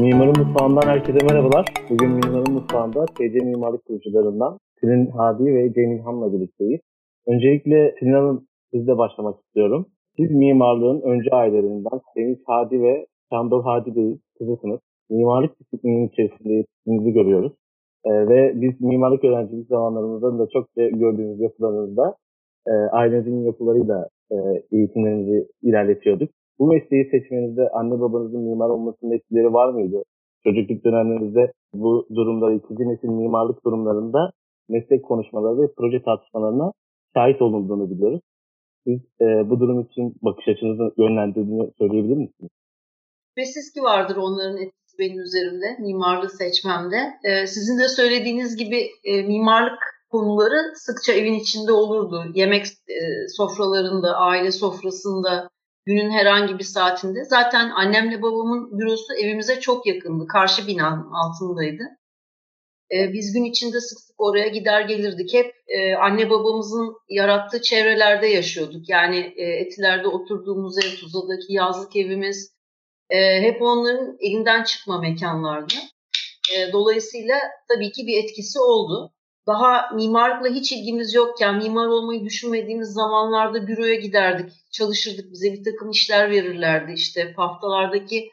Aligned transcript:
Mimarın 0.00 0.38
Mutfağı'ndan 0.38 0.82
herkese 0.82 1.26
merhabalar. 1.26 1.64
Bugün 1.90 2.10
Mimarın 2.10 2.52
Mutfağı'nda 2.52 3.06
TC 3.06 3.38
Mimarlık 3.44 3.84
kurucularından 3.84 4.58
Tülin 4.80 5.06
Hadi 5.06 5.44
ve 5.44 5.72
Cem 5.72 5.92
İlhan'la 5.92 6.32
birlikteyiz. 6.32 6.80
Öncelikle 7.26 7.94
Tülin 7.94 8.12
Hanım 8.12 8.46
sizle 8.72 8.98
başlamak 8.98 9.40
istiyorum. 9.40 9.86
Siz 10.16 10.30
mimarlığın 10.30 11.00
önce 11.00 11.30
ailelerinden 11.30 12.00
Deniz 12.16 12.38
Hadi 12.46 12.82
ve 12.82 13.06
Şandol 13.32 13.62
Hadi 13.62 13.96
Bey 13.96 14.18
kızısınız. 14.38 14.80
Mimarlık 15.10 15.60
disiplininin 15.60 16.08
içerisinde 16.08 16.52
yetiştiğinizi 16.52 17.12
görüyoruz. 17.12 17.52
Ee, 18.04 18.28
ve 18.28 18.52
biz 18.54 18.80
mimarlık 18.80 19.24
öğrencilik 19.24 19.68
zamanlarımızda 19.68 20.38
da 20.38 20.48
çok 20.52 20.74
gördüğümüz 20.76 21.40
yapılarınızda 21.40 22.16
e, 22.66 22.72
ailenizin 22.72 23.44
yapılarıyla 23.44 24.08
e, 24.32 24.36
eğitimlerinizi 24.72 25.48
ilerletiyorduk. 25.62 26.30
Bu 26.60 26.66
mesleği 26.66 27.04
seçmenizde 27.10 27.68
anne 27.68 28.00
babanızın 28.00 28.40
mimar 28.40 28.68
olmasının 28.68 29.12
etkileri 29.12 29.52
var 29.52 29.68
mıydı? 29.68 30.02
Çocukluk 30.44 30.84
dönemlerinizde 30.84 31.52
bu 31.74 32.06
durumda 32.14 32.52
ikinci 32.52 32.88
nesil 32.88 33.08
mimarlık 33.08 33.64
durumlarında 33.64 34.32
meslek 34.68 35.04
konuşmaları 35.04 35.62
ve 35.62 35.72
proje 35.76 36.02
tartışmalarına 36.02 36.72
şahit 37.14 37.42
olunduğunu 37.42 37.90
biliyoruz. 37.90 38.20
Siz 38.86 39.00
e, 39.20 39.50
bu 39.50 39.60
durum 39.60 39.80
için 39.80 40.14
bakış 40.22 40.48
açınızı 40.48 40.94
yönlendirdiğini 40.98 41.70
söyleyebilir 41.78 42.16
misiniz? 42.16 42.50
Şüphesiz 43.28 43.72
ki 43.72 43.82
vardır 43.82 44.16
onların 44.16 44.56
etkisi 44.56 44.98
benim 44.98 45.20
üzerimde, 45.20 45.66
mimarlığı 45.78 46.30
seçmemde. 46.30 46.96
Ee, 47.24 47.46
sizin 47.46 47.78
de 47.78 47.88
söylediğiniz 47.88 48.56
gibi 48.56 48.80
e, 49.04 49.22
mimarlık 49.22 49.82
konuları 50.10 50.58
sıkça 50.74 51.12
evin 51.12 51.34
içinde 51.34 51.72
olurdu. 51.72 52.24
Yemek 52.34 52.66
e, 52.66 52.98
sofralarında, 53.36 54.16
aile 54.16 54.50
sofrasında, 54.50 55.50
günün 55.86 56.10
herhangi 56.10 56.58
bir 56.58 56.64
saatinde. 56.64 57.24
Zaten 57.24 57.70
annemle 57.70 58.22
babamın 58.22 58.78
bürosu 58.78 59.14
evimize 59.14 59.60
çok 59.60 59.86
yakındı. 59.86 60.26
Karşı 60.26 60.66
binanın 60.66 61.10
altındaydı. 61.12 61.82
Ee, 62.92 63.12
biz 63.12 63.32
gün 63.32 63.44
içinde 63.44 63.80
sık 63.80 64.00
sık 64.00 64.20
oraya 64.20 64.48
gider 64.48 64.80
gelirdik. 64.80 65.34
Hep 65.34 65.54
e, 65.68 65.94
anne 65.94 66.30
babamızın 66.30 66.96
yarattığı 67.08 67.62
çevrelerde 67.62 68.26
yaşıyorduk. 68.26 68.88
Yani 68.88 69.34
e, 69.36 69.42
Etiler'de 69.44 70.08
oturduğumuz 70.08 70.78
ev, 70.78 70.96
Tuzla'daki 70.96 71.52
yazlık 71.52 71.96
evimiz 71.96 72.54
e, 73.10 73.42
hep 73.42 73.62
onların 73.62 74.16
elinden 74.20 74.64
çıkma 74.64 75.00
mekanlardı. 75.00 75.74
Dolayısıyla 76.72 77.36
tabii 77.68 77.92
ki 77.92 78.06
bir 78.06 78.24
etkisi 78.24 78.60
oldu 78.60 79.12
daha 79.46 79.90
mimarlıkla 79.94 80.54
hiç 80.54 80.72
ilgimiz 80.72 81.14
yokken, 81.14 81.56
mimar 81.56 81.86
olmayı 81.86 82.24
düşünmediğimiz 82.24 82.88
zamanlarda 82.88 83.66
büroya 83.66 83.94
giderdik, 83.94 84.52
çalışırdık, 84.70 85.32
bize 85.32 85.52
bir 85.52 85.64
takım 85.64 85.90
işler 85.90 86.30
verirlerdi. 86.30 86.92
İşte 86.92 87.32
haftalardaki 87.36 88.30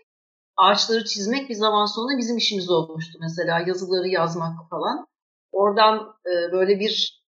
ağaçları 0.57 1.05
çizmek 1.05 1.49
bir 1.49 1.55
zaman 1.55 1.85
sonra 1.85 2.17
bizim 2.17 2.37
işimiz 2.37 2.69
olmuştu. 2.69 3.17
Mesela 3.21 3.59
yazıları 3.67 4.07
yazmak 4.07 4.69
falan. 4.69 5.07
Oradan 5.51 6.15
e, 6.25 6.51
böyle 6.51 6.79
bir 6.79 7.23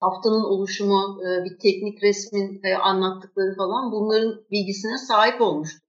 haftanın 0.00 0.44
oluşumu, 0.44 1.20
e, 1.22 1.44
bir 1.44 1.58
teknik 1.58 2.02
resmin 2.02 2.60
e, 2.64 2.74
anlattıkları 2.74 3.56
falan 3.56 3.92
bunların 3.92 4.44
bilgisine 4.50 4.98
sahip 4.98 5.40
olmuştu. 5.40 5.80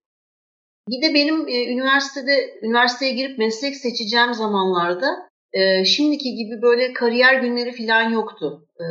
Bir 0.89 1.01
de 1.01 1.13
benim 1.13 1.47
üniversitede 1.47 2.59
üniversiteye 2.61 3.11
girip 3.11 3.37
meslek 3.37 3.75
seçeceğim 3.75 4.33
zamanlarda 4.33 5.30
e, 5.53 5.85
şimdiki 5.85 6.35
gibi 6.35 6.61
böyle 6.61 6.93
kariyer 6.93 7.33
günleri 7.33 7.71
falan 7.71 8.09
yoktu. 8.09 8.67
E, 8.79 8.85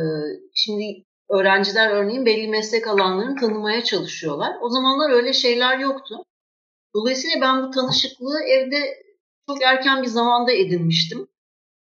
şimdi 0.55 0.83
öğrenciler 1.29 1.89
örneğin 1.89 2.25
belli 2.25 2.47
meslek 2.47 2.87
alanlarını 2.87 3.35
tanımaya 3.35 3.83
çalışıyorlar. 3.83 4.55
O 4.61 4.69
zamanlar 4.69 5.11
öyle 5.11 5.33
şeyler 5.33 5.77
yoktu. 5.77 6.15
Dolayısıyla 6.95 7.41
ben 7.41 7.63
bu 7.63 7.71
tanışıklığı 7.71 8.39
evde 8.43 8.77
çok 9.49 9.63
erken 9.63 10.01
bir 10.03 10.07
zamanda 10.07 10.51
edinmiştim. 10.51 11.27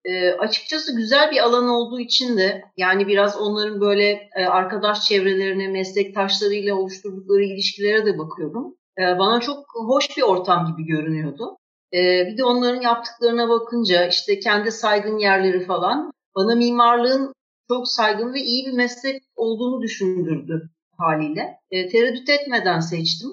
E, 0.05 0.31
açıkçası 0.31 0.95
güzel 0.95 1.31
bir 1.31 1.37
alan 1.37 1.67
olduğu 1.67 1.99
için 1.99 2.37
de 2.37 2.63
yani 2.77 3.07
biraz 3.07 3.37
onların 3.41 3.81
böyle 3.81 4.29
e, 4.35 4.45
arkadaş 4.45 5.05
çevrelerine, 5.05 5.67
meslektaşlarıyla 5.67 6.75
oluşturdukları 6.75 7.43
ilişkilere 7.43 8.05
de 8.05 8.17
bakıyordum. 8.17 8.75
E, 8.99 9.19
bana 9.19 9.39
çok 9.39 9.65
hoş 9.87 10.17
bir 10.17 10.21
ortam 10.21 10.67
gibi 10.67 10.87
görünüyordu. 10.87 11.57
Ee, 11.93 12.27
bir 12.27 12.37
de 12.37 12.43
onların 12.43 12.81
yaptıklarına 12.81 13.49
bakınca 13.49 14.07
işte 14.07 14.39
kendi 14.39 14.71
saygın 14.71 15.17
yerleri 15.17 15.65
falan 15.65 16.11
bana 16.35 16.55
mimarlığın 16.55 17.33
çok 17.67 17.87
saygın 17.87 18.33
ve 18.33 18.41
iyi 18.41 18.65
bir 18.65 18.73
meslek 18.73 19.23
olduğunu 19.35 19.81
düşündürdü 19.81 20.69
haliyle. 20.97 21.59
E, 21.71 21.87
tereddüt 21.87 22.29
etmeden 22.29 22.79
seçtim. 22.79 23.29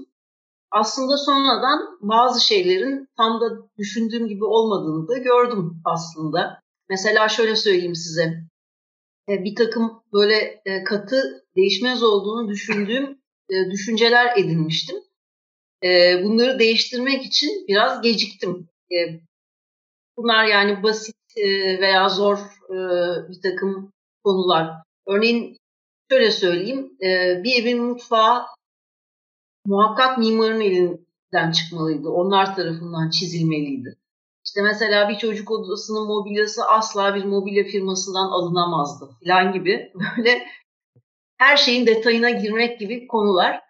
Aslında 0.70 1.16
sonradan 1.16 1.81
bazı 2.00 2.47
şeylerin 2.47 3.09
tam 3.16 3.41
da 3.41 3.44
düşündüğüm 3.78 4.28
gibi 4.28 4.44
olmadığını 4.44 5.09
da 5.09 5.19
gördüm 5.19 5.81
aslında. 5.84 6.60
Mesela 6.91 7.28
şöyle 7.28 7.56
söyleyeyim 7.56 7.94
size. 7.94 8.34
E, 9.28 9.44
bir 9.44 9.54
takım 9.56 10.03
böyle 10.12 10.62
e, 10.64 10.84
katı 10.84 11.44
değişmez 11.56 12.03
olduğunu 12.03 12.48
düşündüğüm 12.48 13.19
e, 13.50 13.70
düşünceler 13.70 14.37
edinmiştim 14.37 14.97
e, 15.84 16.20
bunları 16.24 16.58
değiştirmek 16.58 17.24
için 17.24 17.64
biraz 17.68 18.02
geciktim. 18.02 18.68
E, 18.92 19.20
bunlar 20.16 20.44
yani 20.44 20.82
basit 20.82 21.16
e, 21.36 21.46
veya 21.80 22.08
zor 22.08 22.38
e, 22.70 22.76
bir 23.28 23.42
takım 23.42 23.92
konular. 24.24 24.70
Örneğin 25.06 25.56
şöyle 26.10 26.30
söyleyeyim, 26.30 26.96
e, 27.02 27.40
bir 27.44 27.62
evin 27.62 27.82
mutfağı 27.82 28.46
muhakkak 29.66 30.18
mimarın 30.18 30.60
elinden 30.60 31.52
çıkmalıydı. 31.52 32.08
Onlar 32.08 32.56
tarafından 32.56 33.10
çizilmeliydi. 33.10 33.96
İşte 34.46 34.62
mesela 34.62 35.08
bir 35.08 35.18
çocuk 35.18 35.50
odasının 35.50 36.06
mobilyası 36.06 36.64
asla 36.68 37.14
bir 37.14 37.24
mobilya 37.24 37.64
firmasından 37.64 38.30
alınamazdı 38.30 39.10
falan 39.24 39.52
gibi 39.52 39.92
böyle 40.16 40.46
her 41.38 41.56
şeyin 41.56 41.86
detayına 41.86 42.30
girmek 42.30 42.80
gibi 42.80 43.06
konular. 43.06 43.60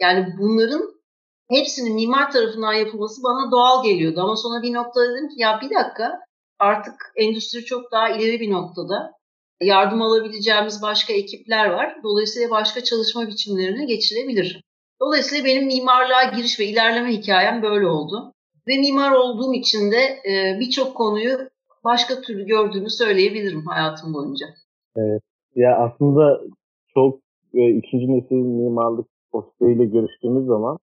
Yani 0.00 0.34
bunların 0.38 1.01
hepsinin 1.52 1.94
mimar 1.94 2.30
tarafından 2.30 2.72
yapılması 2.72 3.22
bana 3.22 3.50
doğal 3.50 3.84
geliyordu. 3.84 4.20
Ama 4.20 4.36
sonra 4.36 4.62
bir 4.62 4.74
noktada 4.74 5.12
dedim 5.12 5.28
ki 5.28 5.34
ya 5.38 5.58
bir 5.62 5.70
dakika 5.70 6.20
artık 6.58 6.94
endüstri 7.16 7.64
çok 7.64 7.92
daha 7.92 8.08
ileri 8.08 8.40
bir 8.40 8.50
noktada. 8.50 9.12
Yardım 9.62 10.02
alabileceğimiz 10.02 10.82
başka 10.82 11.12
ekipler 11.12 11.70
var. 11.70 11.96
Dolayısıyla 12.04 12.50
başka 12.50 12.84
çalışma 12.84 13.26
biçimlerine 13.26 13.84
geçilebilir. 13.84 14.62
Dolayısıyla 15.00 15.44
benim 15.44 15.66
mimarlığa 15.66 16.24
giriş 16.24 16.60
ve 16.60 16.64
ilerleme 16.64 17.12
hikayem 17.12 17.62
böyle 17.62 17.86
oldu. 17.86 18.32
Ve 18.68 18.76
mimar 18.76 19.12
olduğum 19.12 19.54
için 19.54 19.92
de 19.92 20.30
e, 20.30 20.60
birçok 20.60 20.96
konuyu 20.96 21.38
başka 21.84 22.20
türlü 22.20 22.46
gördüğümü 22.46 22.90
söyleyebilirim 22.90 23.66
hayatım 23.66 24.14
boyunca. 24.14 24.46
Evet. 24.96 25.22
Ya 25.54 25.78
aslında 25.78 26.40
çok 26.94 27.20
e, 27.54 27.70
ikinci 27.70 28.06
nesil 28.12 28.36
mimarlık 28.36 29.06
postuyla 29.32 29.84
görüştüğümüz 29.84 30.46
zaman 30.46 30.78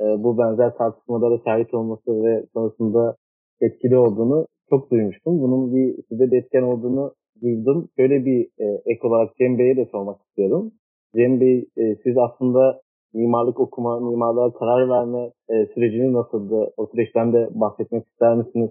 e, 0.00 0.04
bu 0.24 0.38
benzer 0.38 0.76
tartışmalara 0.76 1.38
şahit 1.44 1.74
olması 1.74 2.24
ve 2.24 2.46
sonrasında 2.52 3.16
etkili 3.60 3.96
olduğunu 3.96 4.46
çok 4.70 4.90
duymuştum. 4.90 5.40
Bunun 5.42 5.74
bir 5.74 5.96
size 6.08 6.30
de 6.30 6.36
etken 6.36 6.62
olduğunu 6.62 7.14
duydum. 7.42 7.88
Şöyle 7.96 8.24
bir 8.24 8.40
e, 8.58 8.82
ek 8.86 9.08
olarak 9.08 9.36
Cem 9.36 9.58
Bey'e 9.58 9.76
de 9.76 9.88
sormak 9.92 10.20
istiyorum. 10.22 10.72
Cem 11.16 11.40
Bey 11.40 11.68
e, 11.76 11.96
siz 12.02 12.18
aslında 12.18 12.80
mimarlık 13.14 13.60
okuma, 13.60 14.00
mimarlığa 14.00 14.52
karar 14.52 14.88
verme 14.88 15.30
e, 15.48 15.66
sürecini 15.74 16.12
nasıldı? 16.12 16.72
O 16.76 16.86
süreçten 16.86 17.32
de 17.32 17.48
bahsetmek 17.50 18.06
ister 18.06 18.34
misiniz? 18.34 18.70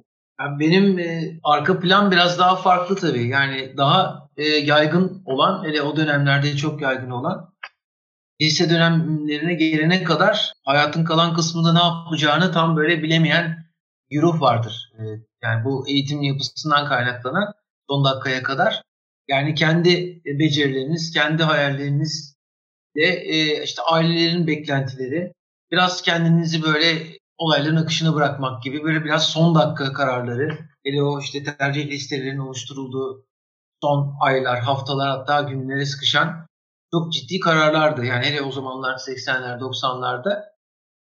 Benim 0.60 1.00
arka 1.44 1.80
plan 1.80 2.12
biraz 2.12 2.40
daha 2.40 2.56
farklı 2.56 2.96
tabii. 2.96 3.28
Yani 3.28 3.78
daha 3.78 4.30
yaygın 4.66 5.22
olan, 5.26 5.64
hele 5.64 5.82
o 5.82 5.96
dönemlerde 5.96 6.48
çok 6.48 6.82
yaygın 6.82 7.10
olan 7.10 7.50
lise 8.42 8.70
dönemlerine 8.70 9.54
gelene 9.54 10.04
kadar 10.04 10.54
hayatın 10.66 11.04
kalan 11.04 11.34
kısmında 11.34 11.74
ne 11.74 11.80
yapacağını 11.80 12.52
tam 12.52 12.78
böyle 12.78 13.04
bilemeyen 13.04 13.66
bir 14.12 14.22
ruh 14.22 14.42
vardır. 14.42 14.92
Ee, 15.00 15.04
yani 15.44 15.66
bu 15.66 15.90
eğitim 15.90 16.24
yapısından 16.24 16.88
kaynaklanan 16.88 17.54
son 17.90 18.06
dakikaya 18.06 18.44
kadar. 18.44 18.82
Yani 19.28 19.56
kendi 19.56 20.22
becerileriniz, 20.26 21.14
kendi 21.14 21.44
hayalleriniz 21.44 22.36
de 22.96 23.06
e, 23.06 23.64
işte 23.64 23.82
ailelerin 23.82 24.48
beklentileri, 24.48 25.34
biraz 25.72 26.02
kendinizi 26.02 26.64
böyle 26.64 27.18
olayların 27.38 27.76
akışına 27.76 28.16
bırakmak 28.16 28.64
gibi 28.64 28.84
böyle 28.84 29.06
biraz 29.06 29.26
son 29.26 29.56
dakika 29.56 29.94
kararları, 29.94 30.58
hele 30.84 31.04
o 31.04 31.20
işte 31.20 31.44
tercih 31.44 31.88
listelerinin 31.88 32.40
oluşturulduğu 32.40 33.26
son 33.82 34.16
aylar, 34.22 34.60
haftalar 34.60 35.10
hatta 35.10 35.42
günlere 35.42 35.86
sıkışan 35.86 36.49
çok 36.92 37.14
ciddi 37.14 37.40
kararlardı. 37.40 38.06
Yani 38.06 38.26
hele 38.26 38.42
o 38.42 38.52
zamanlar 38.52 38.96
80'ler 38.96 39.60
90'larda. 39.60 40.44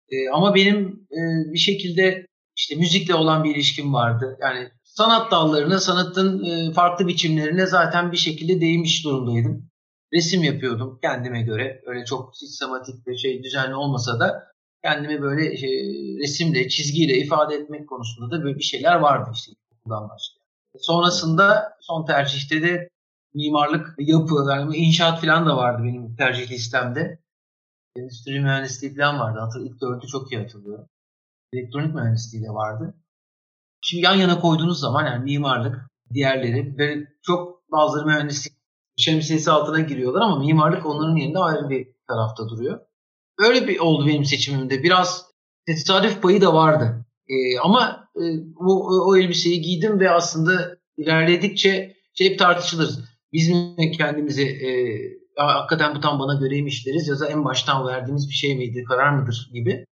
E, 0.09 0.29
ama 0.33 0.55
benim 0.55 1.07
e, 1.11 1.19
bir 1.53 1.59
şekilde 1.59 2.25
işte 2.57 2.75
müzikle 2.75 3.15
olan 3.15 3.43
bir 3.43 3.55
ilişkim 3.55 3.93
vardı. 3.93 4.37
Yani 4.41 4.69
sanat 4.83 5.31
dallarına, 5.31 5.79
sanatın 5.79 6.43
e, 6.43 6.73
farklı 6.73 7.07
biçimlerine 7.07 7.65
zaten 7.65 8.11
bir 8.11 8.17
şekilde 8.17 8.61
değinmiş 8.61 9.05
durumdaydım. 9.05 9.71
Resim 10.13 10.43
yapıyordum 10.43 10.99
kendime 11.01 11.41
göre. 11.41 11.81
Öyle 11.85 12.05
çok 12.05 12.37
sistematik 12.37 13.07
bir 13.07 13.17
şey 13.17 13.43
düzenli 13.43 13.75
olmasa 13.75 14.19
da 14.19 14.51
kendimi 14.83 15.21
böyle 15.21 15.57
şey, 15.57 15.71
resimle, 16.19 16.69
çizgiyle 16.69 17.17
ifade 17.17 17.55
etmek 17.55 17.89
konusunda 17.89 18.35
da 18.35 18.43
böyle 18.43 18.57
bir 18.57 18.63
şeyler 18.63 18.95
vardı 18.95 19.29
işte 19.33 19.51
okuldan 19.71 20.09
başlayan. 20.09 20.41
Sonrasında 20.79 21.77
son 21.81 22.05
tercihte 22.05 22.61
de 22.61 22.89
mimarlık, 23.33 23.95
yapı, 23.97 24.35
yani 24.49 24.75
inşaat 24.75 25.21
falan 25.21 25.45
da 25.45 25.57
vardı 25.57 25.83
benim 25.83 26.15
tercih 26.15 26.51
listemde. 26.51 27.19
Endüstri 27.95 28.39
mühendisliği 28.39 28.95
falan 28.95 29.19
vardı. 29.19 29.39
Hatır, 29.39 29.61
ilk 29.61 29.81
dördü 29.81 30.07
çok 30.07 30.31
iyi 30.31 30.41
hatırlıyorum. 30.41 30.85
Elektronik 31.53 31.95
mühendisliği 31.95 32.43
de 32.43 32.49
vardı. 32.49 32.95
Şimdi 33.81 34.05
yan 34.05 34.15
yana 34.15 34.39
koyduğunuz 34.39 34.79
zaman 34.79 35.05
yani 35.05 35.23
mimarlık, 35.23 35.89
diğerleri 36.13 36.77
böyle 36.77 37.07
çok 37.21 37.71
bazıları 37.71 38.05
mühendislik 38.05 38.53
şemsiyesi 38.97 39.51
altına 39.51 39.79
giriyorlar 39.79 40.21
ama 40.21 40.39
mimarlık 40.39 40.85
onların 40.85 41.15
yerinde 41.15 41.39
ayrı 41.39 41.69
bir 41.69 41.87
tarafta 42.07 42.49
duruyor. 42.49 42.79
Öyle 43.39 43.67
bir 43.67 43.79
oldu 43.79 44.07
benim 44.07 44.25
seçimimde. 44.25 44.83
Biraz 44.83 45.25
tesadüf 45.65 46.21
payı 46.21 46.41
da 46.41 46.53
vardı. 46.53 47.05
Ee, 47.27 47.59
ama 47.63 48.09
e, 48.15 48.23
o, 48.55 49.07
o 49.07 49.17
elbiseyi 49.17 49.61
giydim 49.61 49.99
ve 49.99 50.11
aslında 50.11 50.77
ilerledikçe 50.97 51.97
şey 52.13 52.29
hep 52.29 52.39
tartışılır. 52.39 53.10
Biz 53.33 53.49
mi 53.49 53.91
kendimizi 53.91 54.43
e, 54.43 54.69
hakikaten 55.37 55.95
bu 55.95 55.99
tam 55.99 56.19
bana 56.19 56.33
göreymiş 56.39 56.87
deriz 56.87 57.07
ya 57.07 57.19
da 57.19 57.27
en 57.27 57.45
baştan 57.45 57.87
verdiğimiz 57.87 58.27
bir 58.29 58.33
şey 58.33 58.55
miydi, 58.55 58.83
karar 58.83 59.09
mıdır 59.09 59.49
gibi. 59.53 59.85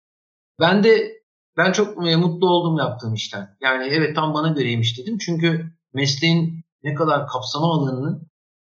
Ben 0.59 0.83
de 0.83 1.19
ben 1.57 1.71
çok 1.71 2.07
e, 2.07 2.15
mutlu 2.15 2.49
oldum 2.49 2.77
yaptığım 2.77 3.13
işten. 3.13 3.57
Yani 3.61 3.87
evet 3.91 4.15
tam 4.15 4.33
bana 4.33 4.47
göreymiş 4.47 4.99
dedim. 4.99 5.17
Çünkü 5.17 5.65
mesleğin 5.93 6.63
ne 6.83 6.93
kadar 6.93 7.27
kapsama 7.27 7.73
alanının 7.73 8.29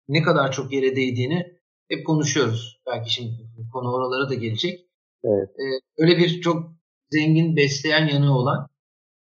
ne 0.07 0.21
kadar 0.21 0.51
çok 0.51 0.73
yere 0.73 0.95
değdiğini 0.95 1.57
hep 1.89 2.05
konuşuyoruz. 2.05 2.81
Belki 2.87 3.13
şimdi 3.13 3.31
konu 3.73 3.91
oralara 3.91 4.29
da 4.29 4.33
gelecek. 4.33 4.79
Evet. 5.23 5.49
Ee, 5.49 5.79
öyle 5.97 6.17
bir 6.17 6.41
çok 6.41 6.71
zengin, 7.11 7.55
besleyen 7.55 8.07
yanı 8.07 8.37
olan 8.37 8.67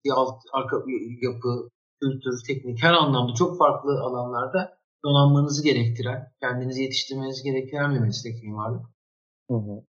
bir 0.04 0.10
alt, 0.10 0.42
arka 0.52 0.76
yapı, 1.22 1.70
kültür, 2.00 2.44
teknik 2.46 2.82
her 2.82 2.92
anlamda 2.92 3.34
çok 3.34 3.58
farklı 3.58 4.00
alanlarda 4.00 4.78
donanmanızı 5.04 5.64
gerektiren, 5.64 6.28
kendinizi 6.40 6.82
yetiştirmenizi 6.82 7.42
gerektiren 7.42 7.94
bir 7.94 8.00
meslek 8.00 8.42
mimarlık. 8.42 8.86
Hı 9.50 9.56
hı. 9.56 9.82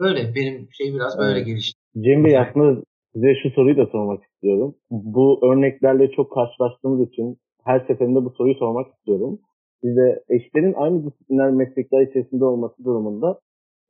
Böyle. 0.00 0.34
Benim 0.34 0.68
şey 0.72 0.94
biraz 0.94 1.18
böyle 1.18 1.38
evet. 1.38 1.46
gelişti. 1.46 1.80
Cem 2.00 2.24
Bey 2.24 2.38
aslında 2.38 2.82
size 3.14 3.34
şu 3.42 3.50
soruyu 3.50 3.76
da 3.76 3.86
sormak 3.86 4.24
istiyorum. 4.24 4.74
Bu 4.90 5.40
örneklerle 5.42 6.10
çok 6.10 6.32
karşılaştığımız 6.32 7.08
için 7.08 7.38
her 7.64 7.80
seferinde 7.80 8.24
bu 8.24 8.30
soruyu 8.30 8.54
sormak 8.54 8.94
istiyorum. 8.94 9.40
Size 9.82 10.22
eşlerin 10.28 10.74
aynı 10.76 11.06
disiplinler 11.06 11.50
meslekler 11.50 12.00
içerisinde 12.06 12.44
olması 12.44 12.84
durumunda 12.84 13.40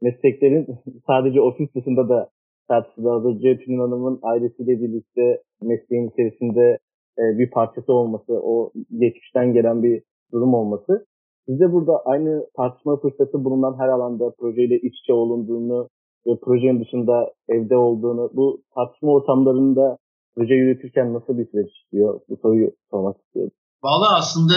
mesleklerin 0.02 0.66
sadece 1.06 1.40
ofis 1.40 1.74
dışında 1.74 2.08
da 2.08 2.30
tartışılardı. 2.68 3.38
Ceytun 3.40 3.78
Hanım'ın 3.78 4.18
ailesiyle 4.22 4.80
birlikte 4.82 5.42
mesleğin 5.62 6.10
içerisinde 6.10 6.78
e, 7.18 7.38
bir 7.38 7.50
parçası 7.50 7.92
olması, 7.92 8.32
o 8.42 8.72
geçmişten 8.98 9.52
gelen 9.52 9.82
bir 9.82 10.02
durum 10.32 10.54
olması. 10.54 11.06
Size 11.48 11.72
burada 11.72 12.02
aynı 12.04 12.46
tartışma 12.56 13.00
fırsatı 13.00 13.44
bulunan 13.44 13.78
her 13.78 13.88
alanda 13.88 14.34
projeyle 14.38 14.76
iç 14.76 14.94
içe 15.02 15.12
olunduğunu 15.12 15.88
ve 16.26 16.40
projenin 16.40 16.80
dışında 16.84 17.32
evde 17.48 17.76
olduğunu, 17.76 18.30
bu 18.34 18.62
tartışma 18.74 19.12
ortamlarında 19.12 19.98
proje 20.36 20.54
yürütürken 20.54 21.14
nasıl 21.14 21.38
bir 21.38 21.46
süreç 21.50 21.70
işliyor? 21.72 22.20
Bu 22.28 22.36
soruyu 22.42 22.70
sormak 22.90 23.16
istiyorum. 23.20 23.52
Valla 23.82 24.16
aslında 24.18 24.52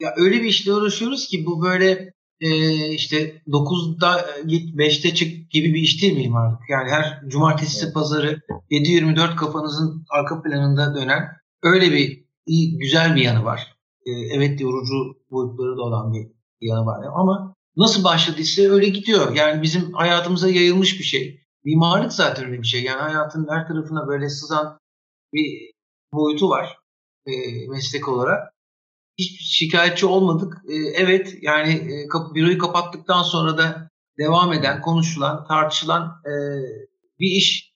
ya 0.00 0.14
öyle 0.16 0.36
bir 0.36 0.48
işle 0.48 0.72
uğraşıyoruz 0.72 1.28
ki 1.28 1.44
bu 1.46 1.62
böyle 1.62 2.14
e, 2.40 2.48
işte 2.88 3.16
9'da 3.46 4.10
git 4.46 4.76
5'te 4.76 5.14
çık 5.14 5.50
gibi 5.50 5.74
bir 5.74 5.80
iş 5.80 6.02
değil 6.02 6.16
mimarlık. 6.16 6.60
Yani 6.68 6.90
her 6.90 7.28
cumartesi 7.28 7.84
evet. 7.84 7.94
pazarı 7.94 8.40
7-24 8.70 9.36
kafanızın 9.36 10.04
arka 10.10 10.42
planında 10.42 10.94
dönen 10.94 11.22
öyle 11.62 11.90
bir 11.90 12.24
iyi, 12.46 12.78
güzel 12.78 13.16
bir 13.16 13.22
yanı 13.22 13.44
var. 13.44 13.73
E, 14.06 14.10
evet 14.10 14.60
yorucu 14.60 14.94
boyutları 15.30 15.76
da 15.76 15.82
olan 15.82 16.12
bir 16.12 16.30
yanı 16.60 16.86
var. 16.86 17.06
Ama 17.14 17.54
nasıl 17.76 18.04
başladıysa 18.04 18.62
öyle 18.62 18.88
gidiyor. 18.88 19.34
Yani 19.34 19.62
bizim 19.62 19.92
hayatımıza 19.92 20.48
yayılmış 20.48 20.98
bir 20.98 21.04
şey. 21.04 21.40
Mimarlık 21.64 22.12
zaten 22.12 22.44
öyle 22.46 22.62
bir 22.62 22.66
şey. 22.66 22.82
Yani 22.82 23.00
hayatın 23.00 23.46
her 23.50 23.68
tarafına 23.68 24.08
böyle 24.08 24.28
sızan 24.28 24.78
bir 25.32 25.72
boyutu 26.12 26.48
var 26.48 26.78
e, 27.26 27.32
meslek 27.68 28.08
olarak 28.08 28.54
hiç 29.18 29.58
şikayetçi 29.58 30.06
olmadık. 30.06 30.62
E, 30.68 30.74
evet 30.74 31.38
yani 31.42 31.72
e, 31.72 32.08
kapı, 32.08 32.34
büroyu 32.34 32.58
kapattıktan 32.58 33.22
sonra 33.22 33.58
da 33.58 33.90
devam 34.18 34.52
eden, 34.52 34.80
konuşulan, 34.80 35.46
tartışılan 35.48 36.22
e, 36.26 36.32
bir 37.20 37.30
iş 37.36 37.74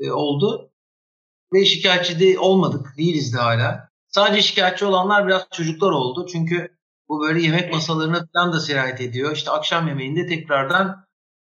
e, 0.00 0.10
oldu. 0.10 0.70
Ve 1.52 1.64
şikayetçi 1.64 2.20
de 2.20 2.38
olmadık, 2.38 2.94
değiliz 2.98 3.34
de 3.34 3.38
hala. 3.38 3.87
Sadece 4.08 4.42
şikayetçi 4.42 4.84
olanlar 4.84 5.26
biraz 5.26 5.46
çocuklar 5.52 5.90
oldu. 5.90 6.26
Çünkü 6.32 6.78
bu 7.08 7.20
böyle 7.20 7.42
yemek 7.42 7.72
masalarına 7.72 8.26
falan 8.34 8.52
da 8.52 8.60
sirayet 8.60 9.00
ediyor. 9.00 9.32
İşte 9.36 9.50
akşam 9.50 9.88
yemeğinde 9.88 10.26
tekrardan 10.26 11.04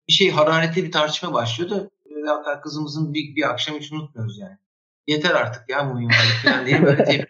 bir 0.09 0.13
şey 0.13 0.31
hararetli 0.31 0.85
bir 0.85 0.93
tartışma 0.93 1.33
başlıyordu. 1.33 1.91
Hatta 2.27 2.61
kızımızın 2.61 3.15
bir, 3.15 3.37
bir 3.37 3.51
akşam 3.51 3.77
hiç 3.77 3.93
unutmuyoruz 3.93 4.39
yani. 4.39 4.57
Yeter 5.07 5.31
artık 5.31 5.69
ya 5.69 5.91
bu 5.91 5.95
mimarlık 5.95 6.45
falan 6.45 6.67
diye 6.67 6.83
böyle 6.83 7.05
tepki 7.05 7.27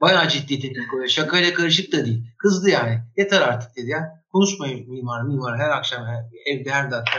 Bayağı 0.00 0.28
ciddi 0.28 0.60
tepki 0.60 0.88
koyuyor. 0.90 1.08
Şakayla 1.08 1.54
karışık 1.54 1.92
da 1.92 2.04
değil. 2.06 2.24
Kızdı 2.38 2.70
yani. 2.70 3.00
Yeter 3.16 3.40
artık 3.40 3.76
dedi 3.76 3.90
ya. 3.90 4.24
Konuşmayın 4.32 4.90
mimar 4.90 5.22
mimar 5.22 5.58
her 5.58 5.70
akşam 5.70 6.06
her, 6.06 6.24
evde 6.46 6.70
her 6.70 6.90
dakika 6.90 7.18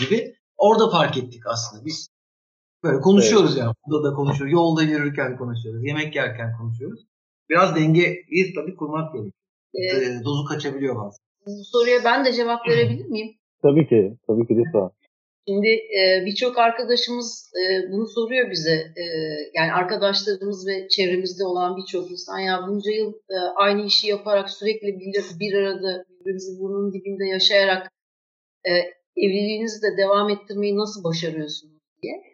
gibi. 0.00 0.34
Orada 0.56 0.90
fark 0.90 1.16
ettik 1.16 1.46
aslında. 1.46 1.84
Biz 1.84 2.08
böyle 2.84 3.00
konuşuyoruz 3.00 3.50
evet. 3.50 3.60
yani. 3.64 3.74
Burada 3.86 4.10
da 4.10 4.14
konuşuyoruz. 4.14 4.52
Yolda 4.52 4.82
yürürken 4.82 5.36
konuşuyoruz. 5.36 5.84
Yemek 5.84 6.16
yerken 6.16 6.56
konuşuyoruz. 6.58 7.00
Biraz 7.50 7.76
dengeyi 7.76 8.54
tabii 8.54 8.76
kurmak 8.76 9.12
gerekiyor. 9.12 9.32
Evet. 9.74 10.24
Dozu 10.24 10.44
kaçabiliyor 10.44 10.96
bazen. 10.96 11.18
Bu 11.46 11.50
soruya 11.64 11.98
ben 12.04 12.24
de 12.24 12.32
cevap 12.32 12.68
verebilir 12.68 13.06
miyim? 13.06 13.34
Tabii 13.62 13.88
ki. 13.88 14.16
Tabii 14.26 14.46
ki 14.46 14.54
lütfen. 14.56 14.90
Şimdi 15.48 15.68
e, 15.68 16.26
birçok 16.26 16.58
arkadaşımız 16.58 17.52
e, 17.60 17.92
bunu 17.92 18.06
soruyor 18.06 18.50
bize. 18.50 18.76
E, 18.96 19.04
yani 19.54 19.72
arkadaşlarımız 19.72 20.66
ve 20.66 20.88
çevremizde 20.88 21.44
olan 21.44 21.76
birçok 21.76 22.10
insan 22.10 22.38
ya 22.38 22.60
bunca 22.68 22.90
yıl 22.90 23.12
e, 23.12 23.36
aynı 23.56 23.86
işi 23.86 24.08
yaparak 24.08 24.50
sürekli 24.50 24.88
bir, 25.00 25.40
bir 25.40 25.54
arada 25.54 26.04
birbirinizin 26.10 26.60
burnunun 26.60 26.92
dibinde 26.92 27.24
yaşayarak 27.24 27.92
e, 28.64 28.72
evliliğinizi 29.16 29.82
de 29.82 29.96
devam 29.96 30.30
ettirmeyi 30.30 30.76
nasıl 30.76 31.04
başarıyorsunuz 31.04 31.82
diye. 32.02 32.33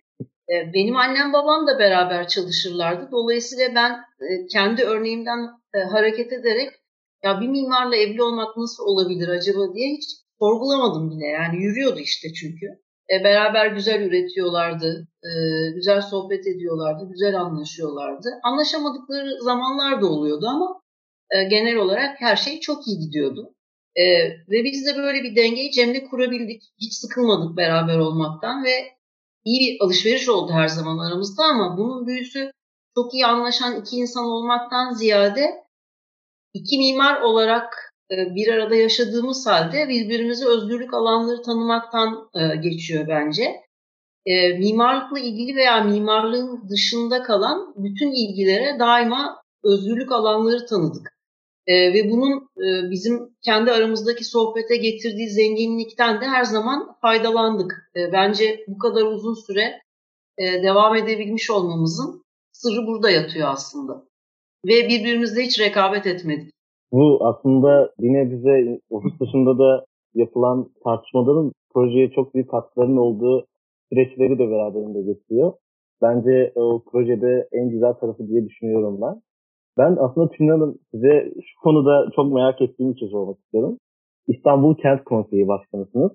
E, 0.50 0.74
benim 0.74 0.96
annem 0.96 1.32
babam 1.32 1.66
da 1.66 1.78
beraber 1.78 2.28
çalışırlardı. 2.28 3.08
Dolayısıyla 3.12 3.74
ben 3.74 3.92
e, 3.92 4.46
kendi 4.46 4.82
örneğimden 4.82 5.38
e, 5.74 5.78
hareket 5.78 6.32
ederek 6.32 6.70
ya 7.24 7.40
bir 7.40 7.48
mimarla 7.48 7.96
evli 7.96 8.22
olmak 8.22 8.56
nasıl 8.56 8.84
olabilir 8.84 9.28
acaba 9.28 9.74
diye 9.74 9.88
hiç 9.88 10.04
sorgulamadım 10.38 11.10
bile. 11.10 11.26
Yani 11.26 11.62
yürüyordu 11.62 11.98
işte 11.98 12.32
çünkü. 12.32 12.66
Beraber 13.24 13.66
güzel 13.66 14.02
üretiyorlardı, 14.02 15.08
güzel 15.74 16.00
sohbet 16.00 16.46
ediyorlardı, 16.46 17.08
güzel 17.10 17.40
anlaşıyorlardı. 17.40 18.28
Anlaşamadıkları 18.42 19.42
zamanlar 19.42 20.00
da 20.02 20.06
oluyordu 20.06 20.46
ama 20.46 20.80
genel 21.50 21.76
olarak 21.76 22.20
her 22.20 22.36
şey 22.36 22.60
çok 22.60 22.88
iyi 22.88 22.98
gidiyordu. 22.98 23.54
Ve 24.50 24.64
biz 24.64 24.86
de 24.86 24.96
böyle 24.96 25.22
bir 25.22 25.36
dengeyi 25.36 25.70
Cem'le 25.70 26.08
kurabildik. 26.10 26.62
Hiç 26.80 26.94
sıkılmadık 26.94 27.56
beraber 27.56 27.98
olmaktan 27.98 28.64
ve 28.64 28.70
iyi 29.44 29.60
bir 29.60 29.84
alışveriş 29.84 30.28
oldu 30.28 30.52
her 30.52 30.68
zaman 30.68 30.98
aramızda 30.98 31.44
ama 31.44 31.78
bunun 31.78 32.06
büyüsü 32.06 32.52
çok 32.94 33.14
iyi 33.14 33.26
anlaşan 33.26 33.80
iki 33.80 33.96
insan 33.96 34.24
olmaktan 34.24 34.92
ziyade 34.92 35.64
iki 36.54 36.78
mimar 36.78 37.20
olarak 37.20 37.94
e, 38.10 38.34
bir 38.34 38.52
arada 38.52 38.74
yaşadığımız 38.74 39.46
halde 39.46 39.88
birbirimize 39.88 40.46
özgürlük 40.46 40.94
alanları 40.94 41.42
tanımaktan 41.42 42.28
e, 42.34 42.56
geçiyor 42.56 43.08
bence. 43.08 43.42
E, 44.26 44.58
mimarlıkla 44.58 45.18
ilgili 45.18 45.56
veya 45.56 45.84
mimarlığın 45.84 46.68
dışında 46.68 47.22
kalan 47.22 47.74
bütün 47.76 48.12
ilgilere 48.12 48.78
daima 48.78 49.42
özgürlük 49.64 50.12
alanları 50.12 50.66
tanıdık. 50.66 51.19
Ve 51.70 52.10
bunun 52.10 52.48
bizim 52.90 53.18
kendi 53.44 53.70
aramızdaki 53.72 54.24
sohbete 54.24 54.76
getirdiği 54.76 55.28
zenginlikten 55.28 56.20
de 56.20 56.24
her 56.24 56.44
zaman 56.44 56.96
faydalandık. 57.02 57.90
Bence 58.12 58.64
bu 58.68 58.78
kadar 58.78 59.02
uzun 59.02 59.34
süre 59.46 59.80
devam 60.38 60.96
edebilmiş 60.96 61.50
olmamızın 61.50 62.22
sırrı 62.52 62.86
burada 62.86 63.10
yatıyor 63.10 63.48
aslında. 63.48 64.04
Ve 64.66 64.88
birbirimizle 64.88 65.42
hiç 65.42 65.60
rekabet 65.60 66.06
etmedik. 66.06 66.50
Bu 66.92 67.18
aslında 67.26 67.92
yine 67.98 68.30
bize 68.30 68.80
ofis 68.90 69.20
dışında 69.20 69.58
da 69.58 69.84
yapılan 70.14 70.70
tartışmaların 70.84 71.52
projeye 71.74 72.10
çok 72.10 72.34
büyük 72.34 72.50
katkılarının 72.50 72.96
olduğu 72.96 73.46
süreçleri 73.92 74.38
de 74.38 74.50
beraberinde 74.50 75.02
getiriyor. 75.02 75.52
Bence 76.02 76.52
o 76.54 76.82
projede 76.92 77.48
en 77.52 77.70
güzel 77.70 77.92
tarafı 77.92 78.28
diye 78.28 78.44
düşünüyorum 78.48 79.00
ben. 79.02 79.22
Ben 79.80 79.96
aslında 80.00 80.28
Tülin 80.28 80.80
size 80.90 81.32
şu 81.34 81.60
konuda 81.62 82.10
çok 82.16 82.32
merak 82.32 82.62
ettiğim 82.62 82.90
için 82.92 83.06
sormak 83.06 83.38
istiyorum. 83.38 83.78
İstanbul 84.26 84.74
Kent 84.74 85.04
Konseyi 85.04 85.48
Başkanısınız. 85.48 86.12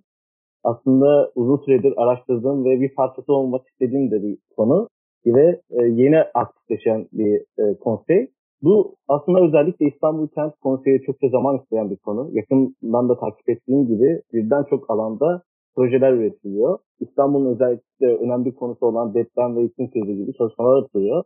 aslında 0.63 1.31
uzun 1.35 1.57
süredir 1.57 1.93
araştırdığım 1.97 2.65
ve 2.65 2.81
bir 2.81 2.95
parçası 2.95 3.33
olmak 3.33 3.67
istediğim 3.67 4.11
de 4.11 4.23
bir 4.23 4.37
konu 4.55 4.87
ve 5.25 5.61
e, 5.69 5.83
yeni 5.85 6.19
aktifleşen 6.33 7.07
bir 7.13 7.33
e, 7.59 7.79
konsey. 7.79 8.27
Bu 8.61 8.95
aslında 9.07 9.45
özellikle 9.45 9.85
İstanbul 9.87 10.27
Kent 10.27 10.53
Konseyi 10.59 11.01
çokça 11.01 11.29
zaman 11.29 11.57
isteyen 11.57 11.89
bir 11.89 11.97
konu. 11.97 12.29
Yakından 12.33 13.09
da 13.09 13.19
takip 13.19 13.49
ettiğim 13.49 13.87
gibi 13.87 14.21
birden 14.33 14.63
çok 14.69 14.89
alanda 14.89 15.41
projeler 15.75 16.13
üretiliyor. 16.13 16.77
İstanbul'un 16.99 17.53
özellikle 17.53 18.07
önemli 18.17 18.55
konusu 18.55 18.85
olan 18.85 19.13
deprem 19.13 19.55
ve 19.55 19.63
iklim 19.63 19.91
krizi 19.91 20.15
gibi 20.15 20.33
çalışmalar 20.33 20.81
yapılıyor. 20.81 21.23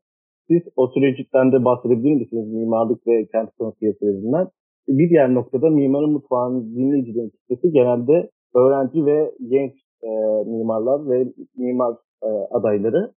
Siz 0.49 0.61
o 0.75 0.87
süreçten 0.87 1.51
de 1.51 1.65
bahsedebilir 1.65 2.13
misiniz 2.13 2.53
mimarlık 2.53 3.07
ve 3.07 3.25
kent 3.25 3.49
konseyi 3.59 3.93
sürecinden? 3.99 4.47
Bir 4.87 5.09
diğer 5.09 5.33
noktada 5.33 5.69
mimarın 5.69 6.11
mutfağının 6.11 6.75
dinleyicilerin 6.75 7.29
kitlesi 7.29 7.71
genelde 7.71 8.29
öğrenci 8.55 9.05
ve 9.05 9.31
genç 9.49 9.73
e, 10.03 10.09
mimarlar 10.45 11.09
ve 11.09 11.27
mimar 11.57 11.95
e, 12.23 12.27
adayları. 12.51 13.13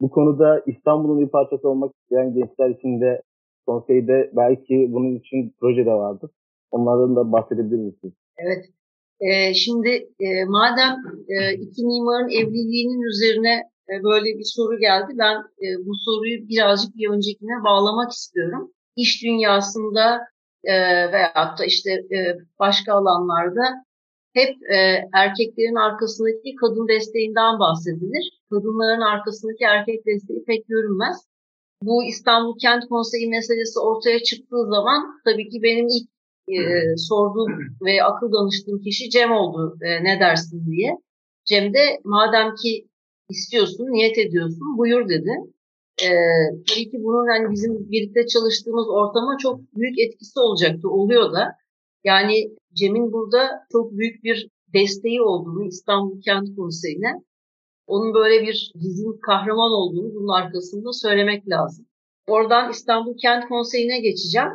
Bu 0.00 0.10
konuda 0.10 0.62
İstanbul'un 0.66 1.20
bir 1.20 1.28
parçası 1.28 1.68
olmak 1.68 1.92
isteyen 1.94 2.34
gençler 2.34 2.70
için 2.70 3.00
de 3.00 3.22
konseyde 3.66 4.30
belki 4.36 4.88
bunun 4.92 5.14
için 5.14 5.54
proje 5.60 5.86
de 5.86 5.90
vardır. 5.90 6.30
Onlardan 6.70 7.16
da 7.16 7.32
bahsedebilir 7.32 7.78
misiniz? 7.78 8.14
Evet. 8.38 8.64
Ee, 9.20 9.54
şimdi 9.54 9.88
e, 10.20 10.28
madem 10.44 10.92
e, 11.28 11.54
iki 11.54 11.86
mimarın 11.86 12.28
evliliğinin 12.28 13.02
üzerine 13.02 13.73
böyle 13.88 14.38
bir 14.38 14.48
soru 14.56 14.78
geldi, 14.78 15.12
ben 15.18 15.36
e, 15.36 15.66
bu 15.86 15.92
soruyu 16.04 16.48
birazcık 16.48 16.96
bir 16.96 17.08
öncekine 17.08 17.64
bağlamak 17.64 18.12
istiyorum. 18.12 18.72
İş 18.96 19.22
dünyasında 19.22 20.20
e, 20.64 20.74
veyahut 21.12 21.58
da 21.58 21.64
işte 21.64 21.90
e, 21.90 22.18
başka 22.58 22.94
alanlarda 22.94 23.84
hep 24.32 24.54
e, 24.76 24.76
erkeklerin 25.14 25.74
arkasındaki 25.74 26.54
kadın 26.60 26.88
desteğinden 26.88 27.58
bahsedilir. 27.58 28.40
Kadınların 28.50 29.00
arkasındaki 29.00 29.64
erkek 29.64 30.06
desteği 30.06 30.44
pek 30.44 30.68
görünmez. 30.68 31.16
Bu 31.82 32.04
İstanbul 32.04 32.58
Kent 32.58 32.84
Konseyi 32.88 33.28
meselesi 33.28 33.78
ortaya 33.80 34.18
çıktığı 34.18 34.64
zaman 34.74 35.00
tabii 35.24 35.48
ki 35.48 35.62
benim 35.62 35.86
ilk 35.88 36.08
e, 36.48 36.56
sorduğum 36.96 37.52
ve 37.84 38.04
akıl 38.04 38.32
danıştığım 38.32 38.80
kişi 38.82 39.10
Cem 39.10 39.32
oldu 39.32 39.76
e, 39.82 40.04
ne 40.04 40.20
dersin 40.20 40.66
diye. 40.66 40.98
Cem 41.44 41.74
de 41.74 42.00
madem 42.04 42.54
ki 42.54 42.88
istiyorsun, 43.28 43.84
niyet 43.84 44.18
ediyorsun 44.18 44.78
buyur 44.78 45.08
dedi. 45.08 45.32
E, 46.02 46.08
tabii 46.68 46.90
ki 46.90 46.98
bunun 47.04 47.26
hani 47.32 47.52
bizim 47.54 47.90
birlikte 47.90 48.26
çalıştığımız 48.26 48.86
ortama 48.88 49.36
çok 49.42 49.60
büyük 49.76 49.98
etkisi 49.98 50.40
olacaktı, 50.40 50.88
oluyor 50.88 51.32
da. 51.32 51.48
Yani 52.04 52.34
Cem'in 52.74 53.12
burada 53.12 53.50
çok 53.72 53.92
büyük 53.92 54.24
bir 54.24 54.48
desteği 54.74 55.22
olduğunu 55.22 55.64
İstanbul 55.66 56.20
Kent 56.20 56.56
Konseyi'ne, 56.56 57.12
onun 57.86 58.14
böyle 58.14 58.42
bir 58.42 58.72
bizim 58.74 59.20
kahraman 59.20 59.72
olduğunu 59.72 60.14
bunun 60.14 60.32
arkasında 60.42 60.92
söylemek 60.92 61.48
lazım. 61.48 61.86
Oradan 62.26 62.70
İstanbul 62.70 63.16
Kent 63.22 63.48
Konseyi'ne 63.48 64.00
geçeceğim. 64.00 64.48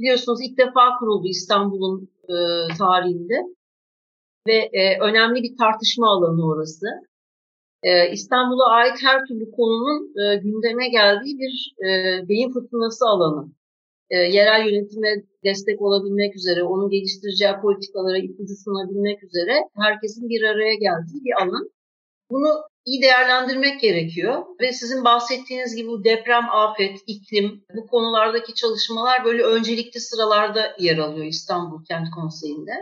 Biliyorsunuz 0.00 0.38
ilk 0.42 0.58
defa 0.58 0.98
kuruldu 0.98 1.26
İstanbul'un 1.28 2.08
e, 2.28 2.34
tarihinde 2.78 3.38
ve 4.46 4.56
e, 4.72 5.00
önemli 5.00 5.42
bir 5.42 5.56
tartışma 5.56 6.06
alanı 6.06 6.46
orası. 6.46 6.86
E, 7.82 8.10
İstanbul'a 8.10 8.66
ait 8.70 8.96
her 9.02 9.26
türlü 9.26 9.50
konunun 9.50 10.12
e, 10.22 10.36
gündeme 10.36 10.88
geldiği 10.88 11.38
bir 11.38 11.74
e, 11.86 11.88
beyin 12.28 12.52
fırtınası 12.52 13.04
alanı 13.06 13.48
e, 14.10 14.16
yerel 14.16 14.66
yönetime 14.66 15.08
destek 15.44 15.82
olabilmek 15.82 16.36
üzere, 16.36 16.62
onun 16.62 16.90
geliştireceği 16.90 17.52
politikalara 17.62 18.18
ipucu 18.18 18.54
sunabilmek 18.64 19.24
üzere 19.24 19.54
herkesin 19.76 20.28
bir 20.28 20.42
araya 20.42 20.74
geldiği 20.74 21.24
bir 21.24 21.42
alan. 21.42 21.70
Bunu 22.30 22.48
iyi 22.84 23.02
değerlendirmek 23.02 23.80
gerekiyor 23.80 24.44
ve 24.60 24.72
sizin 24.72 25.04
bahsettiğiniz 25.04 25.76
gibi 25.76 25.88
bu 25.88 26.04
deprem, 26.04 26.44
afet, 26.52 26.98
iklim 27.06 27.64
bu 27.74 27.86
konulardaki 27.86 28.54
çalışmalar 28.54 29.24
böyle 29.24 29.42
öncelikli 29.42 30.00
sıralarda 30.00 30.76
yer 30.78 30.98
alıyor 30.98 31.26
İstanbul 31.26 31.84
Kent 31.84 32.10
Konseyi'nde. 32.14 32.72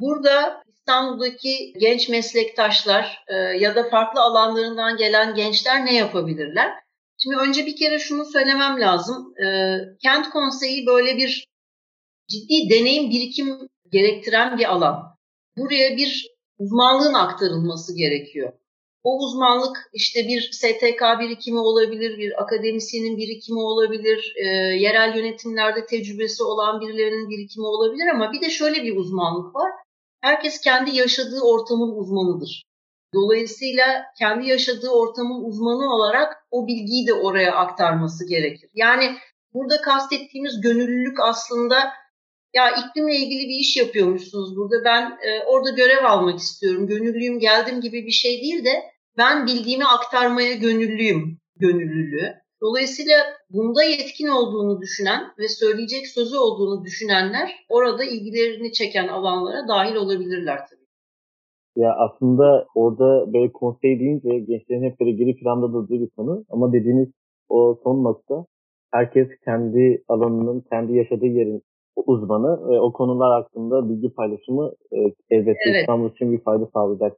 Burada 0.00 0.63
İstanbul'daki 0.88 1.72
genç 1.78 2.08
meslektaşlar 2.08 3.24
e, 3.28 3.34
ya 3.34 3.74
da 3.74 3.88
farklı 3.88 4.20
alanlarından 4.20 4.96
gelen 4.96 5.34
gençler 5.34 5.86
ne 5.86 5.94
yapabilirler? 5.94 6.72
Şimdi 7.18 7.36
önce 7.36 7.66
bir 7.66 7.76
kere 7.76 7.98
şunu 7.98 8.24
söylemem 8.24 8.80
lazım. 8.80 9.34
E, 9.46 9.46
kent 10.02 10.30
konseyi 10.30 10.86
böyle 10.86 11.16
bir 11.16 11.46
ciddi 12.28 12.70
deneyim 12.70 13.10
birikim 13.10 13.68
gerektiren 13.92 14.58
bir 14.58 14.72
alan. 14.72 15.16
Buraya 15.56 15.96
bir 15.96 16.26
uzmanlığın 16.58 17.14
aktarılması 17.14 17.96
gerekiyor. 17.96 18.52
O 19.02 19.18
uzmanlık 19.18 19.90
işte 19.92 20.28
bir 20.28 20.50
STK 20.52 21.02
birikimi 21.20 21.58
olabilir, 21.58 22.18
bir 22.18 22.42
akademisyenin 22.42 23.16
birikimi 23.16 23.60
olabilir, 23.60 24.34
e, 24.36 24.46
yerel 24.84 25.16
yönetimlerde 25.16 25.86
tecrübesi 25.86 26.42
olan 26.42 26.80
birilerinin 26.80 27.30
birikimi 27.30 27.66
olabilir 27.66 28.06
ama 28.14 28.32
bir 28.32 28.40
de 28.40 28.50
şöyle 28.50 28.82
bir 28.82 28.96
uzmanlık 28.96 29.54
var. 29.54 29.70
Herkes 30.24 30.60
kendi 30.60 30.96
yaşadığı 30.96 31.40
ortamın 31.40 31.96
uzmanıdır. 31.96 32.64
Dolayısıyla 33.14 34.04
kendi 34.18 34.48
yaşadığı 34.48 34.90
ortamın 34.90 35.44
uzmanı 35.44 35.94
olarak 35.94 36.32
o 36.50 36.66
bilgiyi 36.66 37.06
de 37.06 37.14
oraya 37.14 37.54
aktarması 37.54 38.28
gerekir. 38.28 38.70
Yani 38.74 39.16
burada 39.54 39.80
kastettiğimiz 39.80 40.60
gönüllülük 40.60 41.20
aslında 41.20 41.76
ya 42.54 42.70
iklimle 42.70 43.16
ilgili 43.16 43.48
bir 43.48 43.60
iş 43.60 43.76
yapıyormuşsunuz 43.76 44.56
burada 44.56 44.84
ben 44.84 45.02
e, 45.02 45.44
orada 45.46 45.70
görev 45.70 46.04
almak 46.04 46.38
istiyorum, 46.38 46.86
gönüllüyüm 46.86 47.38
geldim 47.38 47.80
gibi 47.80 48.06
bir 48.06 48.10
şey 48.10 48.42
değil 48.42 48.64
de 48.64 48.82
ben 49.16 49.46
bildiğimi 49.46 49.84
aktarmaya 49.84 50.54
gönüllüyüm 50.54 51.38
gönüllülüğü. 51.56 52.43
Dolayısıyla 52.62 53.16
bunda 53.50 53.82
yetkin 53.82 54.28
olduğunu 54.28 54.80
düşünen 54.80 55.20
ve 55.38 55.48
söyleyecek 55.48 56.06
sözü 56.06 56.36
olduğunu 56.36 56.84
düşünenler 56.84 57.50
orada 57.68 58.04
ilgilerini 58.04 58.72
çeken 58.72 59.08
alanlara 59.08 59.68
dahil 59.68 59.94
olabilirler 59.96 60.58
tabii. 60.70 60.84
Ya 61.76 61.94
aslında 61.94 62.66
orada 62.74 63.32
böyle 63.32 63.52
konsey 63.52 64.00
deyince 64.00 64.38
gençlerin 64.38 64.82
hep 64.82 65.00
böyle 65.00 65.10
geri 65.10 65.36
planda 65.36 65.72
durduğu 65.72 66.00
bir 66.00 66.10
konu. 66.10 66.44
Ama 66.50 66.72
dediğiniz 66.72 67.08
o 67.48 67.80
son 67.84 68.04
nokta 68.04 68.46
herkes 68.92 69.28
kendi 69.44 70.04
alanının, 70.08 70.64
kendi 70.70 70.92
yaşadığı 70.92 71.26
yerin 71.26 71.62
uzmanı 71.96 72.68
ve 72.70 72.80
o 72.80 72.92
konular 72.92 73.42
hakkında 73.42 73.88
bilgi 73.88 74.14
paylaşımı 74.14 74.72
e, 74.92 74.98
elbette 75.30 75.70
evet. 75.70 75.80
İstanbul 75.80 76.10
için 76.10 76.32
bir 76.32 76.40
fayda 76.40 76.66
sağlayacak. 76.74 77.16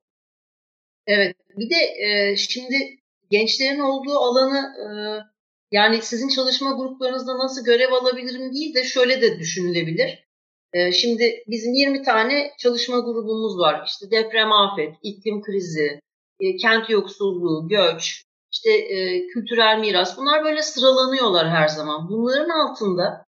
Evet. 1.07 1.37
Bir 1.57 1.71
de 1.71 2.07
e, 2.07 2.37
şimdi 2.37 2.77
gençlerin 3.31 3.81
olduğu 3.81 4.19
alanı 4.19 4.59
e, 4.59 4.87
yani 5.73 6.03
sizin 6.03 6.29
çalışma 6.29 6.73
gruplarınızda 6.73 7.39
nasıl 7.39 7.65
görev 7.65 7.93
alabilirim 7.93 8.53
değil 8.53 8.75
de 8.75 8.85
şöyle 8.85 9.23
de 9.23 9.39
düşünülebilir. 9.39 10.27
Ee, 10.73 10.93
şimdi 10.93 11.43
bizim 11.47 11.73
20 11.73 12.03
tane 12.03 12.51
çalışma 12.59 12.99
grubumuz 12.99 13.59
var. 13.59 13.85
İşte 13.87 14.11
deprem, 14.11 14.53
afet, 14.53 14.95
iklim 15.03 15.43
krizi, 15.43 16.01
e, 16.41 16.57
kent 16.57 16.91
yoksulluğu, 16.91 17.69
göç, 17.69 18.23
işte 18.53 18.71
e, 18.71 19.27
kültürel 19.27 19.79
miras. 19.79 20.19
Bunlar 20.19 20.45
böyle 20.45 20.63
sıralanıyorlar 20.63 21.49
her 21.51 21.69
zaman. 21.69 22.09
Bunların 22.09 22.49
altında 22.49 23.25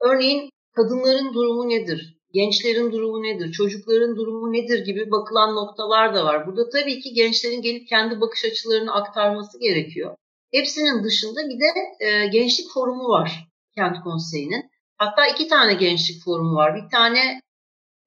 örneğin 0.00 0.50
kadınların 0.76 1.34
durumu 1.34 1.68
nedir? 1.68 2.19
Gençlerin 2.32 2.92
durumu 2.92 3.22
nedir? 3.22 3.52
Çocukların 3.52 4.16
durumu 4.16 4.52
nedir 4.52 4.84
gibi 4.84 5.10
bakılan 5.10 5.54
noktalar 5.54 6.14
da 6.14 6.24
var. 6.24 6.46
Burada 6.46 6.68
tabii 6.68 7.00
ki 7.00 7.12
gençlerin 7.14 7.62
gelip 7.62 7.88
kendi 7.88 8.20
bakış 8.20 8.44
açılarını 8.44 8.94
aktarması 8.94 9.60
gerekiyor. 9.60 10.16
Hepsinin 10.52 11.04
dışında 11.04 11.40
bir 11.48 11.60
de 11.60 12.04
e, 12.06 12.26
gençlik 12.26 12.66
forumu 12.74 13.08
var 13.08 13.48
kent 13.74 13.96
konseyinin. 14.04 14.70
Hatta 14.96 15.26
iki 15.26 15.48
tane 15.48 15.74
gençlik 15.74 16.24
forumu 16.24 16.54
var. 16.54 16.74
Bir 16.76 16.90
tane 16.90 17.40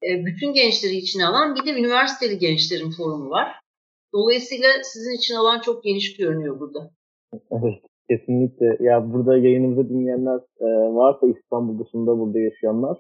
e, 0.04 0.26
bütün 0.26 0.54
gençleri 0.54 0.96
içine 0.96 1.26
alan 1.26 1.56
bir 1.56 1.66
de 1.66 1.80
üniversiteli 1.80 2.38
gençlerin 2.40 2.92
forumu 2.92 3.30
var. 3.30 3.60
Dolayısıyla 4.14 4.70
sizin 4.84 5.18
için 5.18 5.36
alan 5.36 5.60
çok 5.60 5.84
geniş 5.84 6.18
görünüyor 6.18 6.60
burada. 6.60 6.92
Evet, 7.52 7.82
kesinlikle. 8.10 8.78
Ya 8.80 9.14
burada 9.14 9.38
yayınımızı 9.38 9.90
dinleyenler 9.90 10.40
e, 10.60 10.66
varsa 10.96 11.28
İstanbul 11.28 11.86
dışında 11.86 12.20
burada 12.20 12.40
yaşayanlar 12.40 12.98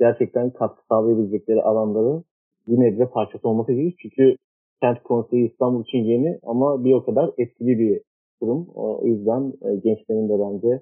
gerçekten 0.00 0.50
katkı 0.50 0.86
sağlayabilecekleri 0.88 1.62
alanları 1.62 2.22
bir 2.68 2.80
nebze 2.80 3.06
parçası 3.06 3.48
olması 3.48 3.72
gerekiyor. 3.72 3.98
Çünkü 4.02 4.36
kent 4.82 5.02
konseyi 5.02 5.50
İstanbul 5.50 5.82
için 5.82 5.98
yeni 5.98 6.38
ama 6.42 6.84
bir 6.84 6.92
o 6.92 7.04
kadar 7.04 7.30
etkili 7.38 7.78
bir 7.78 8.00
kurum. 8.40 8.68
O 8.74 9.06
yüzden 9.06 9.52
e, 9.62 9.68
gençlerin 9.74 10.28
de 10.28 10.36
bence 10.38 10.80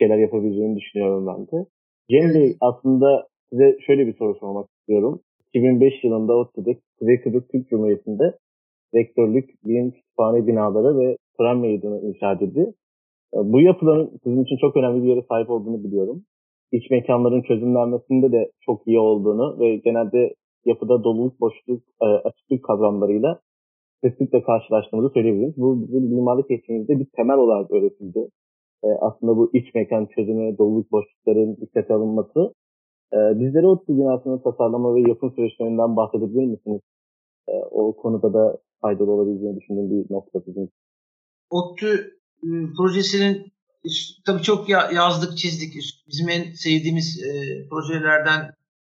şeyler 0.00 0.18
yapabileceğini 0.18 0.76
düşünüyorum 0.76 1.26
ben 1.26 1.46
de. 1.46 1.66
Cem 2.10 2.34
Bey 2.34 2.56
aslında 2.60 3.26
size 3.50 3.76
şöyle 3.86 4.06
bir 4.06 4.16
soru 4.16 4.34
sormak 4.34 4.66
istiyorum. 4.70 5.20
2005 5.48 6.04
yılında 6.04 6.32
ODTÜ'de 6.36 6.78
Kuzey 6.98 7.20
Kıbrıs 7.20 7.48
Türk 7.52 7.68
Cumhuriyeti'nde 7.68 8.38
rektörlük, 8.94 9.64
bilim 9.64 9.90
kütüphane 9.90 10.46
binaları 10.46 10.98
ve 10.98 11.16
tören 11.38 11.58
meydanı 11.58 12.00
inşa 12.00 12.32
edildi. 12.32 12.72
Bu 13.34 13.60
yapıların 13.60 14.10
sizin 14.24 14.44
için 14.44 14.56
çok 14.60 14.76
önemli 14.76 15.02
bir 15.02 15.08
yere 15.08 15.22
sahip 15.28 15.50
olduğunu 15.50 15.84
biliyorum. 15.84 16.22
İç 16.72 16.90
mekanların 16.90 17.42
çözümlenmesinde 17.42 18.32
de 18.32 18.50
çok 18.60 18.86
iyi 18.86 18.98
olduğunu 18.98 19.60
ve 19.60 19.76
genelde 19.76 20.34
yapıda 20.64 21.04
doluluk, 21.04 21.40
boşluk, 21.40 21.82
e, 22.02 22.06
açıklık 22.06 22.64
kavramlarıyla 22.64 23.40
kesinlikle 24.04 24.42
karşılaştığımızı 24.42 25.12
söyleyebiliriz. 25.14 25.56
Bu 25.56 25.82
bizim 25.82 26.02
mimarlık 26.02 26.50
eğitimimizde 26.50 27.00
bir 27.00 27.06
temel 27.16 27.36
olarak 27.36 27.70
öğretildi. 27.70 28.28
E, 28.84 28.88
aslında 29.00 29.36
bu 29.36 29.50
iç 29.52 29.74
mekan 29.74 30.06
çözümü, 30.06 30.58
doluluk 30.58 30.92
boşlukların 30.92 31.56
dikkate 31.56 31.94
alınması. 31.94 32.54
E, 33.12 33.18
bizlere 33.40 33.66
o 33.66 33.82
binasını 33.88 34.42
tasarlama 34.42 34.94
ve 34.94 35.00
yapım 35.00 35.32
süreçlerinden 35.36 35.96
bahsedebilir 35.96 36.46
misiniz? 36.46 36.80
E, 37.48 37.52
o 37.70 37.96
konuda 37.96 38.32
da 38.34 38.58
faydalı 38.80 39.10
olabileceğini 39.10 39.60
düşündüğüm 39.60 39.90
bir 39.90 40.14
nokta 40.14 40.40
sizin. 40.40 40.70
ODTÜ 41.50 41.86
e, 42.42 42.48
projesinin 42.76 43.52
tabii 44.26 44.42
çok 44.42 44.68
yazdık, 44.68 45.38
çizdik. 45.38 45.74
Bizim 46.08 46.28
en 46.28 46.52
sevdiğimiz 46.52 47.22
e, 47.22 47.30
projelerden 47.68 48.54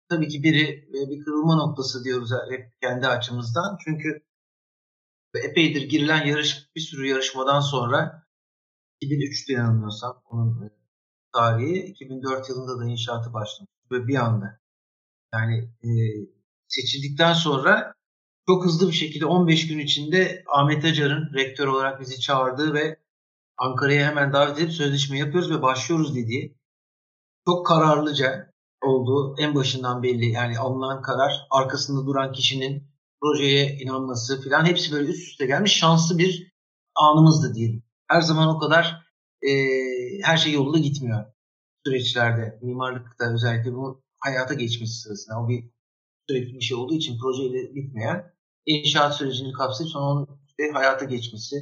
tabii 0.10 0.28
ki 0.28 0.44
biri 0.44 0.90
e, 0.90 1.10
bir 1.10 1.24
kırılma 1.24 1.56
noktası 1.56 2.04
diyoruz 2.04 2.30
hep 2.52 2.82
kendi 2.82 3.08
açımızdan. 3.08 3.78
Çünkü 3.86 4.24
epeydir 5.36 5.90
girilen 5.90 6.26
yarış 6.26 6.70
bir 6.76 6.82
sürü 6.82 7.08
yarışmadan 7.08 7.60
sonra 7.60 8.28
2003'te 9.02 9.54
yanılmıyorsam 9.54 10.22
onun 10.30 10.66
e, 10.66 10.70
tarihi 11.34 11.80
2004 11.80 12.50
yılında 12.50 12.80
da 12.80 12.90
inşaatı 12.90 13.34
başlamış 13.34 13.72
ve 13.92 14.08
bir 14.08 14.16
anda 14.16 14.60
yani 15.34 15.70
e, 15.84 15.90
seçildikten 16.68 17.34
sonra 17.34 17.94
çok 18.48 18.66
hızlı 18.66 18.88
bir 18.88 18.94
şekilde 18.94 19.26
15 19.26 19.68
gün 19.68 19.80
içinde 19.80 20.44
Ahmet 20.48 20.86
Acar'ın 20.86 21.34
rektör 21.34 21.68
olarak 21.68 22.02
bizi 22.02 22.20
çağırdığı 22.20 22.74
ve 22.74 23.03
Ankara'ya 23.58 24.08
hemen 24.08 24.34
davet 24.34 24.58
edip 24.58 24.72
sözleşme 24.72 25.18
yapıyoruz 25.18 25.52
ve 25.52 25.62
başlıyoruz 25.62 26.16
dediği 26.16 26.58
çok 27.48 27.68
kararlıca 27.68 28.54
olduğu 28.82 29.36
en 29.40 29.56
başından 29.56 30.04
belli. 30.04 30.26
Yani 30.26 30.60
alınan 30.60 31.02
karar 31.02 31.34
arkasında 31.52 32.06
duran 32.06 32.32
kişinin 32.32 32.94
projeye 33.22 33.78
inanması 33.78 34.44
falan 34.44 34.66
hepsi 34.66 34.92
böyle 34.92 35.08
üst 35.08 35.32
üste 35.32 35.46
gelmiş 35.46 35.74
şanslı 35.74 36.18
bir 36.18 36.54
anımızdı 36.96 37.54
diyelim. 37.56 37.84
Her 38.08 38.22
zaman 38.22 38.56
o 38.56 38.60
kadar 38.60 39.04
e, 39.42 39.52
her 40.24 40.38
şey 40.38 40.54
yolunda 40.54 40.78
gitmiyor 40.78 41.26
süreçlerde. 41.86 42.60
Mimarlıkta 42.62 43.34
özellikle 43.34 43.74
bu 43.74 44.04
hayata 44.20 44.54
geçmesi 44.54 44.94
sırasında 44.94 45.40
o 45.40 45.50
bir 45.50 45.70
sürekli 46.30 46.54
bir 46.54 46.62
şey 46.62 46.78
olduğu 46.78 46.94
için 46.94 47.20
projeyle 47.20 47.76
bitmeyen 47.76 48.34
inşaat 48.66 49.16
sürecini 49.16 49.54
kapsayıp 49.54 49.92
sonra 49.92 50.06
onun 50.06 50.28
işte 50.48 50.64
hayata 50.74 51.06
geçmesi 51.06 51.56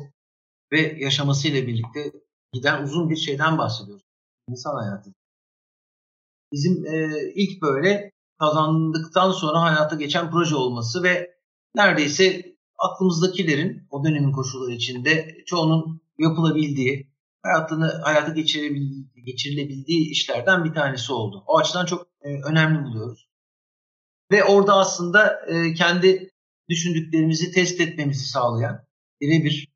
ve 0.72 0.98
yaşamasıyla 1.00 1.68
birlikte 1.68 2.12
giden 2.54 2.84
uzun 2.84 3.10
bir 3.10 3.16
şeyden 3.16 3.58
bahsediyoruz. 3.58 4.04
İnsan 4.50 4.76
hayatı. 4.76 5.14
Bizim 6.52 6.86
e, 6.86 7.10
ilk 7.36 7.62
böyle 7.62 8.12
kazandıktan 8.40 9.32
sonra 9.32 9.62
hayata 9.62 9.96
geçen 9.96 10.32
proje 10.32 10.56
olması 10.56 11.04
ve 11.04 11.36
neredeyse 11.76 12.56
aklımızdakilerin 12.78 13.88
o 13.90 14.04
dönemin 14.06 14.32
koşulları 14.32 14.72
içinde 14.72 15.38
çoğunun 15.46 16.02
yapılabildiği, 16.18 17.12
hayatını 17.44 17.86
hayata 18.04 18.32
geçirilebildiği, 19.16 20.12
işlerden 20.12 20.66
bir 20.66 20.74
tanesi 20.74 21.14
oldu. 21.14 21.44
O 21.48 21.58
açıdan 21.58 21.86
çok 21.86 22.08
e, 22.22 22.42
önemli 22.42 22.86
buluyoruz. 22.86 23.28
Ve 24.32 24.44
orada 24.44 24.74
aslında 24.76 25.46
e, 25.48 25.74
kendi 25.74 26.32
düşündüklerimizi 26.70 27.52
test 27.52 27.82
etmemizi 27.82 28.30
sağlayan 28.30 28.86
birebir 29.22 29.71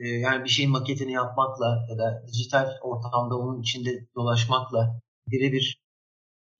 e, 0.00 0.08
yani 0.08 0.44
bir 0.44 0.48
şeyin 0.48 0.70
maketini 0.70 1.12
yapmakla 1.12 1.86
ya 1.90 1.98
da 1.98 2.24
dijital 2.26 2.70
ortamda 2.82 3.36
onun 3.36 3.60
içinde 3.60 4.08
dolaşmakla 4.14 5.00
birebir 5.26 5.82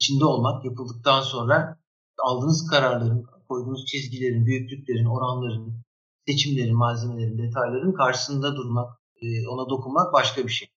içinde 0.00 0.24
olmak 0.24 0.64
yapıldıktan 0.64 1.20
sonra 1.20 1.78
aldığınız 2.18 2.66
kararların, 2.70 3.26
koyduğunuz 3.48 3.86
çizgilerin, 3.86 4.46
büyüklüklerin, 4.46 5.04
oranların, 5.04 5.82
seçimlerin, 6.26 6.76
malzemelerin, 6.76 7.38
detayların 7.38 7.92
karşısında 7.92 8.56
durmak, 8.56 8.98
e, 9.22 9.48
ona 9.48 9.70
dokunmak 9.70 10.12
başka 10.12 10.44
bir 10.44 10.52
şey. 10.52 10.68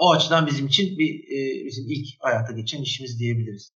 O 0.00 0.12
açıdan 0.12 0.46
bizim 0.46 0.66
için 0.66 0.98
bir 0.98 1.24
e, 1.24 1.66
bizim 1.66 1.84
ilk 1.88 2.06
hayata 2.20 2.52
geçen 2.52 2.82
işimiz 2.82 3.18
diyebiliriz. 3.18 3.72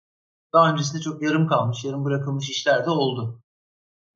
Daha 0.53 0.73
öncesinde 0.73 1.03
çok 1.03 1.23
yarım 1.23 1.49
kalmış, 1.49 1.85
yarım 1.85 2.05
bırakılmış 2.05 2.51
işler 2.51 2.87
de 2.87 2.91
oldu. 2.91 3.43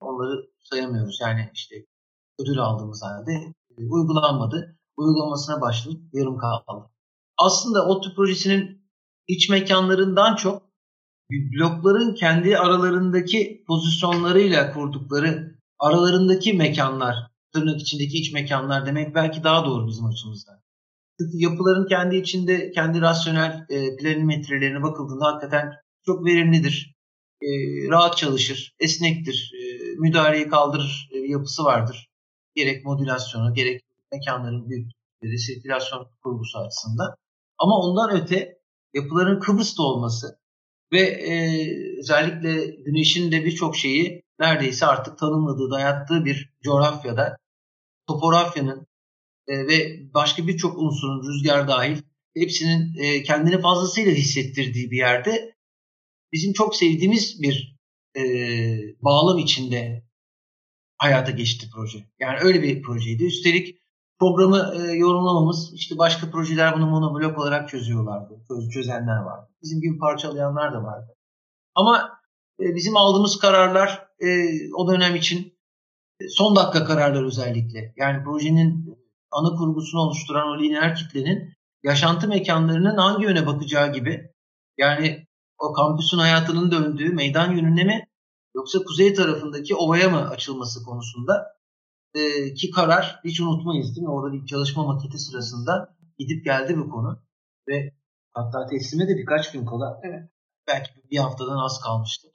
Onları 0.00 0.50
sayamıyoruz. 0.60 1.18
Yani 1.20 1.50
işte 1.54 1.86
ödül 2.38 2.58
aldığımız 2.58 3.02
halde 3.02 3.54
uygulanmadı. 3.78 4.78
Uygulamasına 4.96 5.60
başlayıp 5.60 6.00
yarım 6.12 6.38
kaldı. 6.38 6.90
Aslında 7.38 7.86
ODTÜ 7.86 8.14
projesinin 8.14 8.82
iç 9.28 9.48
mekanlarından 9.48 10.36
çok 10.36 10.62
blokların 11.30 12.14
kendi 12.14 12.58
aralarındaki 12.58 13.64
pozisyonlarıyla 13.66 14.72
kurdukları 14.72 15.56
aralarındaki 15.78 16.52
mekanlar, 16.52 17.16
tırnak 17.52 17.80
içindeki 17.80 18.18
iç 18.18 18.32
mekanlar 18.32 18.86
demek 18.86 19.14
belki 19.14 19.44
daha 19.44 19.64
doğru 19.64 19.88
bizim 19.88 20.06
açımızdan. 20.06 20.62
Çünkü 21.20 21.38
yapıların 21.38 21.86
kendi 21.88 22.16
içinde 22.16 22.70
kendi 22.70 23.00
rasyonel 23.00 23.66
e, 23.68 23.96
planimetrelerine 23.96 24.82
bakıldığında 24.82 25.26
hakikaten 25.26 25.72
çok 26.06 26.26
verimlidir. 26.26 26.94
E, 27.42 27.48
rahat 27.90 28.16
çalışır, 28.16 28.74
esnektir, 28.80 29.52
e, 29.54 29.62
müdahaleyi 29.98 30.48
kaldırır 30.48 31.08
e, 31.12 31.18
yapısı 31.18 31.64
vardır. 31.64 32.11
Gerek 32.54 32.84
modülasyonu, 32.84 33.54
gerek 33.54 33.82
mekanların 34.12 34.68
büyüklükleri, 34.68 35.38
sirkülasyon 35.38 36.08
kurgusu 36.22 36.58
açısından. 36.58 37.14
Ama 37.58 37.78
ondan 37.78 38.22
öte 38.22 38.58
yapıların 38.94 39.40
Kıbrıs'ta 39.40 39.82
olması 39.82 40.38
ve 40.92 41.00
e, 41.00 41.34
özellikle 41.98 42.66
güneşin 42.66 43.32
de 43.32 43.44
birçok 43.44 43.76
şeyi 43.76 44.22
neredeyse 44.40 44.86
artık 44.86 45.18
tanımladığı, 45.18 45.70
dayattığı 45.70 46.24
bir 46.24 46.52
coğrafyada 46.62 47.36
topografyanın 48.06 48.86
e, 49.48 49.66
ve 49.66 50.00
başka 50.14 50.46
birçok 50.46 50.78
unsurun 50.78 51.28
rüzgar 51.28 51.68
dahil 51.68 52.02
hepsinin 52.36 52.94
e, 52.98 53.22
kendini 53.22 53.60
fazlasıyla 53.60 54.12
hissettirdiği 54.12 54.90
bir 54.90 54.96
yerde 54.96 55.54
bizim 56.32 56.52
çok 56.52 56.76
sevdiğimiz 56.76 57.42
bir 57.42 57.76
e, 58.16 58.22
bağlam 59.02 59.38
içinde 59.38 60.04
hayata 61.02 61.30
geçti 61.30 61.66
proje. 61.74 61.98
Yani 62.20 62.38
öyle 62.40 62.62
bir 62.62 62.82
projeydi. 62.82 63.24
Üstelik 63.24 63.76
programı 64.18 64.72
e, 64.76 64.92
yorumlamamız 64.92 65.72
işte 65.74 65.98
başka 65.98 66.30
projeler 66.30 66.74
bunu 66.76 66.86
monoblok 66.86 67.38
olarak 67.38 67.68
çözüyorlardı. 67.68 68.44
Çöz, 68.48 68.70
çözenler 68.70 69.16
vardı. 69.16 69.48
Bizim 69.62 69.80
gibi 69.80 69.98
parçalayanlar 69.98 70.72
da 70.72 70.82
vardı. 70.82 71.16
Ama 71.74 72.10
e, 72.60 72.74
bizim 72.74 72.96
aldığımız 72.96 73.38
kararlar 73.38 74.06
e, 74.20 74.28
o 74.74 74.92
dönem 74.92 75.16
için 75.16 75.58
e, 76.20 76.28
son 76.28 76.56
dakika 76.56 76.84
kararlar 76.84 77.24
özellikle. 77.24 77.94
Yani 77.96 78.24
projenin 78.24 78.98
ana 79.30 79.56
kurgusunu 79.56 80.00
oluşturan 80.00 80.48
o 80.48 80.62
lineer 80.62 80.94
kitlenin 80.94 81.52
yaşantı 81.82 82.28
mekanlarının 82.28 82.96
hangi 82.96 83.24
yöne 83.24 83.46
bakacağı 83.46 83.92
gibi 83.92 84.30
yani 84.78 85.26
o 85.58 85.72
kampüsün 85.72 86.18
hayatının 86.18 86.70
döndüğü 86.70 87.12
meydan 87.12 87.52
yönüne 87.52 87.84
mi 87.84 88.08
yoksa 88.54 88.78
kuzey 88.78 89.14
tarafındaki 89.14 89.74
ovaya 89.74 90.10
mı 90.10 90.28
açılması 90.28 90.84
konusunda 90.84 91.46
e, 92.14 92.54
ki 92.54 92.70
karar 92.70 93.20
hiç 93.24 93.40
unutmayız 93.40 93.96
değil 93.96 94.06
mi? 94.06 94.12
Orada 94.12 94.32
bir 94.32 94.46
çalışma 94.46 94.84
maketi 94.84 95.18
sırasında 95.18 95.96
gidip 96.18 96.44
geldi 96.44 96.78
bu 96.78 96.90
konu 96.90 97.22
ve 97.68 97.92
hatta 98.32 98.66
teslime 98.66 99.08
de 99.08 99.16
birkaç 99.16 99.52
gün 99.52 99.66
kala 99.66 100.00
evet. 100.04 100.30
belki 100.68 100.90
bir 101.10 101.18
haftadan 101.18 101.58
az 101.58 101.80
kalmıştı. 101.80 102.28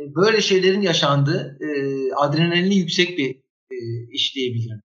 E, 0.00 0.14
böyle 0.14 0.40
şeylerin 0.40 0.80
yaşandığı 0.80 1.58
e, 1.60 1.68
adrenalini 2.14 2.74
yüksek 2.74 3.18
bir 3.18 3.36
e, 3.70 3.76
iş 4.10 4.34
diyebilirim. 4.34 4.80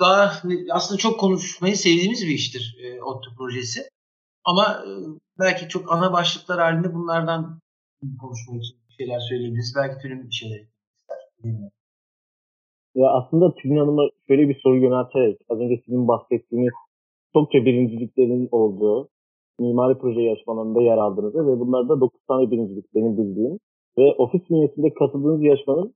Daha 0.00 0.42
aslında 0.70 0.98
çok 0.98 1.20
konuşmayı 1.20 1.76
sevdiğimiz 1.76 2.26
bir 2.26 2.34
iştir 2.34 2.76
e, 2.82 3.02
ODTÜ 3.02 3.30
projesi. 3.38 3.88
Ama 4.44 4.84
e, 4.86 4.90
belki 5.38 5.68
çok 5.68 5.92
ana 5.92 6.12
başlıklar 6.12 6.60
halinde 6.60 6.94
bunlardan 6.94 7.60
konuşmak 8.20 8.62
için 8.62 8.83
şeyler 8.98 9.20
söyleyebiliriz. 9.28 9.74
Belki 9.76 10.02
Tülin 10.02 10.22
bir 10.28 10.36
şeyler 10.40 10.60
ister. 10.60 11.20
Ya 12.94 13.08
aslında 13.18 13.54
Tülin 13.54 13.76
Hanım'a 13.76 14.02
şöyle 14.26 14.48
bir 14.48 14.60
soru 14.62 14.76
yönelterek 14.76 15.38
az 15.48 15.58
önce 15.60 15.82
sizin 15.84 16.08
bahsettiğiniz 16.08 16.72
çokça 17.32 17.58
birinciliklerin 17.58 18.48
olduğu 18.52 19.08
mimari 19.58 19.98
proje 19.98 20.20
yarışmalarında 20.20 20.82
yer 20.82 20.98
aldığınızı 20.98 21.38
ve 21.38 21.60
bunlarda 21.60 22.00
9 22.00 22.20
tane 22.28 22.50
birincilik 22.50 22.94
benim 22.94 23.16
bildiğim 23.18 23.58
ve 23.98 24.12
ofis 24.12 24.50
bünyesinde 24.50 24.94
katıldığınız 24.94 25.42
yarışmanın 25.42 25.94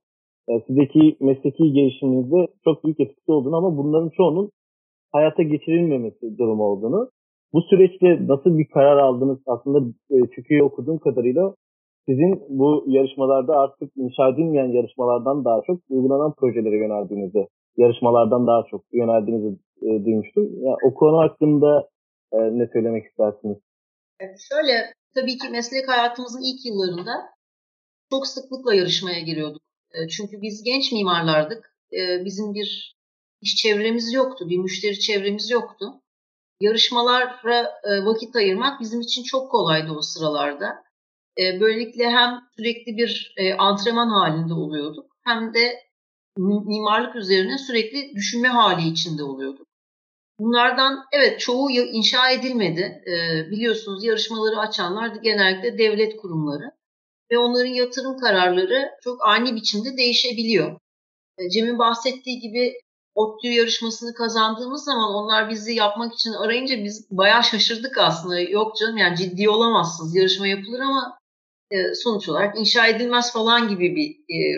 e, 0.49 0.51
sizdeki 0.67 1.17
mesleki 1.19 1.73
gelişiminizde 1.73 2.47
çok 2.63 2.83
büyük 2.83 2.99
etkisi 2.99 3.31
olduğunu 3.31 3.55
ama 3.55 3.77
bunların 3.77 4.09
çoğunun 4.09 4.51
hayata 5.11 5.43
geçirilmemesi 5.43 6.37
durumu 6.37 6.63
olduğunu. 6.63 7.09
Bu 7.53 7.61
süreçte 7.61 8.27
nasıl 8.27 8.57
bir 8.57 8.67
karar 8.67 8.97
aldınız? 8.97 9.39
Aslında 9.47 9.79
e, 10.11 10.15
çünkü 10.35 10.63
okuduğum 10.63 10.99
kadarıyla 10.99 11.53
sizin 12.07 12.43
bu 12.49 12.85
yarışmalarda 12.87 13.53
artık 13.53 13.91
inşa 13.97 14.29
edilmeyen 14.29 14.71
yarışmalardan 14.71 15.45
daha 15.45 15.61
çok 15.67 15.79
uygulanan 15.89 16.33
projelere 16.33 16.77
yöneldiğinizi, 16.77 17.47
yarışmalardan 17.77 18.47
daha 18.47 18.63
çok 18.71 18.85
yöneldiğinizi 18.93 19.59
e, 19.81 20.05
duymuştum. 20.05 20.43
Yani 20.65 20.77
o 20.83 20.93
konu 20.93 21.17
hakkında 21.17 21.89
e, 22.31 22.37
ne 22.37 22.67
söylemek 22.73 23.05
istersiniz? 23.05 23.57
Şöyle, 24.19 24.93
tabii 25.15 25.37
ki 25.37 25.49
meslek 25.51 25.89
hayatımızın 25.89 26.41
ilk 26.41 26.65
yıllarında 26.65 27.13
çok 28.09 28.27
sıklıkla 28.27 28.73
yarışmaya 28.73 29.19
giriyorduk. 29.19 29.61
Çünkü 30.09 30.41
biz 30.41 30.63
genç 30.63 30.91
mimarlardık. 30.91 31.75
Bizim 32.25 32.53
bir 32.53 32.95
iş 33.41 33.55
çevremiz 33.55 34.13
yoktu, 34.13 34.49
bir 34.49 34.57
müşteri 34.57 34.99
çevremiz 34.99 35.51
yoktu. 35.51 35.85
Yarışmalara 36.61 37.39
vakit 38.05 38.35
ayırmak 38.35 38.81
bizim 38.81 39.01
için 39.01 39.23
çok 39.23 39.51
kolaydı 39.51 39.91
o 39.91 40.01
sıralarda. 40.01 40.83
Böylelikle 41.59 42.09
hem 42.09 42.39
sürekli 42.57 42.97
bir 42.97 43.35
antrenman 43.57 44.09
halinde 44.09 44.53
oluyorduk 44.53 45.05
hem 45.25 45.53
de 45.53 45.89
mimarlık 46.37 47.15
üzerine 47.15 47.57
sürekli 47.57 48.15
düşünme 48.15 48.47
hali 48.47 48.87
içinde 48.87 49.23
oluyorduk. 49.23 49.67
Bunlardan 50.39 51.05
evet 51.11 51.39
çoğu 51.39 51.71
inşa 51.71 52.29
edilmedi. 52.29 53.03
biliyorsunuz 53.51 54.03
yarışmaları 54.03 54.59
açanlar 54.59 55.07
genellikle 55.07 55.77
devlet 55.77 56.17
kurumları 56.17 56.71
ve 57.31 57.37
onların 57.37 57.73
yatırım 57.73 58.17
kararları 58.17 58.89
çok 59.03 59.25
ani 59.25 59.55
biçimde 59.55 59.97
değişebiliyor. 59.97 60.79
Cem'in 61.53 61.79
bahsettiği 61.79 62.39
gibi 62.39 62.73
ODTÜ 63.15 63.47
yarışmasını 63.47 64.13
kazandığımız 64.13 64.83
zaman 64.83 65.13
onlar 65.13 65.49
bizi 65.49 65.73
yapmak 65.73 66.13
için 66.13 66.33
arayınca 66.33 66.83
biz 66.83 67.07
bayağı 67.11 67.43
şaşırdık 67.43 67.97
aslında. 67.97 68.39
Yok 68.39 68.77
canım 68.77 68.97
yani 68.97 69.17
ciddi 69.17 69.49
olamazsınız 69.49 70.15
yarışma 70.15 70.47
yapılır 70.47 70.79
ama 70.79 71.18
sonuç 72.03 72.29
olarak 72.29 72.59
inşa 72.59 72.87
edilmez 72.87 73.33
falan 73.33 73.67
gibi 73.67 73.95
bir 73.95 74.15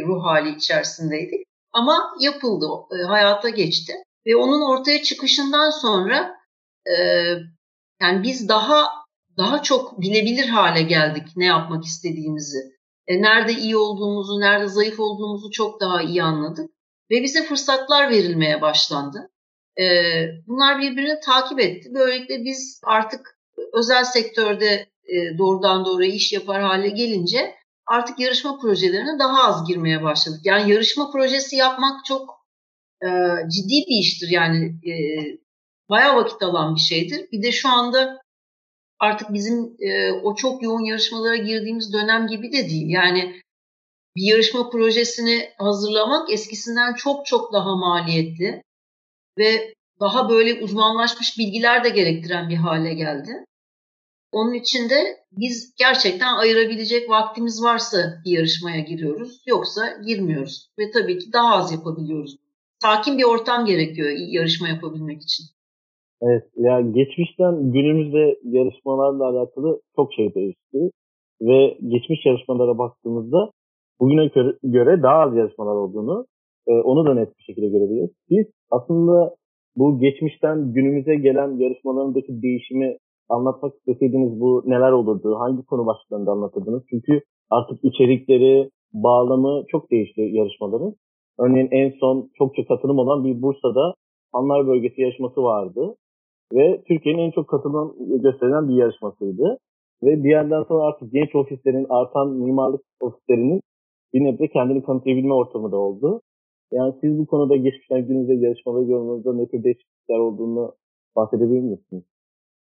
ruh 0.07 0.23
hali 0.23 0.55
içerisindeydik. 0.55 1.45
Ama 1.73 2.13
yapıldı, 2.19 2.65
hayata 3.07 3.49
geçti. 3.49 3.93
Ve 4.27 4.35
onun 4.35 4.61
ortaya 4.71 5.03
çıkışından 5.03 5.69
sonra 5.69 6.35
yani 8.01 8.23
biz 8.23 8.49
daha 8.49 8.89
daha 9.37 9.63
çok 9.63 10.01
bilebilir 10.01 10.47
hale 10.47 10.81
geldik 10.81 11.27
ne 11.35 11.45
yapmak 11.45 11.85
istediğimizi. 11.85 12.57
E, 13.07 13.21
nerede 13.21 13.53
iyi 13.53 13.77
olduğumuzu, 13.77 14.39
nerede 14.39 14.67
zayıf 14.67 14.99
olduğumuzu 14.99 15.51
çok 15.51 15.81
daha 15.81 16.01
iyi 16.01 16.23
anladık. 16.23 16.71
Ve 17.11 17.23
bize 17.23 17.43
fırsatlar 17.43 18.09
verilmeye 18.09 18.61
başlandı. 18.61 19.29
E, 19.79 19.85
bunlar 20.47 20.79
birbirini 20.79 21.19
takip 21.19 21.59
etti. 21.59 21.89
Böylelikle 21.93 22.43
biz 22.43 22.81
artık 22.83 23.39
özel 23.73 24.03
sektörde 24.03 24.65
e, 25.00 25.00
doğrudan 25.37 25.85
doğruya 25.85 26.09
iş 26.09 26.33
yapar 26.33 26.61
hale 26.61 26.89
gelince 26.89 27.55
artık 27.87 28.19
yarışma 28.19 28.57
projelerine 28.59 29.19
daha 29.19 29.43
az 29.43 29.67
girmeye 29.67 30.03
başladık. 30.03 30.39
Yani 30.43 30.71
yarışma 30.71 31.11
projesi 31.11 31.55
yapmak 31.55 32.05
çok 32.05 32.41
e, 33.03 33.07
ciddi 33.53 33.85
bir 33.89 33.99
iştir. 33.99 34.29
Yani 34.29 34.65
e, 34.65 34.93
bayağı 35.89 36.15
vakit 36.15 36.43
alan 36.43 36.75
bir 36.75 36.79
şeydir. 36.79 37.31
Bir 37.31 37.43
de 37.43 37.51
şu 37.51 37.69
anda 37.69 38.21
artık 38.99 39.33
bizim 39.33 39.75
e, 39.79 40.11
o 40.11 40.35
çok 40.35 40.63
yoğun 40.63 40.85
yarışmalara 40.85 41.35
girdiğimiz 41.35 41.93
dönem 41.93 42.27
gibi 42.27 42.51
de 42.51 42.69
değil. 42.69 42.89
Yani 42.89 43.41
bir 44.15 44.31
yarışma 44.31 44.69
projesini 44.69 45.49
hazırlamak 45.57 46.33
eskisinden 46.33 46.93
çok 46.93 47.25
çok 47.25 47.53
daha 47.53 47.75
maliyetli 47.75 48.63
ve 49.37 49.73
daha 49.99 50.29
böyle 50.29 50.63
uzmanlaşmış 50.63 51.37
bilgiler 51.37 51.83
de 51.83 51.89
gerektiren 51.89 52.49
bir 52.49 52.55
hale 52.55 52.93
geldi. 52.93 53.45
Onun 54.31 54.53
için 54.53 54.89
de 54.89 54.99
biz 55.31 55.75
gerçekten 55.79 56.37
ayırabilecek 56.37 57.09
vaktimiz 57.09 57.63
varsa 57.63 57.97
bir 58.25 58.31
yarışmaya 58.31 58.79
giriyoruz, 58.79 59.43
yoksa 59.47 59.81
girmiyoruz 60.05 60.69
ve 60.79 60.83
tabii 60.93 61.17
ki 61.19 61.33
daha 61.33 61.55
az 61.55 61.71
yapabiliyoruz. 61.71 62.37
Sakin 62.79 63.17
bir 63.17 63.23
ortam 63.23 63.65
gerekiyor 63.65 64.09
yarışma 64.37 64.67
yapabilmek 64.67 65.21
için. 65.21 65.45
Evet, 66.21 66.43
ya 66.55 66.81
geçmişten 66.81 67.71
günümüzde 67.71 68.39
yarışmalarla 68.43 69.23
alakalı 69.29 69.81
çok 69.95 70.13
şey 70.13 70.33
değişti 70.35 70.91
ve 71.41 71.77
geçmiş 71.87 72.25
yarışmalara 72.25 72.77
baktığımızda 72.77 73.51
bugüne 73.99 74.31
göre 74.63 75.03
daha 75.03 75.19
az 75.19 75.35
yarışmalar 75.35 75.75
olduğunu 75.75 76.25
e, 76.67 76.71
onu 76.71 77.05
da 77.05 77.13
net 77.13 77.37
bir 77.37 77.43
şekilde 77.43 77.67
görebiliriz. 77.67 78.09
Biz 78.29 78.45
aslında 78.71 79.35
bu 79.75 79.99
geçmişten 79.99 80.73
günümüze 80.73 81.15
gelen 81.15 81.57
yarışmalarındaki 81.57 82.41
değişimi 82.41 82.97
anlatmak 83.31 83.73
istediğiniz 83.87 84.39
bu 84.39 84.63
neler 84.65 84.91
olurdu? 84.91 85.35
Hangi 85.39 85.65
konu 85.65 85.85
başlıklarında 85.85 86.31
anlatırdınız? 86.31 86.83
Çünkü 86.89 87.21
artık 87.49 87.83
içerikleri, 87.83 88.69
bağlamı 88.93 89.63
çok 89.67 89.91
değişti 89.91 90.21
yarışmaların. 90.21 90.93
Örneğin 91.39 91.67
en 91.71 91.93
son 91.99 92.29
çokça 92.37 92.65
katılım 92.67 92.99
olan 92.99 93.25
bir 93.25 93.41
Bursa'da 93.41 93.93
Anlar 94.33 94.67
Bölgesi 94.67 95.01
yarışması 95.01 95.43
vardı. 95.43 95.95
Ve 96.53 96.83
Türkiye'nin 96.87 97.21
en 97.21 97.31
çok 97.31 97.47
katılım 97.47 97.95
gösterilen 98.21 98.69
bir 98.69 98.75
yarışmasıydı. 98.75 99.57
Ve 100.03 100.23
bir 100.23 100.29
yerden 100.29 100.63
sonra 100.63 100.83
artık 100.83 101.11
genç 101.11 101.35
ofislerin, 101.35 101.85
artan 101.89 102.29
mimarlık 102.29 102.81
ofislerinin 103.01 103.61
bir 104.13 104.23
nebze 104.23 104.47
kendini 104.47 104.83
kanıtlayabilme 104.83 105.33
ortamı 105.33 105.71
da 105.71 105.77
oldu. 105.77 106.21
Yani 106.71 106.93
siz 107.01 107.19
bu 107.19 107.25
konuda 107.25 107.55
geçmişten 107.55 108.07
günümüze 108.07 108.33
yarışmaları 108.33 108.85
yorumunuzda 108.85 109.33
ne 109.33 109.47
tür 109.47 109.63
değişiklikler 109.63 110.19
olduğunu 110.19 110.73
bahsedebilir 111.15 111.61
misiniz? 111.61 112.03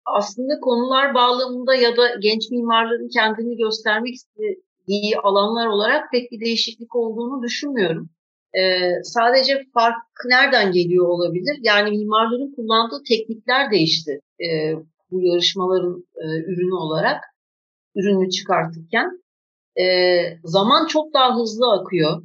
Aslında 0.06 0.60
konular 0.60 1.14
bağlamında 1.14 1.76
ya 1.76 1.98
da 1.98 2.16
genç 2.22 2.52
mimarların 2.52 3.10
kendini 3.14 3.58
göstermek 3.58 4.14
istediği 4.14 5.18
alanlar 5.24 5.68
olarak 5.68 6.12
pek 6.12 6.32
bir 6.32 6.40
değişiklik 6.40 6.96
olduğunu 6.96 7.44
düşünmüyorum. 7.44 8.10
Ee, 8.54 8.92
sadece 9.04 9.66
fark 9.74 9.96
nereden 10.26 10.72
geliyor 10.72 11.08
olabilir? 11.08 11.60
Yani 11.62 11.98
mimarların 11.98 12.56
kullandığı 12.56 13.04
teknikler 13.08 13.72
değişti 13.72 14.20
e, 14.42 14.74
bu 15.12 15.22
yarışmaların 15.22 16.06
e, 16.16 16.26
ürünü 16.26 16.74
olarak, 16.74 17.24
ürünü 17.96 18.30
çıkartırken. 18.30 19.22
E, 19.80 19.86
zaman 20.44 20.88
çok 20.88 21.14
daha 21.14 21.36
hızlı 21.36 21.74
akıyor. 21.74 22.24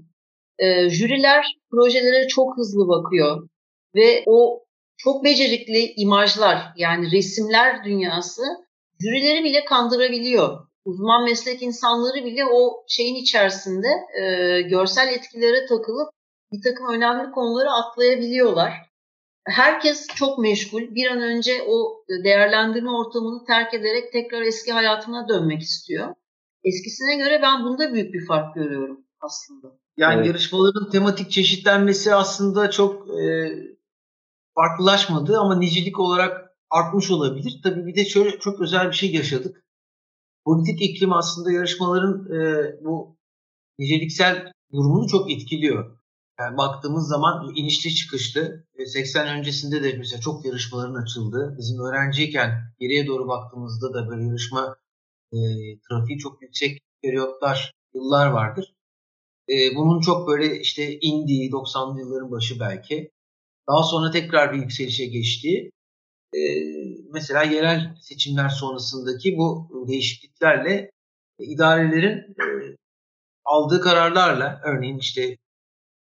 E, 0.59 0.91
jüriler 0.91 1.47
projelere 1.71 2.29
çok 2.29 2.57
hızlı 2.57 2.89
bakıyor 2.89 3.49
ve 3.95 4.23
o 4.27 4.64
çok 5.05 5.25
becerikli 5.25 5.93
imajlar 5.97 6.73
yani 6.77 7.13
resimler 7.13 7.85
dünyası 7.85 8.43
jürileri 9.01 9.45
bile 9.45 9.65
kandırabiliyor. 9.65 10.67
Uzman 10.85 11.25
meslek 11.25 11.63
insanları 11.63 12.25
bile 12.25 12.45
o 12.47 12.85
şeyin 12.89 13.15
içerisinde 13.15 13.89
e, 14.21 14.61
görsel 14.63 15.09
etkilere 15.09 15.67
takılıp 15.67 16.09
bir 16.53 16.63
takım 16.63 16.89
önemli 16.89 17.31
konuları 17.31 17.71
atlayabiliyorlar. 17.71 18.73
Herkes 19.47 20.07
çok 20.15 20.39
meşgul. 20.39 20.95
Bir 20.95 21.07
an 21.07 21.21
önce 21.21 21.63
o 21.69 22.05
değerlendirme 22.25 22.91
ortamını 22.91 23.45
terk 23.45 23.75
ederek 23.75 24.13
tekrar 24.13 24.43
eski 24.43 24.73
hayatına 24.73 25.29
dönmek 25.29 25.63
istiyor. 25.63 26.15
Eskisine 26.65 27.17
göre 27.17 27.41
ben 27.43 27.65
bunda 27.65 27.95
büyük 27.95 28.15
bir 28.15 28.27
fark 28.27 28.55
görüyorum 28.55 29.01
aslında. 29.21 29.69
Yani 29.97 30.17
evet. 30.17 30.27
yarışmaların 30.27 30.91
tematik 30.91 31.31
çeşitlenmesi 31.31 32.15
aslında 32.15 32.71
çok 32.71 33.09
e, 33.21 33.53
farklılaşmadı 34.55 35.39
ama 35.39 35.59
nicelik 35.59 36.01
olarak 36.01 36.51
artmış 36.71 37.11
olabilir. 37.11 37.61
Tabii 37.63 37.87
bir 37.87 37.97
de 37.97 38.05
şöyle 38.05 38.39
çok 38.39 38.61
özel 38.61 38.89
bir 38.89 38.97
şey 38.97 39.15
yaşadık. 39.15 39.65
Politik 40.45 40.83
iklim 40.83 41.13
aslında 41.13 41.53
yarışmaların 41.53 42.33
e, 42.33 42.73
bu 42.85 43.17
niceliksel 43.79 44.53
durumunu 44.73 45.09
çok 45.09 45.31
etkiliyor. 45.31 45.99
Yani 46.41 46.57
baktığımız 46.57 47.09
zaman 47.09 47.53
inişli 47.57 47.95
çıkışlı. 47.95 48.65
80 48.87 49.39
öncesinde 49.39 49.83
de 49.83 49.97
mesela 49.99 50.21
çok 50.21 50.45
yarışmaların 50.45 51.03
açıldı. 51.03 51.55
Bizim 51.59 51.81
öğrenciyken 51.81 52.51
geriye 52.81 53.07
doğru 53.07 53.29
baktığımızda 53.29 53.95
da 53.95 54.09
böyle 54.09 54.25
yarışma 54.25 54.77
e, 55.33 55.39
trafiği 55.89 56.19
çok 56.19 56.43
yüksek 56.43 56.79
periyotlar, 57.03 57.73
yıllar 57.95 58.27
vardır. 58.27 58.75
E, 59.49 59.77
bunun 59.77 60.01
çok 60.01 60.29
böyle 60.29 60.61
işte 60.61 60.99
indiği 61.01 61.51
90'lı 61.51 62.01
yılların 62.01 62.31
başı 62.31 62.61
belki. 62.61 63.14
Daha 63.69 63.83
sonra 63.83 64.11
tekrar 64.11 64.53
bir 64.53 64.59
yükselişe 64.59 65.07
geçtiği. 65.07 65.71
E, 66.35 66.41
mesela 67.13 67.43
yerel 67.43 67.97
seçimler 68.01 68.49
sonrasındaki 68.49 69.37
bu 69.37 69.69
değişikliklerle 69.89 70.91
idarelerin 71.39 72.19
e, 72.19 72.77
aldığı 73.45 73.81
kararlarla 73.81 74.61
örneğin 74.65 74.99
işte 74.99 75.37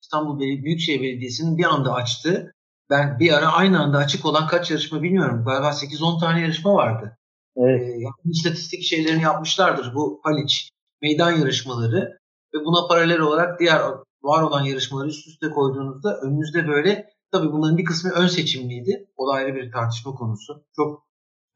İstanbul 0.02 0.40
Büyükşehir 0.40 1.02
Belediyesi'nin 1.02 1.58
bir 1.58 1.64
anda 1.64 1.94
açtığı 1.94 2.54
ben 2.90 3.18
bir 3.18 3.32
ara 3.32 3.52
aynı 3.52 3.80
anda 3.80 3.98
açık 3.98 4.24
olan 4.24 4.46
kaç 4.46 4.70
yarışma 4.70 5.02
bilmiyorum. 5.02 5.44
Galiba 5.44 5.68
8-10 5.68 6.20
tane 6.20 6.40
yarışma 6.40 6.74
vardı. 6.74 7.18
Evet. 7.56 7.82
Ee, 7.82 8.30
istatistik 8.30 8.82
şeylerini 8.82 9.22
yapmışlardır 9.22 9.94
bu 9.94 10.20
Haliç 10.22 10.70
meydan 11.02 11.30
yarışmaları 11.30 12.18
ve 12.54 12.58
buna 12.64 12.88
paralel 12.88 13.20
olarak 13.20 13.60
diğer 13.60 13.80
var 14.22 14.42
olan 14.42 14.64
yarışmaları 14.64 15.08
üst 15.08 15.28
üste 15.28 15.50
koyduğunuzda 15.50 16.20
önünüzde 16.20 16.68
böyle 16.68 17.13
tabii 17.34 17.52
bunların 17.52 17.78
bir 17.78 17.84
kısmı 17.84 18.10
ön 18.10 18.26
seçimliydi. 18.26 19.06
O 19.16 19.28
da 19.28 19.32
ayrı 19.32 19.54
bir 19.54 19.72
tartışma 19.72 20.14
konusu. 20.14 20.64
Çok 20.76 21.06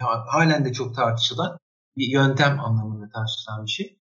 halen 0.01 0.65
de 0.65 0.73
çok 0.73 0.95
tartışılan 0.95 1.59
bir 1.97 2.07
yöntem 2.07 2.61
anlamında 2.61 3.09
tartışılan 3.15 3.65
bir 3.67 3.71
şey. 3.71 3.99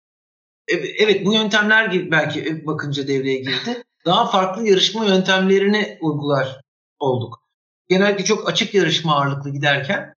Evet 1.00 1.26
bu 1.26 1.34
yöntemler 1.34 2.12
belki 2.12 2.66
bakınca 2.66 3.08
devreye 3.08 3.38
girdi 3.38 3.84
daha 4.06 4.26
farklı 4.26 4.68
yarışma 4.68 5.06
yöntemlerini 5.06 5.98
uygular 6.02 6.62
olduk. 7.00 7.42
Genellikle 7.90 8.24
çok 8.26 8.50
açık 8.50 8.74
yarışma 8.74 9.16
ağırlıklı 9.16 9.50
giderken 9.50 10.14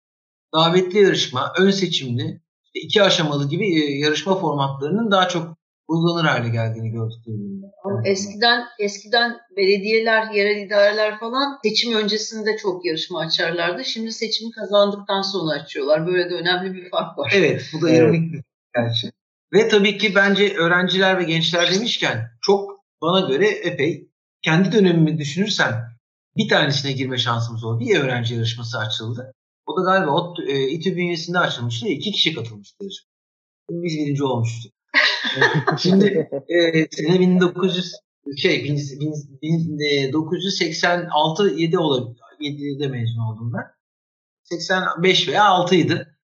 davetli 0.55 0.99
yarışma, 0.99 1.53
ön 1.59 1.71
seçimli, 1.71 2.40
iki 2.75 3.03
aşamalı 3.03 3.49
gibi 3.49 3.67
e, 3.67 3.99
yarışma 3.99 4.37
formatlarının 4.37 5.11
daha 5.11 5.29
çok 5.29 5.57
uygulanır 5.88 6.25
hale 6.25 6.49
geldiğini 6.49 6.90
gördük 6.90 7.18
diyebilirim. 7.27 7.62
Eskiden 8.05 8.64
eskiden 8.79 9.37
belediyeler, 9.57 10.31
yerel 10.31 10.66
idareler 10.66 11.18
falan 11.20 11.59
seçim 11.64 11.94
öncesinde 11.94 12.57
çok 12.57 12.87
yarışma 12.87 13.20
açarlardı. 13.20 13.85
Şimdi 13.85 14.12
seçimi 14.12 14.51
kazandıktan 14.51 15.23
sonra 15.23 15.61
açıyorlar. 15.61 16.07
Böyle 16.07 16.31
de 16.31 16.35
önemli 16.35 16.75
bir 16.75 16.90
fark 16.90 17.18
var. 17.18 17.33
Evet, 17.37 17.70
bu 17.73 17.83
da 17.83 17.90
ironik 17.90 18.33
bir 18.33 18.42
gerçek. 18.75 19.12
Ve 19.53 19.68
tabii 19.68 19.99
ki 19.99 20.14
bence 20.14 20.55
öğrenciler 20.57 21.18
ve 21.18 21.25
gençler 21.25 21.75
demişken 21.75 22.31
çok 22.42 22.70
bana 23.03 23.29
göre 23.29 23.49
epey 23.49 24.09
kendi 24.42 24.73
dönemimi 24.73 25.18
düşünürsem 25.18 25.94
bir 26.37 26.49
tanesine 26.49 26.92
girme 26.92 27.18
şansımız 27.18 27.64
oldu. 27.64 27.81
Bir 27.81 28.01
öğrenci 28.01 28.35
yarışması 28.35 28.79
açıldı. 28.79 29.33
O 29.66 29.77
da 29.77 29.85
galiba 29.85 30.11
o, 30.11 30.35
e, 30.49 30.68
İTÜ 30.68 30.97
bünyesinde 30.97 31.38
açılmıştı. 31.38 31.88
İki 31.88 32.12
kişi 32.12 32.35
katılmıştı 32.35 32.77
yarışmaya. 32.81 33.14
Biz 33.70 33.99
birinci 33.99 34.25
olmuştuk. 34.25 34.73
Şimdi 35.79 36.29
e, 36.49 36.88
sene 36.90 37.20
1900 37.20 37.92
şey 38.37 38.64
1986 38.64 41.49
7 41.49 41.79
olabilir. 41.79 42.20
7'de 42.40 42.88
mezun 42.88 43.53
ben. 43.55 43.64
85 44.42 45.29
veya 45.29 45.44
6 45.44 45.75
idi. 45.75 46.16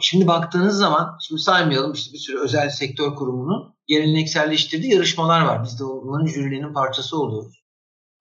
Şimdi 0.00 0.26
baktığınız 0.26 0.78
zaman, 0.78 1.18
şimdi 1.28 1.40
saymayalım 1.40 1.92
işte 1.92 2.12
bir 2.12 2.18
sürü 2.18 2.38
özel 2.38 2.70
sektör 2.70 3.14
kurumunun 3.14 3.74
gelenekselleştirdiği 3.86 4.92
yarışmalar 4.92 5.40
var. 5.40 5.64
Biz 5.64 5.80
de 5.80 5.84
onların 5.84 6.26
jürilerinin 6.26 6.72
parçası 6.72 7.20
oluyoruz. 7.20 7.64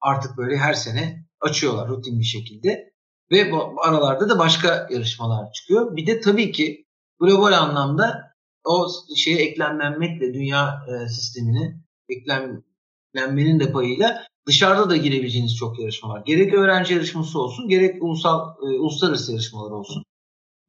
Artık 0.01 0.37
böyle 0.37 0.57
her 0.57 0.73
sene 0.73 1.25
açıyorlar 1.41 1.87
rutin 1.87 2.19
bir 2.19 2.25
şekilde. 2.25 2.93
Ve 3.31 3.51
bu 3.51 3.75
aralarda 3.83 4.29
da 4.29 4.39
başka 4.39 4.87
yarışmalar 4.91 5.51
çıkıyor. 5.51 5.95
Bir 5.95 6.07
de 6.07 6.21
tabii 6.21 6.51
ki 6.51 6.85
global 7.19 7.51
anlamda 7.51 8.26
o 8.67 8.87
şeye 9.15 9.37
eklemlenmekle 9.37 10.33
dünya 10.33 10.85
e, 10.87 11.09
sistemine 11.09 11.81
eklemlenmenin 12.09 13.59
de 13.59 13.71
payıyla 13.71 14.27
dışarıda 14.47 14.89
da 14.89 14.97
girebileceğiniz 14.97 15.55
çok 15.55 15.79
yarışma 15.79 16.09
var. 16.09 16.23
Gerek 16.25 16.53
öğrenci 16.53 16.93
yarışması 16.93 17.39
olsun, 17.39 17.67
gerek 17.69 18.03
ulusal 18.03 18.55
e, 18.61 18.65
uluslararası 18.65 19.31
yarışmalar 19.31 19.71
olsun. 19.71 20.03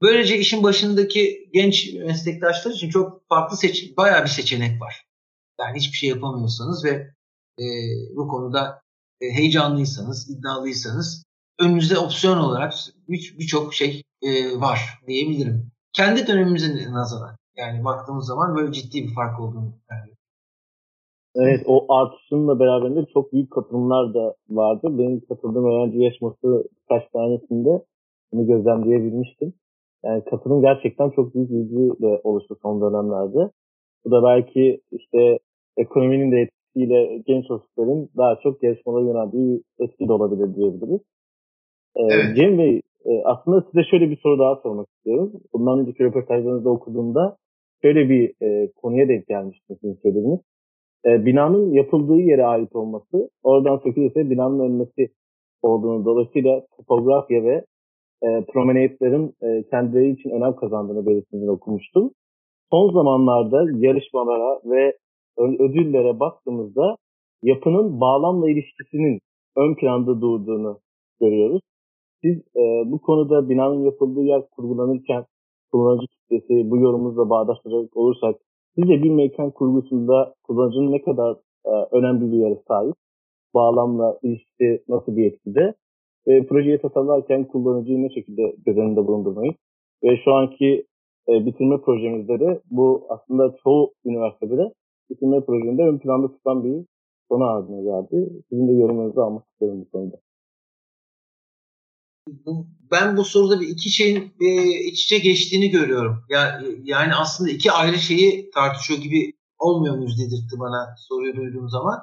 Böylece 0.03 0.39
işin 0.39 0.63
başındaki 0.63 1.51
genç 1.53 1.95
meslektaşlar 1.95 2.71
için 2.71 2.91
çok 2.91 3.29
farklı 3.29 3.57
seç 3.57 3.97
bayağı 3.97 4.23
bir 4.23 4.29
seçenek 4.29 4.81
var. 4.81 5.05
Yani 5.61 5.77
hiçbir 5.79 5.97
şey 5.97 6.09
yapamıyorsanız 6.09 6.85
ve 6.85 6.91
e, 7.59 7.67
bu 8.17 8.29
konuda 8.29 8.81
e, 9.21 9.27
heyecanlıysanız, 9.31 10.31
iddialıysanız 10.31 11.25
önünüzde 11.61 11.99
opsiyon 11.99 12.39
olarak 12.39 12.75
birçok 13.09 13.71
bir 13.71 13.77
şey 13.77 14.03
e, 14.23 14.61
var 14.61 14.99
diyebilirim. 15.07 15.73
Kendi 15.93 16.27
dönemimize 16.27 16.93
nazaran. 16.93 17.38
Yani 17.59 17.85
baktığımız 17.85 18.27
zaman 18.27 18.57
böyle 18.57 18.73
ciddi 18.73 19.03
bir 19.03 19.15
fark 19.15 19.41
olduğunu 19.41 19.73
yani. 19.91 20.13
Evet 21.37 21.63
o 21.67 21.95
artışınla 21.95 22.61
beraberinde 22.61 23.07
çok 23.15 23.33
büyük 23.33 23.51
katılımlar 23.51 24.15
da 24.15 24.35
vardı. 24.51 24.99
Benim 24.99 25.21
katıldığım 25.21 25.65
öğrenci 25.65 25.99
yarışması 25.99 26.65
birkaç 26.83 27.11
tanesinde 27.11 27.85
bunu 28.33 28.47
gözlemleyebilmiştim. 28.47 29.53
Yani 30.05 30.25
katılım 30.25 30.63
gerçekten 30.63 31.11
çok 31.11 31.35
büyük 31.35 31.51
ilgiyle 31.51 32.21
oluştu 32.25 32.57
son 32.63 32.81
dönemlerde. 32.81 33.51
Bu 34.05 34.11
da 34.11 34.23
belki 34.23 34.81
işte 34.93 35.39
ekonominin 35.77 36.33
de 36.33 36.37
etkisiyle 36.41 37.23
genç 37.27 37.51
ofislerin 37.51 38.11
daha 38.17 38.37
çok 38.43 38.63
yarışmalara 38.63 39.05
yöneldiği 39.05 39.63
etki 39.79 40.09
de 40.09 40.13
olabilir 40.13 40.57
diyebiliriz. 40.57 41.01
Ee, 41.97 42.03
evet. 42.03 42.37
Cem 42.37 42.59
Bey 42.59 42.83
e, 43.05 43.23
aslında 43.25 43.65
size 43.71 43.85
şöyle 43.91 44.11
bir 44.11 44.17
soru 44.17 44.39
daha 44.39 44.57
sormak 44.57 44.89
istiyorum. 44.97 45.33
Bundan 45.53 45.79
önceki 45.79 46.05
röportajlarınızda 46.05 46.71
okuduğumda 46.71 47.37
şöyle 47.83 48.09
bir 48.09 48.33
e, 48.43 48.73
konuya 48.73 49.09
denk 49.09 49.27
gelmiştim 49.27 49.77
sizin 49.81 49.99
söylediğiniz. 50.03 50.41
E, 51.07 51.27
binanın 51.27 51.73
yapıldığı 51.73 52.21
yere 52.21 52.45
ait 52.45 52.77
olması, 52.77 53.31
oradan 53.43 53.77
sökülürse 53.79 54.31
binanın 54.31 54.61
ölmesi 54.61 55.13
olduğunu 55.63 56.05
dolayısıyla 56.05 56.67
topografya 56.77 57.45
ve 57.45 57.65
e, 58.23 58.45
promenadlerin 58.53 59.35
e, 59.43 59.69
kendileri 59.71 60.11
için 60.11 60.31
önem 60.31 60.57
kazandığını 60.57 61.07
belirttiğini 61.07 61.51
okumuştum. 61.51 62.11
Son 62.71 62.93
zamanlarda 62.93 63.67
yarışmalara 63.77 64.61
ve 64.65 64.97
ödüllere 65.39 66.21
baktığımızda 66.21 66.97
yapının 67.43 68.01
bağlamla 68.01 68.51
ilişkisinin 68.51 69.21
ön 69.57 69.75
planda 69.75 70.21
durduğunu 70.21 70.79
görüyoruz. 71.21 71.61
Siz 72.23 72.39
e, 72.39 72.63
bu 72.87 73.01
konuda 73.01 73.49
binanın 73.49 73.85
yapıldığı 73.85 74.23
yer 74.23 74.43
kurgulanırken 74.51 75.25
kullanıcı 75.73 76.07
kitlesi 76.07 76.71
bu 76.71 76.77
yorumumuzla 76.77 77.31
bağdaştıracak 77.31 77.97
olursak 77.97 78.37
sizce 78.75 79.03
bir 79.03 79.11
mekan 79.11 79.51
kurgusunda 79.51 80.35
kullanıcının 80.43 80.93
ne 80.93 81.03
kadar 81.03 81.37
e, 81.67 81.71
önemli 81.93 82.33
bir 82.33 82.37
yere 82.37 82.59
sahip? 82.69 82.95
Bağlamla 83.55 84.19
ilişkisi 84.23 84.85
nasıl 84.89 85.17
bir 85.17 85.27
etkide? 85.27 85.75
E, 86.27 86.47
projeyi 86.47 86.79
tasarlarken 86.79 87.45
kullanıcıyı 87.45 88.03
ne 88.03 88.11
şekilde 88.11 88.57
göz 88.67 88.77
önünde 88.77 89.07
bulundurmayı? 89.07 89.53
Ve 90.05 90.17
şu 90.25 90.33
anki 90.33 90.85
e, 91.29 91.47
bitirme 91.47 91.81
projemizde 91.81 92.41
de 92.41 92.61
bu 92.71 93.07
aslında 93.09 93.57
çoğu 93.65 93.93
üniversitede 94.05 94.57
de 94.57 94.73
bitirme 95.11 95.41
projemde 95.41 95.83
ön 95.83 95.99
planda 95.99 96.29
tutan 96.29 96.65
bir 96.65 96.85
konu 97.29 97.45
haline 97.45 97.83
geldi. 97.83 98.43
Sizin 98.49 98.69
de 98.69 98.73
yorumunuzu 98.73 99.21
almak 99.21 99.45
istiyorum 99.47 99.81
bu 99.81 99.91
konuda 99.91 100.17
ben 102.91 103.17
bu 103.17 103.25
soruda 103.25 103.61
bir 103.61 103.69
iki 103.69 103.91
şeyin 103.91 104.35
e, 104.41 104.63
iç 104.85 105.05
içe 105.05 105.19
geçtiğini 105.19 105.71
görüyorum. 105.71 106.25
Ya, 106.29 106.63
yani 106.83 107.15
aslında 107.15 107.51
iki 107.51 107.73
ayrı 107.73 107.99
şeyi 107.99 108.51
tartışıyor 108.51 109.01
gibi 109.01 109.33
olmuyor 109.59 109.97
muyuz 109.97 110.19
dedirtti 110.19 110.59
bana 110.59 110.95
soruyu 111.09 111.37
duyduğum 111.37 111.69
zaman. 111.69 111.99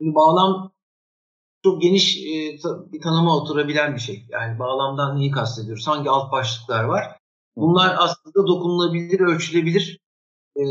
Şimdi 0.00 0.14
bağlam 0.14 0.72
çok 1.64 1.82
geniş 1.82 2.16
e, 2.16 2.58
bir 2.92 3.00
tanıma 3.00 3.36
oturabilen 3.36 3.94
bir 3.94 4.00
şey. 4.00 4.26
Yani 4.28 4.58
bağlamdan 4.58 5.16
neyi 5.16 5.30
kastediyoruz? 5.30 5.86
Hangi 5.86 6.10
alt 6.10 6.32
başlıklar 6.32 6.84
var? 6.84 7.18
Bunlar 7.56 7.96
aslında 7.98 8.46
dokunulabilir, 8.46 9.20
ölçülebilir 9.20 9.98
e, 10.56 10.62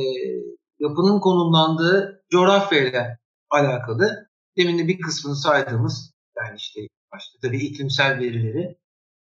yapının 0.80 1.20
konumlandığı 1.20 2.24
coğrafyayla 2.32 3.18
alakalı. 3.50 4.30
Demin 4.58 4.78
de 4.78 4.88
bir 4.88 5.00
kısmını 5.00 5.36
saydığımız 5.36 6.14
yani 6.38 6.56
işte 6.58 6.82
başta 7.16 7.40
tabii 7.42 7.58
iklimsel 7.58 8.20
verileri, 8.20 8.78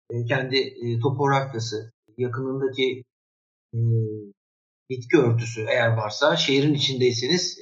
e, 0.10 0.26
kendi 0.26 0.58
e, 0.58 1.00
topografyası, 1.00 1.92
yakınındaki 2.18 3.04
e, 3.74 3.80
bitki 4.90 5.18
örtüsü 5.18 5.66
eğer 5.70 5.98
varsa, 5.98 6.36
şehrin 6.36 6.74
içindeyseniz 6.74 7.60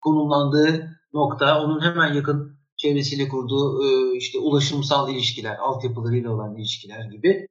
konumlandığı 0.00 1.00
nokta, 1.12 1.62
onun 1.62 1.80
hemen 1.80 2.14
yakın 2.14 2.58
çevresiyle 2.76 3.28
kurduğu 3.28 3.82
işte 4.14 4.38
ulaşımsal 4.38 5.10
ilişkiler, 5.12 5.56
altyapılarıyla 5.56 6.30
olan 6.30 6.56
ilişkiler 6.56 7.04
gibi 7.04 7.46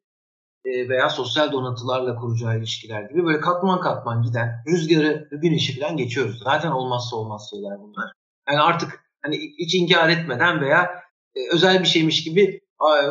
veya 0.65 1.09
sosyal 1.09 1.51
donatılarla 1.51 2.15
kuracağı 2.15 2.57
ilişkiler 2.57 3.01
gibi 3.01 3.25
böyle 3.25 3.39
katman 3.39 3.81
katman 3.81 4.21
giden 4.21 4.63
rüzgarı, 4.67 5.29
güneşi 5.31 5.79
falan 5.79 5.97
geçiyoruz. 5.97 6.39
Zaten 6.43 6.71
olmazsa 6.71 7.15
olmaz 7.15 7.49
şeyler 7.49 7.79
bunlar. 7.79 8.11
Yani 8.49 8.61
artık 8.61 9.03
hani 9.21 9.35
hiç 9.37 9.75
inkar 9.75 10.09
etmeden 10.09 10.61
veya 10.61 11.06
özel 11.53 11.79
bir 11.79 11.87
şeymiş 11.87 12.23
gibi 12.23 12.61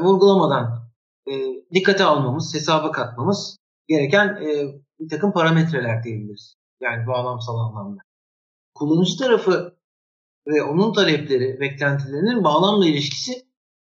vurgulamadan 0.03 0.87
e, 1.29 1.33
dikkate 1.75 2.05
almamız, 2.05 2.55
hesaba 2.55 2.93
katmamız 2.93 3.59
gereken 3.89 4.29
e, 4.29 4.75
bir 5.01 5.09
takım 5.09 5.33
parametreler 5.33 6.03
diyebiliriz. 6.05 6.57
Yani 6.81 7.07
bağlamsal 7.07 7.59
anlamda. 7.59 8.01
Kullanıcı 8.75 9.19
tarafı 9.19 9.77
ve 10.49 10.62
onun 10.62 10.93
talepleri, 10.93 11.61
beklentilerinin 11.61 12.45
bağlamla 12.45 12.87
ilişkisi 12.87 13.33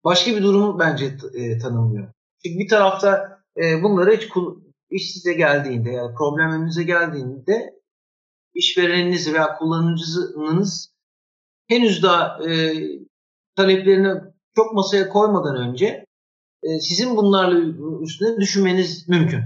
başka 0.03 0.31
bir 0.31 0.43
durumu 0.43 0.79
bence 0.79 1.17
e, 1.33 1.57
tanımlıyor. 1.57 2.13
Çünkü 2.45 2.59
bir 2.59 2.67
tarafta 2.67 3.39
e, 3.57 3.83
bunları 3.83 4.15
hiç 4.15 4.29
iş 4.89 5.11
size 5.13 5.33
geldiğinde 5.33 5.91
yani 5.91 6.15
problemimize 6.15 6.83
geldiğinde 6.83 7.73
işvereniniz 8.53 9.33
veya 9.33 9.57
kullanıcınız 9.57 10.93
henüz 11.67 12.03
daha 12.03 12.49
e, 12.49 12.73
taleplerini 13.57 14.21
çok 14.55 14.73
masaya 14.73 15.09
koymadan 15.09 15.55
önce 15.55 16.05
e, 16.63 16.79
sizin 16.79 17.17
bunlarla 17.17 17.59
üstüne 18.03 18.37
düşünmeniz 18.37 19.09
mümkün. 19.09 19.43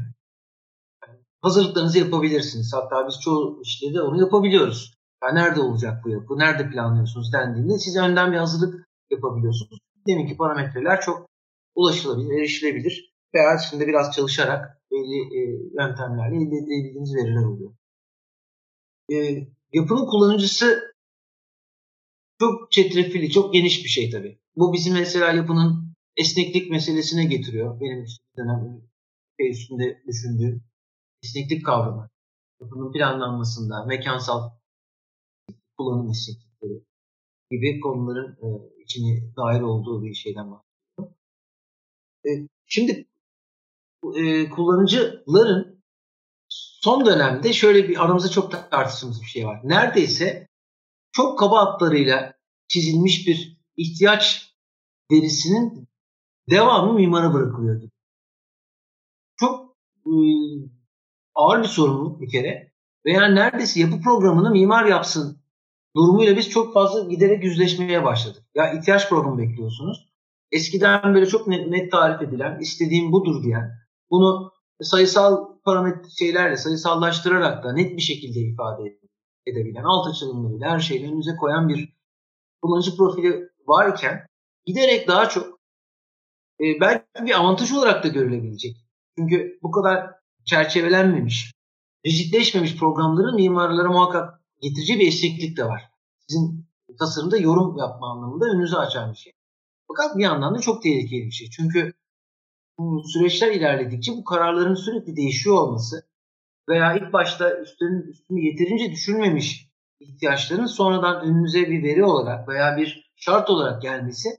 hazırlıklarınızı 1.42 2.00
yapabilirsiniz. 2.00 2.74
Hatta 2.74 3.08
biz 3.08 3.20
çoğu 3.22 3.62
işte 3.64 3.94
de 3.94 4.02
onu 4.02 4.20
yapabiliyoruz. 4.20 4.94
Yani 5.24 5.36
nerede 5.36 5.62
olacak 5.62 6.06
bu 6.06 6.10
yapı, 6.10 6.40
nerede 6.40 6.70
planlıyorsunuz 6.70 7.34
dendiğinde 7.34 7.78
siz 7.78 7.98
önden 7.98 8.32
bir 8.32 8.38
hazırlık 8.38 8.88
yapabiliyorsunuz. 9.12 9.80
Demin 10.08 10.28
ki 10.28 10.38
parametreler 10.38 11.02
çok 11.02 11.30
ulaşılabilir, 11.76 12.40
erişilebilir. 12.40 13.12
Veya 13.34 13.58
şimdi 13.58 13.88
biraz 13.88 14.16
çalışarak 14.16 14.82
belli 14.92 15.38
e, 15.38 15.40
yöntemlerle 15.80 16.36
elde 16.36 16.56
edebildiğiniz 16.56 17.16
veriler 17.16 17.44
oluyor. 17.44 17.72
E, 19.12 19.16
yapının 19.74 20.06
kullanıcısı 20.06 20.91
çok 22.42 22.72
çetrefilli, 22.72 23.30
çok 23.30 23.54
geniş 23.54 23.84
bir 23.84 23.90
şey 23.90 24.10
tabii. 24.10 24.40
Bu 24.56 24.74
bizim 24.74 24.94
mesela 24.94 25.32
yapının 25.32 25.94
esneklik 26.18 26.72
meselesine 26.72 27.26
getiriyor. 27.26 27.80
Benim 27.82 28.06
dönem 28.38 28.82
üstünde 29.40 30.04
düşündüğüm 30.08 30.64
esneklik 31.24 31.66
kavramı. 31.66 32.10
yapının 32.62 32.92
planlanmasında, 32.92 33.86
mekansal 33.86 34.52
kullanım 35.78 36.10
esneklikleri 36.10 36.84
gibi 37.52 37.80
konuların 37.80 38.38
e, 38.42 38.48
içine 38.84 39.36
dair 39.38 39.62
olduğu 39.62 40.04
bir 40.04 40.14
şeyden 40.14 40.52
bahsediyorum. 40.52 41.18
E, 42.26 42.30
şimdi 42.66 43.08
e, 44.16 44.50
kullanıcıların 44.50 45.84
son 46.50 47.06
dönemde 47.06 47.54
şöyle 47.54 47.90
bir 47.90 48.06
aramızda 48.06 48.30
çok 48.30 48.72
tartıştığımız 48.72 49.22
bir 49.22 49.28
şey 49.28 49.46
var. 49.46 49.62
Neredeyse 49.64 50.51
çok 51.12 51.40
kaba 51.40 51.62
hatlarıyla 51.62 52.34
çizilmiş 52.68 53.28
bir 53.28 53.58
ihtiyaç 53.78 54.56
verisinin 55.12 55.88
devamı 56.50 56.94
mimara 56.94 57.34
bırakılıyor 57.34 57.82
gibi. 57.82 57.92
Çok 59.36 59.78
e, 60.06 60.14
ağır 61.36 61.64
bir 61.64 61.68
sorumluluk 61.68 62.22
bir 62.22 62.30
kere. 62.30 62.72
Veya 63.06 63.28
neredeyse 63.28 63.80
yapı 63.80 64.02
programını 64.02 64.52
mimar 64.52 64.86
yapsın 64.86 65.42
durumuyla 65.96 66.38
biz 66.38 66.50
çok 66.50 66.74
fazla 66.74 67.10
giderek 67.10 67.44
yüzleşmeye 67.44 68.04
başladık. 68.04 68.44
Ya 68.56 68.74
ihtiyaç 68.74 69.10
programı 69.10 69.38
bekliyorsunuz. 69.38 70.12
Eskiden 70.52 71.14
böyle 71.14 71.26
çok 71.26 71.48
net, 71.48 71.68
net 71.68 71.92
tarif 71.92 72.22
edilen, 72.22 72.60
istediğim 72.60 73.12
budur 73.12 73.44
diyen, 73.44 73.72
bunu 74.12 74.52
sayısal 74.82 75.48
parametre 75.64 76.10
şeylerle, 76.10 76.58
sayısallaştırarak 76.58 77.64
da 77.64 77.74
net 77.74 77.98
bir 77.98 78.02
şekilde 78.02 78.40
ifade 78.40 78.84
edebilen, 79.46 79.84
alt 79.84 80.08
açılımlarıyla 80.08 80.70
her 80.70 80.80
şeyi 80.80 81.08
önünüze 81.08 81.36
koyan 81.36 81.70
bir 81.70 81.94
kullanıcı 82.62 82.98
profili 82.98 83.50
varken 83.68 84.28
giderek 84.66 85.08
daha 85.08 85.30
çok 85.30 85.60
e, 86.60 86.64
belki 86.82 87.06
bir 87.26 87.40
avantaj 87.40 87.72
olarak 87.72 88.04
da 88.04 88.08
görülebilecek. 88.08 88.78
Çünkü 89.18 89.60
bu 89.64 89.72
kadar 89.72 90.12
çerçevelenmemiş, 90.46 91.54
rigidleşmemiş 92.06 92.78
programların 92.78 93.36
mimarlara 93.36 93.92
muhakkak 93.92 94.42
getirici 94.62 95.00
bir 95.00 95.08
esneklik 95.08 95.58
de 95.58 95.66
var. 95.66 95.90
Sizin 96.28 96.66
tasarımda 97.00 97.38
yorum 97.38 97.78
yapma 97.78 98.12
anlamında 98.12 98.46
önünüzü 98.46 98.76
açan 98.76 99.12
bir 99.12 99.18
şey. 99.18 99.34
Fakat 99.88 100.18
bir 100.18 100.24
yandan 100.24 100.56
da 100.56 100.60
çok 100.60 100.84
tehlikeli 100.84 101.26
bir 101.26 101.32
şey. 101.32 101.50
Çünkü 101.50 101.94
bu 102.78 103.04
süreçler 103.04 103.52
ilerledikçe 103.52 104.12
bu 104.12 104.24
kararların 104.24 104.76
sürekli 104.76 105.16
değişiyor 105.16 105.58
olması 105.58 106.11
veya 106.70 106.96
ilk 106.96 107.14
başta 107.14 107.60
üstünün 107.60 108.02
üstünü 108.02 108.40
yeterince 108.40 108.92
düşünmemiş 108.92 109.72
ihtiyaçların 110.00 110.66
sonradan 110.66 111.26
önünüze 111.26 111.70
bir 111.70 111.84
veri 111.84 112.04
olarak 112.04 112.48
veya 112.48 112.78
bir 112.78 113.12
şart 113.16 113.50
olarak 113.50 113.82
gelmesi 113.82 114.30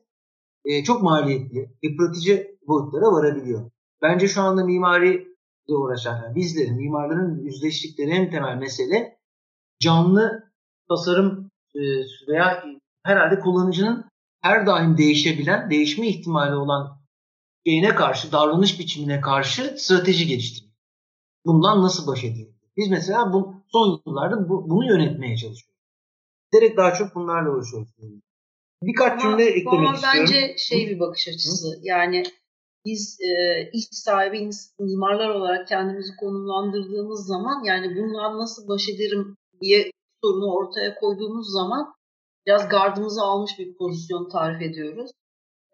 e, 0.65 0.85
çok 0.85 1.03
maliyetli, 1.03 1.71
yıpratıcı 1.83 2.57
boyutlara 2.67 3.13
varabiliyor. 3.13 3.71
Bence 4.03 4.29
şu 4.29 4.43
anda 4.43 4.65
mimari 4.65 5.15
ile 5.69 5.77
uğraşan, 5.77 6.23
yani 6.23 6.35
bizlerin, 6.35 6.77
mimarların 6.77 7.45
yüzleştikleri 7.45 8.11
en 8.11 8.31
temel 8.31 8.57
mesele 8.57 9.19
canlı 9.81 10.53
tasarım 10.89 11.51
e, 11.75 11.81
veya 12.29 12.65
herhalde 13.03 13.41
kullanıcının 13.41 14.05
her 14.41 14.67
daim 14.67 14.99
değişebilen, 14.99 15.71
değişme 15.71 16.07
ihtimali 16.07 16.55
olan 16.55 17.03
şeyine 17.67 17.95
karşı, 17.95 18.33
davranış 18.33 18.79
biçimine 18.79 19.21
karşı 19.21 19.75
strateji 19.79 20.27
geliştirmek. 20.27 20.72
Bundan 21.47 21.83
nasıl 21.83 22.07
baş 22.07 22.25
edilir? 22.25 22.55
Biz 22.77 22.91
mesela 22.91 23.33
bu 23.33 23.55
son 23.73 24.03
yıllarda 24.07 24.49
bu, 24.49 24.71
bunu 24.71 24.87
yönetmeye 24.87 25.37
çalışıyoruz. 25.37 25.83
Direkt 26.55 26.77
daha 26.77 26.95
çok 26.95 27.15
bunlarla 27.15 27.51
uğraşıyoruz. 27.51 27.89
Birkaç 28.83 29.13
ama, 29.13 29.21
cümle 29.21 29.45
eklemek 29.45 29.89
ama 29.89 29.95
istiyorum. 29.95 30.21
Bence 30.21 30.57
şey 30.59 30.91
bir 30.91 31.01
bakış 31.01 31.29
açısı. 31.29 31.69
Hı? 31.69 31.81
Yani 31.83 32.23
biz 32.87 33.19
e, 33.21 33.31
iş 33.73 33.85
sahibi 33.91 34.51
mimarlar 34.79 35.29
olarak 35.29 35.69
kendimizi 35.69 36.17
konumlandırdığımız 36.21 37.27
zaman 37.27 37.65
yani 37.65 37.97
bundan 37.97 38.39
nasıl 38.39 38.69
baş 38.69 38.89
ederim 38.89 39.37
diye 39.61 39.91
sorunu 40.25 40.55
ortaya 40.55 40.95
koyduğumuz 40.95 41.53
zaman 41.53 41.95
biraz 42.47 42.69
gardımızı 42.69 43.23
almış 43.23 43.59
bir 43.59 43.77
pozisyon 43.77 44.29
tarif 44.29 44.63
ediyoruz. 44.63 45.11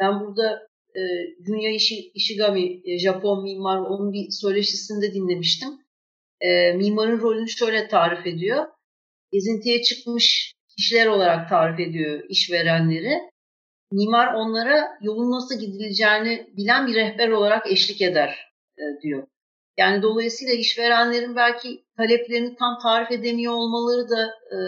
Ben 0.01 0.21
burada 0.21 0.68
e, 0.95 1.01
Junya 1.47 1.71
Ishigami, 2.15 2.81
e, 2.85 2.99
Japon 2.99 3.43
mimar, 3.43 3.79
onun 3.79 4.13
bir 4.13 4.31
söyleşisinde 4.31 5.15
dinlemiştim. 5.15 5.69
E, 6.41 6.73
mimarın 6.73 7.21
rolünü 7.21 7.49
şöyle 7.49 7.89
tarif 7.89 8.27
ediyor. 8.27 8.67
Gezintiye 9.33 9.83
çıkmış 9.83 10.55
kişiler 10.77 11.07
olarak 11.07 11.49
tarif 11.49 11.81
ediyor 11.81 12.25
işverenleri. 12.29 13.19
Mimar 13.93 14.35
onlara 14.35 14.99
yolun 15.03 15.31
nasıl 15.31 15.61
gidileceğini 15.61 16.47
bilen 16.57 16.87
bir 16.87 16.95
rehber 16.95 17.29
olarak 17.29 17.73
eşlik 17.73 18.03
eder 18.03 18.53
e, 18.79 19.03
diyor. 19.03 19.27
Yani 19.79 20.03
dolayısıyla 20.03 20.55
işverenlerin 20.55 21.37
belki 21.37 21.85
taleplerini 21.97 22.57
tam 22.57 22.79
tarif 22.83 23.11
edemiyor 23.11 23.53
olmaları 23.53 24.09
da 24.09 24.27
e, 24.27 24.59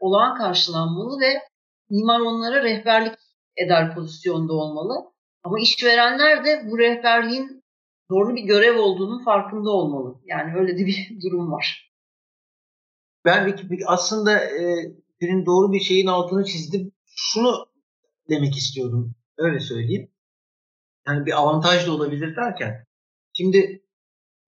olağan 0.00 0.38
karşılanmalı 0.38 1.20
ve 1.20 1.42
mimar 1.90 2.20
onlara 2.20 2.64
rehberlik 2.64 3.14
eder 3.56 3.94
pozisyonda 3.94 4.52
olmalı. 4.52 4.94
Ama 5.44 5.60
işverenler 5.60 6.44
de 6.44 6.62
bu 6.70 6.78
rehberliğin 6.78 7.64
zorlu 8.10 8.36
bir 8.36 8.42
görev 8.42 8.78
olduğunun 8.78 9.24
farkında 9.24 9.70
olmalı. 9.70 10.20
Yani 10.24 10.60
öyle 10.60 10.78
de 10.78 10.86
bir 10.86 11.20
durum 11.22 11.52
var. 11.52 11.92
Ben 13.24 13.58
aslında 13.86 14.44
e, 14.44 14.92
senin 15.20 15.46
doğru 15.46 15.72
bir 15.72 15.80
şeyin 15.80 16.06
altını 16.06 16.44
çizdim. 16.44 16.92
Şunu 17.16 17.68
demek 18.30 18.56
istiyordum. 18.56 19.14
Öyle 19.38 19.60
söyleyeyim. 19.60 20.10
Yani 21.06 21.26
bir 21.26 21.38
avantaj 21.38 21.86
da 21.86 21.92
olabilir 21.92 22.36
derken. 22.36 22.86
Şimdi 23.32 23.82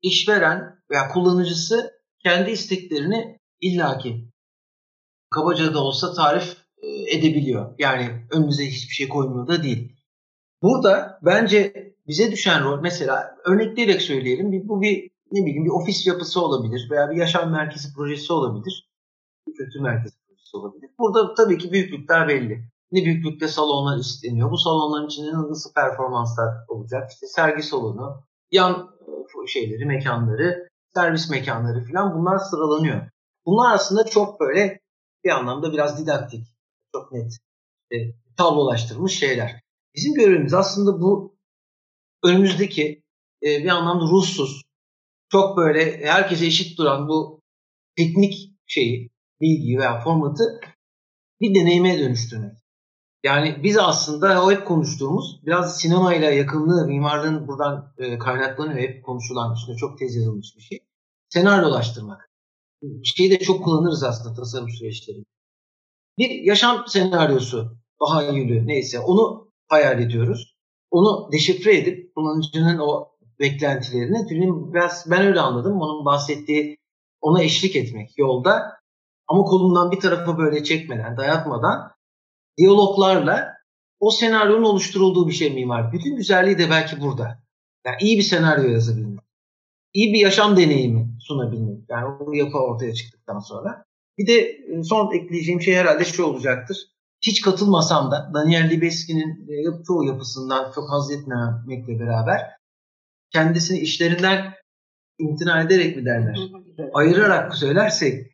işveren 0.02 0.82
veya 0.90 1.08
kullanıcısı 1.08 1.90
kendi 2.22 2.50
isteklerini 2.50 3.38
illaki 3.60 4.30
kabaca 5.30 5.74
da 5.74 5.84
olsa 5.84 6.12
tarif 6.14 6.56
e, 6.82 7.16
edebiliyor. 7.16 7.74
Yani 7.78 8.26
önümüze 8.30 8.66
hiçbir 8.66 8.94
şey 8.94 9.08
koymuyor 9.08 9.46
da 9.46 9.62
değil. 9.62 9.96
Burada 10.62 11.18
bence 11.22 11.72
bize 12.06 12.32
düşen 12.32 12.64
rol 12.64 12.80
mesela 12.80 13.36
örnekleyerek 13.44 14.02
söyleyelim. 14.02 14.68
Bu 14.68 14.82
bir 14.82 15.10
ne 15.32 15.46
bileyim 15.46 15.64
bir 15.64 15.70
ofis 15.70 16.06
yapısı 16.06 16.44
olabilir 16.44 16.88
veya 16.90 17.10
bir 17.10 17.16
yaşam 17.16 17.50
merkezi 17.50 17.94
projesi 17.94 18.32
olabilir. 18.32 18.88
Bir 19.46 19.54
kültür 19.54 19.80
merkezi 19.80 20.14
projesi 20.26 20.56
olabilir. 20.56 20.90
Burada 20.98 21.34
tabii 21.34 21.58
ki 21.58 21.72
büyüklükler 21.72 22.28
belli. 22.28 22.64
Ne 22.92 23.04
büyüklükte 23.04 23.48
salonlar 23.48 23.98
isteniyor. 23.98 24.50
Bu 24.50 24.58
salonların 24.58 25.06
içinde 25.06 25.32
nasıl 25.32 25.72
performanslar 25.72 26.48
olacak? 26.68 27.10
İşte 27.10 27.26
sergi 27.26 27.62
salonu, 27.62 28.24
yan 28.50 28.90
e, 29.44 29.46
şeyleri, 29.46 29.84
mekanları, 29.86 30.68
servis 30.94 31.30
mekanları 31.30 31.84
falan 31.84 32.18
bunlar 32.18 32.38
sıralanıyor. 32.38 33.00
Bunlar 33.46 33.74
aslında 33.74 34.04
çok 34.04 34.40
böyle 34.40 34.80
bir 35.24 35.30
anlamda 35.30 35.72
biraz 35.72 36.02
didaktik, 36.02 36.46
çok 36.92 37.12
net, 37.12 37.32
işte, 37.82 38.14
tablolaştırılmış 38.36 39.18
şeyler. 39.18 39.60
Bizim 39.94 40.14
görevimiz 40.14 40.54
aslında 40.54 41.00
bu 41.00 41.38
önümüzdeki 42.24 43.02
e, 43.42 43.46
bir 43.64 43.68
anlamda 43.68 44.04
ruhsuz, 44.04 44.62
çok 45.28 45.56
böyle 45.56 46.06
herkese 46.06 46.46
eşit 46.46 46.78
duran 46.78 47.08
bu 47.08 47.42
teknik 47.96 48.54
şeyi, 48.66 49.10
bilgiyi 49.40 49.78
veya 49.78 50.00
formatı 50.00 50.60
bir 51.40 51.54
deneyime 51.54 51.98
dönüştürmek. 51.98 52.52
Yani 53.24 53.60
biz 53.62 53.78
aslında 53.78 54.44
o 54.44 54.50
hep 54.50 54.66
konuştuğumuz 54.66 55.40
biraz 55.46 55.80
sinemayla 55.80 56.30
yakınlığı, 56.30 56.86
mimarlığın 56.86 57.48
buradan 57.48 57.94
e, 57.98 58.18
kaynaklanıyor. 58.18 58.78
Hep 58.78 59.04
konuşulan, 59.04 59.54
üstüne 59.54 59.76
çok 59.76 59.98
tez 59.98 60.16
yazılmış 60.16 60.56
bir 60.56 60.62
şey. 60.62 60.78
Senaryolaştırmak. 61.28 62.30
Şeyi 63.04 63.30
de 63.30 63.38
çok 63.38 63.64
kullanırız 63.64 64.02
aslında 64.02 64.34
tasarım 64.34 64.70
süreçleri. 64.70 65.24
Bir 66.18 66.30
yaşam 66.30 66.84
senaryosu, 66.88 67.76
daha 68.00 68.22
yülü 68.22 68.66
neyse 68.66 68.98
onu 68.98 69.49
hayal 69.70 70.00
ediyoruz. 70.00 70.56
Onu 70.90 71.32
deşifre 71.32 71.78
edip 71.78 72.14
kullanıcının 72.14 72.78
o 72.78 73.08
beklentilerini 73.40 74.28
film 74.28 74.74
biraz 74.74 75.10
ben 75.10 75.26
öyle 75.26 75.40
anladım. 75.40 75.80
Onun 75.80 76.04
bahsettiği 76.04 76.78
ona 77.20 77.42
eşlik 77.42 77.76
etmek 77.76 78.18
yolda 78.18 78.80
ama 79.28 79.42
kolundan 79.42 79.90
bir 79.90 80.00
tarafa 80.00 80.38
böyle 80.38 80.64
çekmeden, 80.64 81.16
dayatmadan 81.16 81.92
diyaloglarla 82.58 83.48
o 84.00 84.10
senaryonun 84.10 84.64
oluşturulduğu 84.64 85.28
bir 85.28 85.32
şey 85.32 85.54
mimar. 85.54 85.92
Bütün 85.92 86.16
güzelliği 86.16 86.58
de 86.58 86.70
belki 86.70 87.00
burada. 87.00 87.42
Yani 87.86 87.96
iyi 88.00 88.18
bir 88.18 88.22
senaryo 88.22 88.70
yazabilmek. 88.70 89.24
İyi 89.92 90.12
bir 90.12 90.18
yaşam 90.18 90.56
deneyimi 90.56 91.08
sunabilmek. 91.20 91.90
Yani 91.90 92.06
o 92.20 92.32
yapı 92.32 92.58
ortaya 92.58 92.94
çıktıktan 92.94 93.38
sonra. 93.38 93.84
Bir 94.18 94.26
de 94.26 94.40
e, 94.40 94.82
son 94.82 95.14
ekleyeceğim 95.14 95.60
şey 95.60 95.74
herhalde 95.74 96.04
şu 96.04 96.24
olacaktır. 96.24 96.76
Hiç 97.22 97.42
katılmasam 97.42 98.10
da 98.10 98.30
Daniel 98.34 98.70
Libeski'nin 98.70 99.48
e, 99.48 99.84
çoğu 99.86 100.04
yapısından 100.04 100.72
çok 100.72 100.90
haz 100.90 101.10
etmemekle 101.10 102.00
beraber 102.00 102.50
kendisini 103.32 103.78
işlerinden 103.78 104.54
imtina 105.18 105.62
ederek 105.62 105.96
mi 105.96 106.04
derler? 106.04 106.38
Ayırarak 106.94 107.54
söylersek 107.54 108.30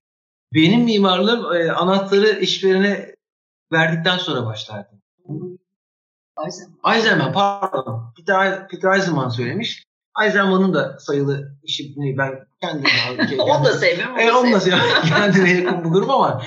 benim 0.54 0.84
mimarlığım 0.84 1.56
e, 1.56 1.72
anahtarı 1.72 2.40
işverene 2.40 3.14
verdikten 3.72 4.18
sonra 4.18 4.46
başlardı. 4.46 4.90
Eisenman. 6.46 6.94
Eisenman 6.94 7.32
pardon. 7.32 8.12
Peter, 8.16 8.68
Peter 8.68 8.94
Eisenman 8.94 9.28
söylemiş. 9.28 9.82
Eisenman'ın 10.24 10.74
da 10.74 10.98
sayılı 10.98 11.56
işini 11.62 12.18
ben 12.18 12.46
kendime... 12.60 12.88
onu 13.42 13.64
da 13.64 13.72
sevmiyorum. 13.72 14.18
E, 14.18 14.32
onu 14.32 14.52
da 14.52 14.60
sevmiyorum. 14.60 15.02
kendime 15.08 15.50
yakın 15.50 15.84
bulurum 15.84 16.10
ama 16.10 16.42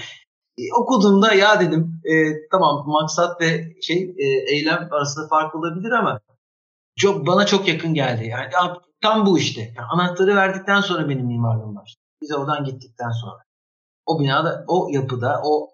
okuduğumda 0.82 1.34
ya 1.34 1.60
dedim 1.60 2.01
e, 2.05 2.14
tamam 2.51 2.84
maksat 2.88 3.41
ve 3.41 3.82
şey 3.82 4.16
e, 4.18 4.26
eylem 4.26 4.88
arasında 4.91 5.28
fark 5.28 5.55
olabilir 5.55 5.91
ama 5.91 6.20
çok 6.95 7.28
bana 7.28 7.45
çok 7.45 7.68
yakın 7.68 7.93
geldi. 7.93 8.28
Yani 8.28 8.51
tam 9.01 9.26
bu 9.26 9.39
işte. 9.39 9.62
Yani 9.62 9.88
anahtarı 9.88 10.36
verdikten 10.36 10.82
sonra 10.82 11.10
benim 11.10 11.26
mimarlığım 11.26 11.76
başladı. 11.76 12.03
Biz 12.22 12.32
oradan 12.32 12.64
gittikten 12.64 13.12
sonra. 13.12 13.43
O 14.05 14.20
binada, 14.20 14.66
o 14.68 14.89
yapıda, 14.91 15.41
o 15.43 15.70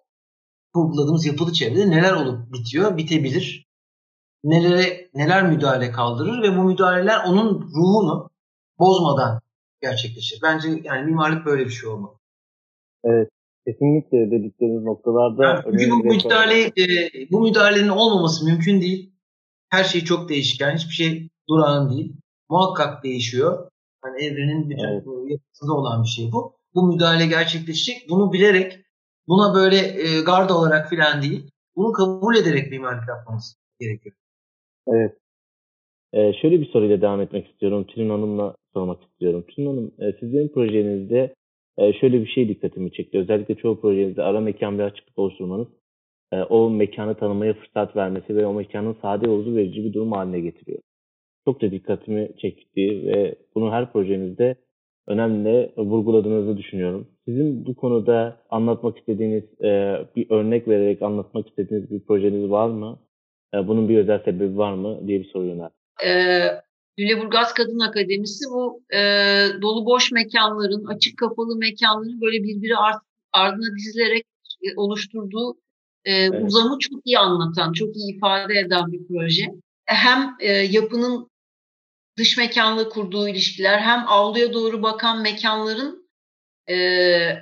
kurguladığımız 0.73 1.25
yapılı 1.25 1.53
çevrede 1.53 1.89
neler 1.89 2.13
olup 2.13 2.53
bitiyor, 2.53 2.97
bitebilir. 2.97 3.65
Nelere, 4.43 5.09
neler 5.13 5.49
müdahale 5.49 5.91
kaldırır 5.91 6.41
ve 6.41 6.57
bu 6.57 6.63
müdahaleler 6.63 7.23
onun 7.25 7.61
ruhunu 7.61 8.29
bozmadan 8.79 9.41
gerçekleşir. 9.81 10.39
Bence 10.43 10.81
yani 10.83 11.05
mimarlık 11.05 11.45
böyle 11.45 11.65
bir 11.65 11.69
şey 11.69 11.89
olmalı. 11.89 12.13
Evet. 13.03 13.29
Kesinlikle 13.67 14.31
dedikleriniz 14.31 14.83
noktalarda 14.83 15.43
yani 15.43 15.63
çünkü 15.63 15.91
bu 15.91 16.03
müdahale 16.03 16.61
e, 16.61 17.31
bu 17.31 17.41
müdahalenin 17.41 17.89
olmaması 17.89 18.45
mümkün 18.45 18.81
değil. 18.81 19.13
Her 19.69 19.83
şey 19.83 20.01
çok 20.01 20.29
değişken. 20.29 20.75
Hiçbir 20.75 20.93
şey 20.93 21.29
durağan 21.49 21.89
değil. 21.91 22.13
Muhakkak 22.49 23.03
değişiyor. 23.03 23.69
Yani 24.05 24.23
evrenin 24.23 24.69
bütün 24.69 24.83
evet. 24.83 25.03
yapısında 25.27 25.73
olan 25.73 26.03
bir 26.03 26.07
şey 26.07 26.31
bu. 26.31 26.55
Bu 26.75 26.87
müdahale 26.87 27.25
gerçekleşecek. 27.25 28.09
Bunu 28.09 28.33
bilerek 28.33 28.79
buna 29.27 29.55
böyle 29.55 29.77
e, 29.77 30.21
gard 30.21 30.49
olarak 30.49 30.89
filan 30.89 31.21
değil. 31.21 31.51
Bunu 31.75 31.91
kabul 31.91 32.35
ederek 32.35 32.71
mimarlık 32.71 33.07
yapmamız 33.07 33.57
gerekiyor. 33.79 34.15
Evet. 34.87 35.17
Ee, 36.13 36.33
şöyle 36.41 36.61
bir 36.61 36.65
soruyla 36.65 37.01
devam 37.01 37.21
etmek 37.21 37.47
istiyorum. 37.47 37.83
Tülin 37.87 38.09
Hanım'la 38.09 38.55
sormak 38.73 39.03
istiyorum. 39.03 39.45
Tülin 39.47 39.67
Hanım, 39.67 39.91
e, 39.99 40.13
sizin 40.19 40.47
projenizde 40.47 41.35
e, 41.77 41.93
şöyle 41.93 42.21
bir 42.21 42.27
şey 42.27 42.49
dikkatimi 42.49 42.91
çekti. 42.91 43.17
Özellikle 43.17 43.55
çoğu 43.55 43.81
projenizde 43.81 44.23
ara 44.23 44.39
mekan 44.39 44.79
bir 44.79 44.83
açıklık 44.83 45.19
oluşturmanız 45.19 45.67
e, 46.33 46.41
o 46.41 46.69
mekanı 46.69 47.15
tanımaya 47.15 47.53
fırsat 47.53 47.95
vermesi 47.95 48.35
ve 48.35 48.45
o 48.45 48.53
mekanın 48.53 48.97
sade 49.01 49.27
yolcu 49.27 49.55
verici 49.55 49.83
bir 49.85 49.93
durum 49.93 50.11
haline 50.11 50.39
getiriyor. 50.39 50.79
Çok 51.45 51.61
da 51.61 51.71
dikkatimi 51.71 52.29
çekti 52.37 53.05
ve 53.05 53.35
bunu 53.55 53.71
her 53.71 53.91
projenizde 53.91 54.55
önemli 55.07 55.71
vurguladığınızı 55.77 56.57
düşünüyorum. 56.57 57.07
Sizin 57.25 57.65
bu 57.65 57.75
konuda 57.75 58.37
anlatmak 58.49 58.97
istediğiniz 58.97 59.43
e, 59.63 59.97
bir 60.15 60.29
örnek 60.29 60.67
vererek 60.67 61.01
anlatmak 61.01 61.49
istediğiniz 61.49 61.91
bir 61.91 61.99
projeniz 61.99 62.49
var 62.51 62.69
mı? 62.69 62.99
E, 63.53 63.67
bunun 63.67 63.89
bir 63.89 63.97
özel 63.97 64.19
sebebi 64.19 64.57
var 64.57 64.73
mı 64.73 65.07
diye 65.07 65.19
bir 65.19 65.25
soru 65.25 65.45
yöneltti. 65.45 65.75
Ee, 66.05 66.64
Lüleburgaz 66.99 67.53
Kadın 67.53 67.79
Akademisi 67.79 68.45
bu 68.49 68.83
e, 68.93 68.99
dolu 69.61 69.85
boş 69.85 70.11
mekanların, 70.11 70.85
açık 70.85 71.17
kapalı 71.17 71.55
mekanların 71.55 72.21
böyle 72.21 72.43
birbiri 72.43 72.77
art, 72.77 73.03
ardına 73.33 73.75
dizilerek 73.77 74.25
e, 74.63 74.67
oluşturduğu 74.75 75.57
e, 76.05 76.13
evet. 76.13 76.43
uzamı 76.43 76.79
çok 76.79 77.01
iyi 77.05 77.19
anlatan, 77.19 77.73
çok 77.73 77.95
iyi 77.95 78.15
ifade 78.15 78.59
eden 78.59 78.91
bir 78.91 79.07
proje. 79.07 79.45
Hem 79.85 80.35
e, 80.39 80.51
yapının 80.51 81.29
dış 82.17 82.37
mekanla 82.37 82.89
kurduğu 82.89 83.27
ilişkiler, 83.27 83.79
hem 83.79 84.07
avluya 84.07 84.53
doğru 84.53 84.83
bakan 84.83 85.21
mekanların 85.21 86.09
e, 86.67 86.75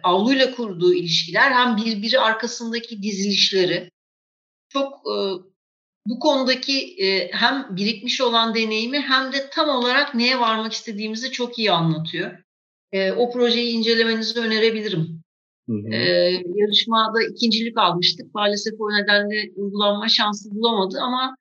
avluyla 0.04 0.56
kurduğu 0.56 0.93
ilişkiler, 0.93 1.51
hem 1.51 1.78
birbiri 1.78 2.20
arkasındaki 2.20 3.04
dizilişleri 3.04 3.91
çok 4.70 4.93
e, 4.93 5.14
bu 6.06 6.20
konudaki 6.20 6.95
e, 7.06 7.32
hem 7.32 7.76
birikmiş 7.76 8.22
olan 8.22 8.56
deneyimi 8.56 8.99
hem 8.99 9.32
de 9.32 9.38
tam 9.51 9.70
olarak 9.70 10.16
neye 10.16 10.39
varmak 10.39 10.72
istediğimizi 10.72 11.32
çok 11.32 11.60
iyi 11.60 11.72
anlatıyor. 11.72 12.32
E, 12.91 13.12
o 13.12 13.32
projeyi 13.32 13.78
incelemenizi 13.78 14.39
önerebilirim. 14.39 15.24
Hı 15.70 15.74
hı. 15.74 15.93
E, 15.93 15.99
yarışmada 16.56 17.24
ikincilik 17.32 17.78
almıştık. 17.78 18.36
Maalesef 18.36 18.74
o 18.80 18.86
nedenle 18.89 19.51
uygulanma 19.56 20.08
şansı 20.08 20.56
bulamadı 20.56 20.97
ama 21.01 21.36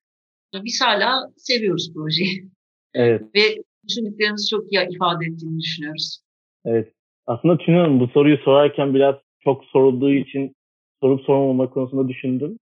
biz 0.55 0.81
hala 0.83 1.29
seviyoruz 1.37 1.93
projeyi. 1.95 2.51
Evet. 2.95 3.23
Ve 3.35 3.57
düşündüklerimizi 3.89 4.49
çok 4.49 4.73
iyi 4.73 4.89
ifade 4.91 5.25
ettiğini 5.27 5.61
düşünüyoruz. 5.61 6.21
Evet. 6.65 6.93
Aslında 7.27 7.59
Tülin 7.59 7.77
Hanım 7.77 8.01
bu 8.01 8.09
soruyu 8.09 8.39
sorarken 8.39 8.95
biraz 8.95 9.15
çok 9.45 9.65
sorulduğu 9.65 10.13
için 10.13 10.55
sorup 11.03 11.21
sormama 11.21 11.71
konusunda 11.71 12.09
düşündüm. 12.09 12.59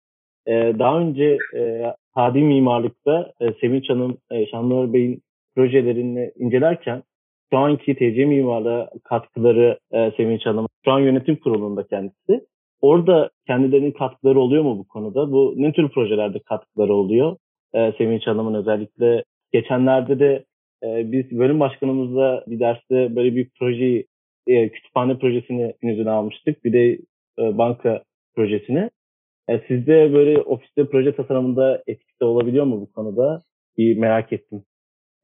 Ee, 0.49 0.75
daha 0.79 1.01
önce 1.01 1.39
e, 1.57 1.93
hadi 2.15 2.39
mimarlıkta 2.39 3.33
e, 3.41 3.53
Sevinç 3.61 3.91
Hanım, 3.91 4.19
e, 4.31 4.47
Şanlıurfa 4.47 4.93
Bey'in 4.93 5.23
projelerini 5.57 6.33
incelerken 6.39 7.03
şu 7.53 7.59
anki 7.59 7.95
TC 7.95 8.25
mimarlığa 8.25 8.91
katkıları 9.05 9.79
e, 9.93 10.13
Sevinç 10.17 10.47
Hanım, 10.47 10.67
şu 10.85 10.93
an 10.93 11.01
yönetim 11.01 11.37
kurulunda 11.37 11.87
kendisi. 11.87 12.47
Orada 12.81 13.31
kendilerinin 13.47 13.93
katkıları 13.93 14.41
oluyor 14.41 14.63
mu 14.63 14.79
bu 14.79 14.89
konuda? 14.89 15.33
Bu 15.33 15.55
ne 15.57 15.73
tür 15.73 15.89
projelerde 15.89 16.39
katkıları 16.39 16.95
oluyor? 16.95 17.37
E, 17.75 17.93
Sevinç 17.99 18.27
Hanım'ın 18.27 18.55
özellikle 18.55 19.25
geçenlerde 19.53 20.19
de 20.19 20.45
e, 20.85 21.13
biz 21.13 21.39
bölüm 21.39 21.61
başkanımızla 21.61 22.45
bir 22.47 22.61
derste 22.61 23.17
böyle 23.17 23.37
bir 23.37 23.49
projeyi, 23.59 24.07
e, 24.47 24.69
kütüphane 24.69 25.19
projesini 25.19 25.75
yüzüne 25.83 26.11
almıştık. 26.11 26.65
Bir 26.65 26.73
de 26.73 26.99
e, 27.39 27.59
banka 27.59 28.03
projesini. 28.35 28.91
Yani 29.49 29.61
e, 29.61 29.67
sizde 29.69 30.13
böyle 30.13 30.39
ofiste 30.39 30.89
proje 30.91 31.17
tasarımında 31.17 31.83
etkisi 31.87 32.25
olabiliyor 32.25 32.65
mu 32.65 32.81
bu 32.81 32.93
konuda? 32.93 33.43
Bir 33.79 33.97
merak 33.97 34.33
ettim. 34.33 34.65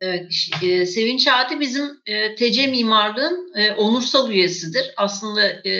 Evet, 0.01 0.33
e, 0.63 0.87
Sevinç 0.87 1.29
Adi 1.29 1.61
bizim 1.61 1.85
e, 2.07 2.35
TC 2.35 2.67
Mimarlığın 2.67 3.53
e, 3.57 3.73
onursal 3.73 4.31
üyesidir. 4.31 4.95
Aslında 4.97 5.41
e, 5.65 5.71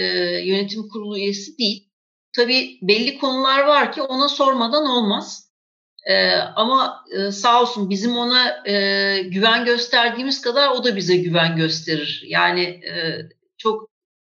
yönetim 0.47 0.89
kurulu 0.89 1.19
üyesi 1.19 1.59
değil. 1.59 1.89
Tabii 2.37 2.79
belli 2.83 3.19
konular 3.19 3.67
var 3.67 3.93
ki 3.93 4.03
ona 4.03 4.29
sormadan 4.29 4.87
olmaz. 4.87 5.53
E, 6.07 6.33
ama 6.35 7.05
e, 7.17 7.31
sağ 7.31 7.63
olsun 7.63 7.91
bizim 7.91 8.17
ona 8.17 8.67
e, 8.67 9.23
güven 9.23 9.65
gösterdiğimiz 9.65 10.41
kadar 10.41 10.69
o 10.69 10.85
da 10.85 10.97
bize 10.97 11.17
güven 11.17 11.57
gösterir. 11.57 12.25
Yani 12.27 12.63
e, 12.63 13.29
çok 13.57 13.89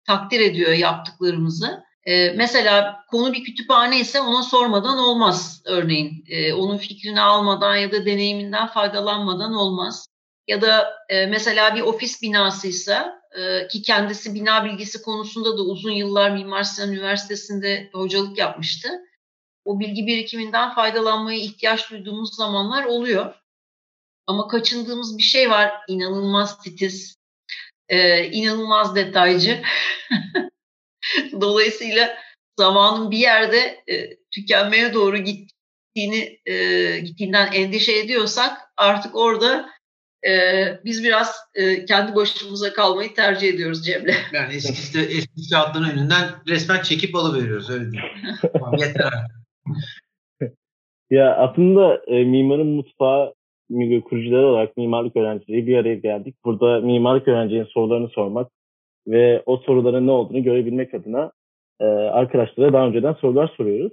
takdir 0.07 0.39
ediyor 0.39 0.71
yaptıklarımızı. 0.71 1.83
E, 2.05 2.29
mesela 2.29 3.05
konu 3.11 3.33
bir 3.33 3.43
kütüphane 3.43 3.99
ise 3.99 4.21
ona 4.21 4.43
sormadan 4.43 4.97
olmaz 4.97 5.61
örneğin. 5.65 6.25
E, 6.27 6.53
onun 6.53 6.77
fikrini 6.77 7.21
almadan 7.21 7.75
ya 7.75 7.91
da 7.91 8.05
deneyiminden 8.05 8.67
faydalanmadan 8.67 9.53
olmaz. 9.53 10.07
Ya 10.47 10.61
da 10.61 10.93
e, 11.09 11.25
mesela 11.25 11.75
bir 11.75 11.81
ofis 11.81 12.21
binasıysa 12.21 13.21
e, 13.37 13.67
ki 13.67 13.81
kendisi 13.81 14.35
bina 14.35 14.65
bilgisi 14.65 15.01
konusunda 15.01 15.57
da 15.57 15.61
uzun 15.61 15.91
yıllar 15.91 16.31
Mimar 16.31 16.63
Sinan 16.63 16.91
Üniversitesi'nde 16.91 17.89
hocalık 17.93 18.37
yapmıştı. 18.37 18.89
O 19.65 19.79
bilgi 19.79 20.07
birikiminden 20.07 20.75
faydalanmaya 20.75 21.39
ihtiyaç 21.39 21.91
duyduğumuz 21.91 22.35
zamanlar 22.35 22.83
oluyor. 22.83 23.33
Ama 24.27 24.47
kaçındığımız 24.47 25.17
bir 25.17 25.23
şey 25.23 25.49
var. 25.49 25.71
İnanılmaz 25.87 26.63
titiz, 26.63 27.15
e, 27.89 28.25
inanılmaz 28.25 28.95
detaycı. 28.95 29.61
Dolayısıyla 31.41 32.09
zamanın 32.59 33.11
bir 33.11 33.17
yerde 33.17 33.83
e, 33.87 34.17
tükenmeye 34.31 34.93
doğru 34.93 35.17
gittiğini 35.17 36.39
e, 36.45 36.99
gittiğinden 36.99 37.51
endişe 37.53 37.97
ediyorsak 37.97 38.57
artık 38.77 39.15
orada 39.15 39.69
e, 40.27 40.31
biz 40.85 41.03
biraz 41.03 41.35
e, 41.55 41.85
kendi 41.85 42.15
başımıza 42.15 42.73
kalmayı 42.73 43.13
tercih 43.13 43.53
ediyoruz 43.53 43.85
Cem'le. 43.85 44.13
Yani 44.33 44.55
eski, 44.55 44.99
eski 44.99 45.49
kağıtların 45.51 45.89
önünden 45.89 46.29
resmen 46.47 46.81
çekip 46.81 47.15
alıveriyoruz 47.15 47.69
öyle 47.69 47.91
diyeyim. 47.91 48.11
Yeter 48.77 49.13
Ya 51.09 51.35
aslında 51.35 52.01
e, 52.07 52.23
mimarın 52.23 52.67
mutfağı 52.67 53.33
kurucuları 54.09 54.47
olarak 54.47 54.77
mimarlık 54.77 55.15
öğrencileri 55.15 55.67
bir 55.67 55.77
araya 55.77 55.95
geldik. 55.95 56.35
Burada 56.45 56.81
mimarlık 56.81 57.27
öğrencilerin 57.27 57.67
sorularını 57.73 58.09
sormak 58.09 58.51
ve 59.07 59.43
o 59.45 59.57
soruların 59.57 60.07
ne 60.07 60.11
olduğunu 60.11 60.43
görebilmek 60.43 60.93
adına 60.93 61.31
e, 61.79 61.85
arkadaşlara 61.85 62.73
daha 62.73 62.87
önceden 62.87 63.13
sorular 63.13 63.53
soruyoruz. 63.57 63.91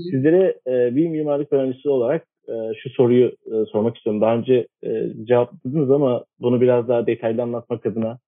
Sizlere 0.00 0.58
e, 0.66 0.96
bir 0.96 1.08
mimarlık 1.08 1.52
öğrencisi 1.52 1.88
olarak 1.88 2.26
e, 2.48 2.74
şu 2.82 2.90
soruyu 2.90 3.26
e, 3.26 3.64
sormak 3.72 3.96
istiyorum. 3.96 4.20
Daha 4.20 4.36
önce 4.36 4.66
e, 4.82 5.06
cevapladınız 5.24 5.90
ama 5.90 6.24
bunu 6.40 6.60
biraz 6.60 6.88
daha 6.88 7.06
detaylı 7.06 7.42
anlatmak 7.42 7.86
adına. 7.86 8.18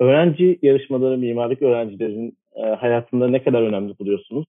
Öğrenci 0.00 0.58
yarışmaları 0.62 1.18
mimarlık 1.18 1.62
öğrencilerin 1.62 2.38
e, 2.56 2.62
hayatında 2.62 3.28
ne 3.28 3.42
kadar 3.42 3.62
önemli 3.62 3.98
buluyorsunuz? 3.98 4.46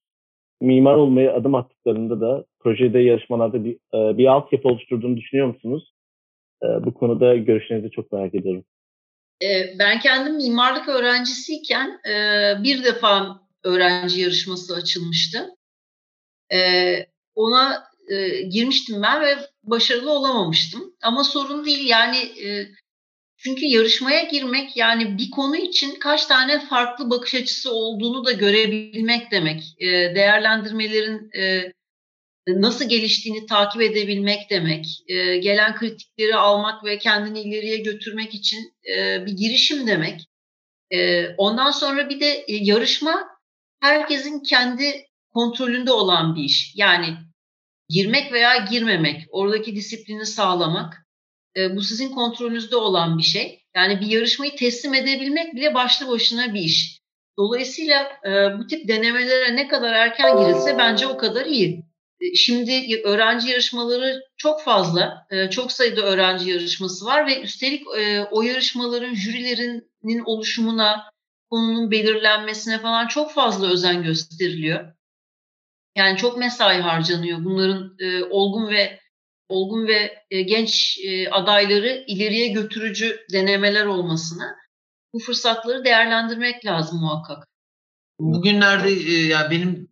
Mimar 0.62 0.96
olmaya 0.96 1.34
adım 1.34 1.56
attıklarında 1.56 2.22
da 2.22 2.46
projede 2.60 3.00
yarışmalarda 3.00 3.66
bir, 3.66 3.74
e, 3.74 4.18
bir 4.18 4.26
altyapı 4.26 4.68
oluşturduğunu 4.68 5.18
düşünüyor 5.18 5.48
musunuz? 5.48 5.94
E, 6.64 6.68
bu 6.86 6.94
konuda 6.94 7.36
görüşlerinizi 7.36 7.92
çok 7.92 8.12
merak 8.12 8.36
ediyorum. 8.36 8.64
Ee, 9.44 9.76
ben 9.80 10.00
kendim 10.00 10.36
mimarlık 10.36 10.90
öğrencisiyken 10.90 12.00
e, 12.10 12.14
bir 12.64 12.84
defa 12.84 13.42
öğrenci 13.64 14.22
yarışması 14.22 14.76
açılmıştı. 14.76 15.50
Ee, 16.54 17.08
ona 17.36 17.84
e, 18.10 18.42
girmiştim 18.42 19.02
ben 19.02 19.22
ve 19.22 19.38
başarılı 19.64 20.12
olamamıştım. 20.12 20.96
Ama 21.04 21.24
sorun 21.24 21.66
değil 21.66 21.90
yani 21.90 22.18
e, 22.18 22.68
Çünkü 23.38 23.66
yarışmaya 23.66 24.24
girmek 24.24 24.78
yani 24.78 25.18
bir 25.18 25.32
konu 25.32 25.58
için 25.58 25.96
kaç 26.00 26.26
tane 26.26 26.60
farklı 26.68 27.10
bakış 27.10 27.36
açısı 27.36 27.74
olduğunu 27.74 28.26
da 28.26 28.32
görebilmek 28.32 29.32
demek. 29.32 29.76
E, 29.80 29.88
değerlendirmelerin 29.88 31.30
nasıl 32.48 32.90
geliştiğini 32.90 33.46
takip 33.46 33.82
edebilmek 33.82 34.50
demek. 34.50 34.86
E, 35.08 35.38
gelen 35.38 35.76
kritikleri 35.76 36.36
almak 36.36 36.84
ve 36.84 36.98
kendini 36.98 37.42
ileriye 37.42 37.78
götürmek 37.78 38.34
için 38.34 38.74
e, 38.98 39.26
bir 39.26 39.32
girişim 39.32 39.88
demek. 39.88 40.22
E, 40.92 41.28
ondan 41.38 41.72
sonra 41.72 42.10
bir 42.10 42.20
de 42.20 42.32
e, 42.32 42.44
yarışma 42.48 43.28
herkesin 43.82 44.44
kendi 44.44 45.06
kontrolünde 45.34 45.92
olan 45.92 46.36
bir 46.36 46.44
iş. 46.44 46.74
Yani 46.76 47.18
girmek 47.90 48.34
veya 48.34 48.58
girmemek, 48.58 49.26
oradaki 49.30 49.76
disiplini 49.76 50.26
sağlamak 50.26 51.08
e, 51.58 51.76
bu 51.76 51.82
sizin 51.82 52.10
kontrolünüzde 52.10 52.76
olan 52.76 53.18
bir 53.18 53.24
şey. 53.24 53.62
Yani 53.76 54.02
bir 54.02 54.08
yarışmayı 54.08 54.56
teslim 54.56 54.94
edebilmek 54.94 55.56
bile 55.56 55.74
başlı 55.74 56.08
başına 56.08 56.54
bir 56.54 56.62
iş. 56.62 57.02
Dolayısıyla 57.38 58.12
e, 58.26 58.60
bu 58.60 58.68
tip 58.68 58.88
denemelere 58.88 59.56
ne 59.56 59.68
kadar 59.68 59.94
erken 59.94 60.38
girilse 60.38 60.78
bence 60.78 61.08
o 61.08 61.18
kadar 61.18 61.46
iyi. 61.46 61.91
E, 62.22 62.36
şimdi 62.36 63.02
öğrenci 63.04 63.50
yarışmaları 63.50 64.24
çok 64.38 64.62
fazla, 64.64 65.28
e, 65.32 65.50
çok 65.50 65.72
sayıda 65.72 66.02
öğrenci 66.02 66.50
yarışması 66.50 67.06
var 67.06 67.28
ve 67.28 67.42
üstelik 67.42 67.84
e, 67.98 68.24
o 68.32 68.42
yarışmaların 68.42 69.16
jürilerinin 69.16 70.24
oluşumuna, 70.26 71.12
konunun 71.50 71.92
belirlenmesine 71.92 72.80
falan 72.80 73.08
çok 73.08 73.32
fazla 73.32 73.68
özen 73.68 74.04
gösteriliyor. 74.04 74.94
Yani 75.96 76.18
çok 76.18 76.38
mesai 76.38 76.82
harcanıyor 76.82 77.46
bunların 77.46 77.98
olgun 78.30 78.70
ve 78.70 79.00
olgun 79.50 79.88
ve 79.88 80.24
genç 80.30 81.00
adayları 81.32 82.04
ileriye 82.08 82.48
götürücü 82.48 83.20
denemeler 83.34 83.86
olmasına 83.86 84.56
bu 85.14 85.20
fırsatları 85.20 85.86
değerlendirmek 85.86 86.66
lazım 86.66 87.00
muhakkak. 87.00 87.48
Bugünlerde 88.20 88.90
yani 88.92 89.52
benim 89.52 89.90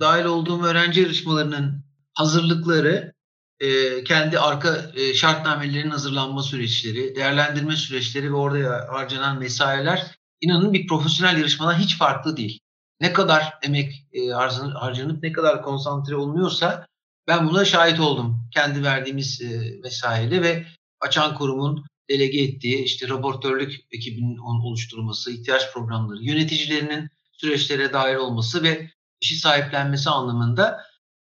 dahil 0.00 0.24
olduğum 0.24 0.64
öğrenci 0.64 1.00
yarışmalarının 1.00 1.84
hazırlıkları, 2.14 3.12
e, 3.60 4.04
kendi 4.04 4.38
arka 4.38 4.90
e, 4.94 5.14
şartnamelerin 5.14 5.90
hazırlanma 5.90 6.42
süreçleri, 6.42 7.16
değerlendirme 7.16 7.76
süreçleri 7.76 8.32
ve 8.32 8.36
orada 8.36 8.86
harcanan 8.90 9.38
mesailer 9.38 10.16
inanın 10.40 10.72
bir 10.72 10.86
profesyonel 10.86 11.38
yarışmadan 11.38 11.78
hiç 11.78 11.98
farklı 11.98 12.36
değil. 12.36 12.60
Ne 13.00 13.12
kadar 13.12 13.54
emek 13.62 14.06
e, 14.12 14.28
harcanıp 14.74 15.22
ne 15.22 15.32
kadar 15.32 15.62
konsantre 15.62 16.16
olunuyorsa 16.16 16.86
ben 17.28 17.48
buna 17.48 17.64
şahit 17.64 18.00
oldum. 18.00 18.48
Kendi 18.54 18.82
verdiğimiz 18.82 19.40
e, 19.42 19.78
mesaiyle 19.82 20.42
ve 20.42 20.66
açan 21.00 21.34
kurumun 21.34 21.84
delege 22.10 22.42
ettiği 22.42 22.84
işte 22.84 23.08
raportörlük 23.08 23.74
ekibinin 23.92 24.36
oluşturulması, 24.36 25.32
ihtiyaç 25.32 25.72
programları, 25.72 26.22
yöneticilerinin 26.22 27.08
süreçlere 27.32 27.92
dahil 27.92 28.14
olması 28.14 28.62
ve 28.62 28.90
işi 29.20 29.36
sahiplenmesi 29.36 30.10
anlamında 30.10 30.80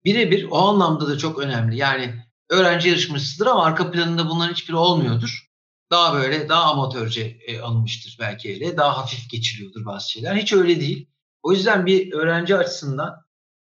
birebir 0.06 0.48
o 0.52 0.58
anlamda 0.58 1.08
da 1.08 1.18
çok 1.18 1.40
önemli. 1.40 1.78
Yani 1.78 2.24
öğrenci 2.50 2.90
yarışmasıdır 2.90 3.46
ama 3.46 3.66
arka 3.66 3.92
planında 3.92 4.30
bunların 4.30 4.54
hiçbiri 4.54 4.76
olmuyordur. 4.76 5.50
Daha 5.92 6.14
böyle 6.14 6.50
daha 6.50 6.64
amatörce 6.64 7.38
e, 7.48 7.60
alınmıştır 7.60 8.18
belki 8.20 8.50
öyle. 8.54 8.78
Daha 8.78 8.98
hafif 8.98 9.30
geçiriyordur 9.30 9.86
bazı 9.86 10.12
şeyler. 10.12 10.36
Hiç 10.36 10.54
öyle 10.54 10.80
değil. 10.80 11.10
O 11.44 11.52
yüzden 11.52 11.86
bir 11.86 12.14
öğrenci 12.14 12.56
açısından 12.56 13.16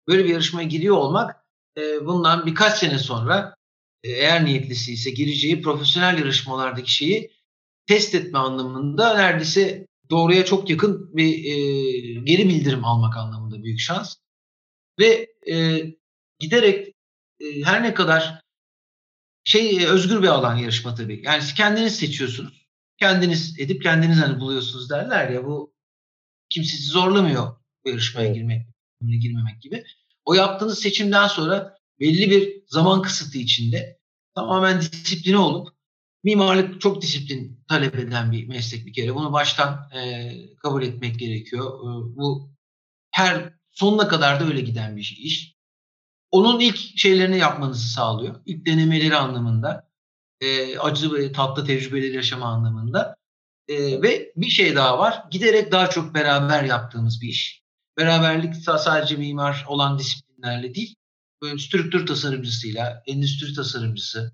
böyle 0.07 0.23
bir 0.25 0.29
yarışmaya 0.29 0.67
giriyor 0.67 0.95
olmak 0.95 1.35
e, 1.77 2.05
bundan 2.05 2.45
birkaç 2.45 2.77
sene 2.77 2.99
sonra 2.99 3.55
e, 4.03 4.11
eğer 4.11 4.45
niyetlisi 4.45 4.93
ise 4.93 5.09
gireceği 5.09 5.61
profesyonel 5.61 6.19
yarışmalardaki 6.19 6.91
şeyi 6.91 7.31
test 7.87 8.15
etme 8.15 8.39
anlamında 8.39 9.13
neredeyse 9.17 9.86
doğruya 10.09 10.45
çok 10.45 10.69
yakın 10.69 11.15
bir 11.15 11.33
e, 11.37 11.55
geri 12.23 12.49
bildirim 12.49 12.85
almak 12.85 13.17
anlamında 13.17 13.63
büyük 13.63 13.79
şans. 13.79 14.15
Ve 14.99 15.27
e, 15.51 15.83
giderek 16.39 16.95
e, 17.39 17.61
her 17.63 17.83
ne 17.83 17.93
kadar 17.93 18.41
şey 19.43 19.83
e, 19.83 19.87
özgür 19.87 20.23
bir 20.23 20.27
alan 20.27 20.55
yarışma 20.55 20.95
tabii. 20.95 21.21
Yani 21.23 21.43
kendiniz 21.57 21.95
seçiyorsunuz. 21.95 22.67
Kendiniz 22.99 23.59
edip 23.59 23.83
kendiniz 23.83 24.17
hani 24.17 24.39
buluyorsunuz 24.39 24.89
derler 24.89 25.29
ya 25.29 25.45
bu 25.45 25.73
kimse 26.49 26.77
sizi 26.77 26.89
zorlamıyor 26.89 27.55
bu 27.85 27.89
yarışmaya 27.89 28.33
girmek, 28.33 28.67
girmemek 29.01 29.61
gibi. 29.61 29.83
O 30.25 30.33
yaptığınız 30.33 30.79
seçimden 30.79 31.27
sonra 31.27 31.77
belli 31.99 32.31
bir 32.31 32.63
zaman 32.67 33.01
kısıtı 33.01 33.37
içinde 33.37 33.99
tamamen 34.35 34.81
disipline 34.81 35.37
olup 35.37 35.76
Mimarlık 36.23 36.81
çok 36.81 37.01
disiplin 37.01 37.63
talep 37.69 37.95
eden 37.95 38.31
bir 38.31 38.47
meslek 38.47 38.85
bir 38.85 38.93
kere. 38.93 39.15
Bunu 39.15 39.33
baştan 39.33 39.89
e, 39.95 40.31
kabul 40.55 40.83
etmek 40.83 41.19
gerekiyor. 41.19 41.65
E, 41.65 41.89
bu 42.15 42.49
her 43.11 43.53
sonuna 43.71 44.07
kadar 44.07 44.39
da 44.39 44.45
öyle 44.45 44.61
giden 44.61 44.97
bir 44.97 45.17
iş. 45.19 45.53
Onun 46.31 46.59
ilk 46.59 46.77
şeylerini 46.97 47.37
yapmanızı 47.37 47.93
sağlıyor. 47.93 48.41
İlk 48.45 48.65
denemeleri 48.65 49.15
anlamında. 49.15 49.89
E, 50.41 50.77
acı 50.79 51.13
ve 51.13 51.31
tatlı 51.31 51.65
tecrübeleri 51.65 52.15
yaşama 52.15 52.45
anlamında. 52.45 53.15
E, 53.67 54.01
ve 54.01 54.31
bir 54.35 54.49
şey 54.49 54.75
daha 54.75 54.99
var. 54.99 55.23
Giderek 55.31 55.71
daha 55.71 55.89
çok 55.89 56.13
beraber 56.13 56.63
yaptığımız 56.63 57.21
bir 57.21 57.27
iş. 57.27 57.61
Beraberlik 57.97 58.55
sadece 58.55 59.15
mimar 59.15 59.65
olan 59.67 59.99
disiplinlerle 59.99 60.75
değil, 60.75 60.95
strüktür 61.57 62.07
tasarımcısıyla, 62.07 63.03
endüstri 63.07 63.53
tasarımcısı, 63.53 64.33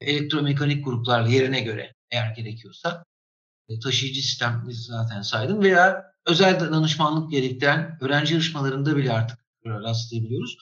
elektromekanik 0.00 0.84
gruplar 0.84 1.26
yerine 1.26 1.60
göre 1.60 1.94
eğer 2.10 2.34
gerekiyorsa 2.34 3.04
e, 3.68 3.78
taşıyıcı 3.78 4.20
sistem 4.22 4.64
zaten 4.70 5.22
saydım 5.22 5.62
veya 5.62 6.02
özel 6.26 6.60
danışmanlık 6.60 7.30
gerektiren 7.30 7.98
öğrenci 8.00 8.34
yarışmalarında 8.34 8.96
bile 8.96 9.12
artık 9.12 9.38
rastlayabiliyoruz. 9.66 10.56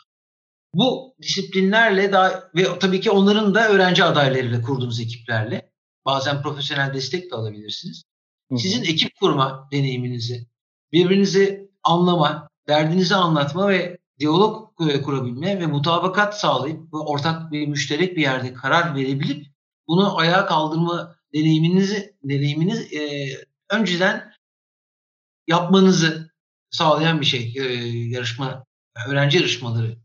Bu 0.74 1.14
disiplinlerle 1.22 2.12
daha 2.12 2.50
ve 2.56 2.78
tabii 2.78 3.00
ki 3.00 3.10
onların 3.10 3.54
da 3.54 3.68
öğrenci 3.68 4.04
adaylarıyla 4.04 4.62
kurduğumuz 4.62 5.00
ekiplerle 5.00 5.72
bazen 6.04 6.42
profesyonel 6.42 6.94
destek 6.94 7.30
de 7.30 7.34
alabilirsiniz. 7.34 8.02
Sizin 8.56 8.82
ekip 8.82 9.16
kurma 9.20 9.68
deneyiminizi, 9.72 10.46
birbirinizi 10.92 11.70
anlama, 11.82 12.48
derdinizi 12.68 13.14
anlatma 13.14 13.68
ve 13.68 13.97
diyalog 14.20 14.76
kurabilme 15.04 15.60
ve 15.60 15.66
mutabakat 15.66 16.40
sağlayıp 16.40 16.80
ortak 16.92 17.52
bir 17.52 17.68
müşterek 17.68 18.16
bir 18.16 18.22
yerde 18.22 18.52
karar 18.52 18.94
verebilip 18.94 19.46
bunu 19.88 20.18
ayağa 20.18 20.46
kaldırma 20.46 21.14
deneyiminizi 21.34 22.14
deneyiminiz 22.22 22.92
e, 22.92 23.00
önceden 23.72 24.32
yapmanızı 25.46 26.30
sağlayan 26.70 27.20
bir 27.20 27.26
şey 27.26 27.54
e, 27.56 27.62
yarışma 28.08 28.64
öğrenci 29.08 29.38
yarışmaları 29.38 29.96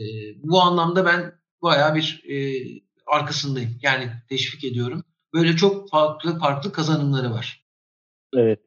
e, 0.00 0.04
bu 0.36 0.60
anlamda 0.60 1.06
ben 1.06 1.32
bayağı 1.62 1.94
bir 1.94 2.24
e, 2.28 2.36
arkasındayım 3.06 3.78
yani 3.82 4.10
teşvik 4.28 4.64
ediyorum 4.64 5.04
böyle 5.34 5.56
çok 5.56 5.90
farklı 5.90 6.38
farklı 6.38 6.72
kazanımları 6.72 7.30
var. 7.30 7.64
Evet. 8.36 8.60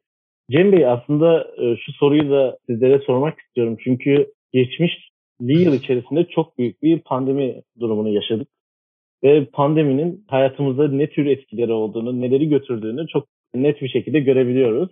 Cem 0.50 0.72
Bey 0.72 0.86
aslında 0.86 1.40
e, 1.40 1.76
şu 1.76 1.92
soruyu 1.92 2.30
da 2.30 2.58
sizlere 2.66 2.98
sormak 3.06 3.40
istiyorum. 3.40 3.76
Çünkü 3.84 4.33
geçmiş 4.54 5.10
bir 5.40 5.60
yıl 5.60 5.72
içerisinde 5.72 6.24
çok 6.24 6.58
büyük 6.58 6.82
bir 6.82 6.98
pandemi 6.98 7.62
durumunu 7.80 8.08
yaşadık. 8.08 8.48
Ve 9.24 9.44
pandeminin 9.44 10.24
hayatımızda 10.28 10.88
ne 10.88 11.10
tür 11.10 11.26
etkileri 11.26 11.72
olduğunu, 11.72 12.20
neleri 12.20 12.48
götürdüğünü 12.48 13.06
çok 13.12 13.28
net 13.54 13.82
bir 13.82 13.88
şekilde 13.88 14.20
görebiliyoruz. 14.20 14.90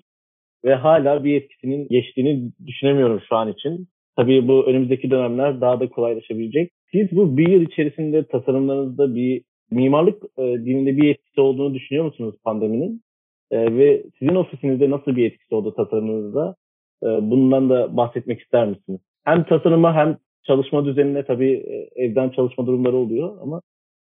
Ve 0.65 0.75
hala 0.75 1.25
bir 1.25 1.35
etkisinin 1.35 1.89
geçtiğini 1.89 2.53
düşünemiyorum 2.67 3.21
şu 3.29 3.37
an 3.37 3.53
için. 3.53 3.89
Tabii 4.17 4.49
bu 4.49 4.67
önümüzdeki 4.67 5.11
dönemler 5.11 5.61
daha 5.61 5.81
da 5.81 5.89
kolaylaşabilecek. 5.89 6.71
Siz 6.93 7.13
bu 7.13 7.37
bir 7.37 7.49
yıl 7.49 7.63
içerisinde 7.63 8.27
tasarımlarınızda 8.27 9.15
bir 9.15 9.43
mimarlık 9.71 10.23
e, 10.39 10.43
dilinde 10.43 10.97
bir 10.97 11.09
etkisi 11.09 11.41
olduğunu 11.41 11.75
düşünüyor 11.75 12.05
musunuz 12.05 12.35
pandeminin? 12.45 13.03
E, 13.51 13.77
ve 13.77 14.03
sizin 14.19 14.35
ofisinizde 14.35 14.91
nasıl 14.91 15.17
bir 15.17 15.27
etkisi 15.27 15.55
oldu 15.55 15.75
tasarımınızda? 15.75 16.57
E, 17.03 17.07
bundan 17.07 17.71
da 17.71 17.97
bahsetmek 17.97 18.41
ister 18.41 18.69
misiniz? 18.69 19.01
Hem 19.25 19.45
tasarıma 19.45 19.95
hem 19.95 20.19
çalışma 20.47 20.85
düzenine 20.85 21.25
tabii 21.25 21.53
e, 21.53 22.05
evden 22.05 22.31
çalışma 22.31 22.67
durumları 22.67 22.97
oluyor 22.97 23.39
ama 23.43 23.63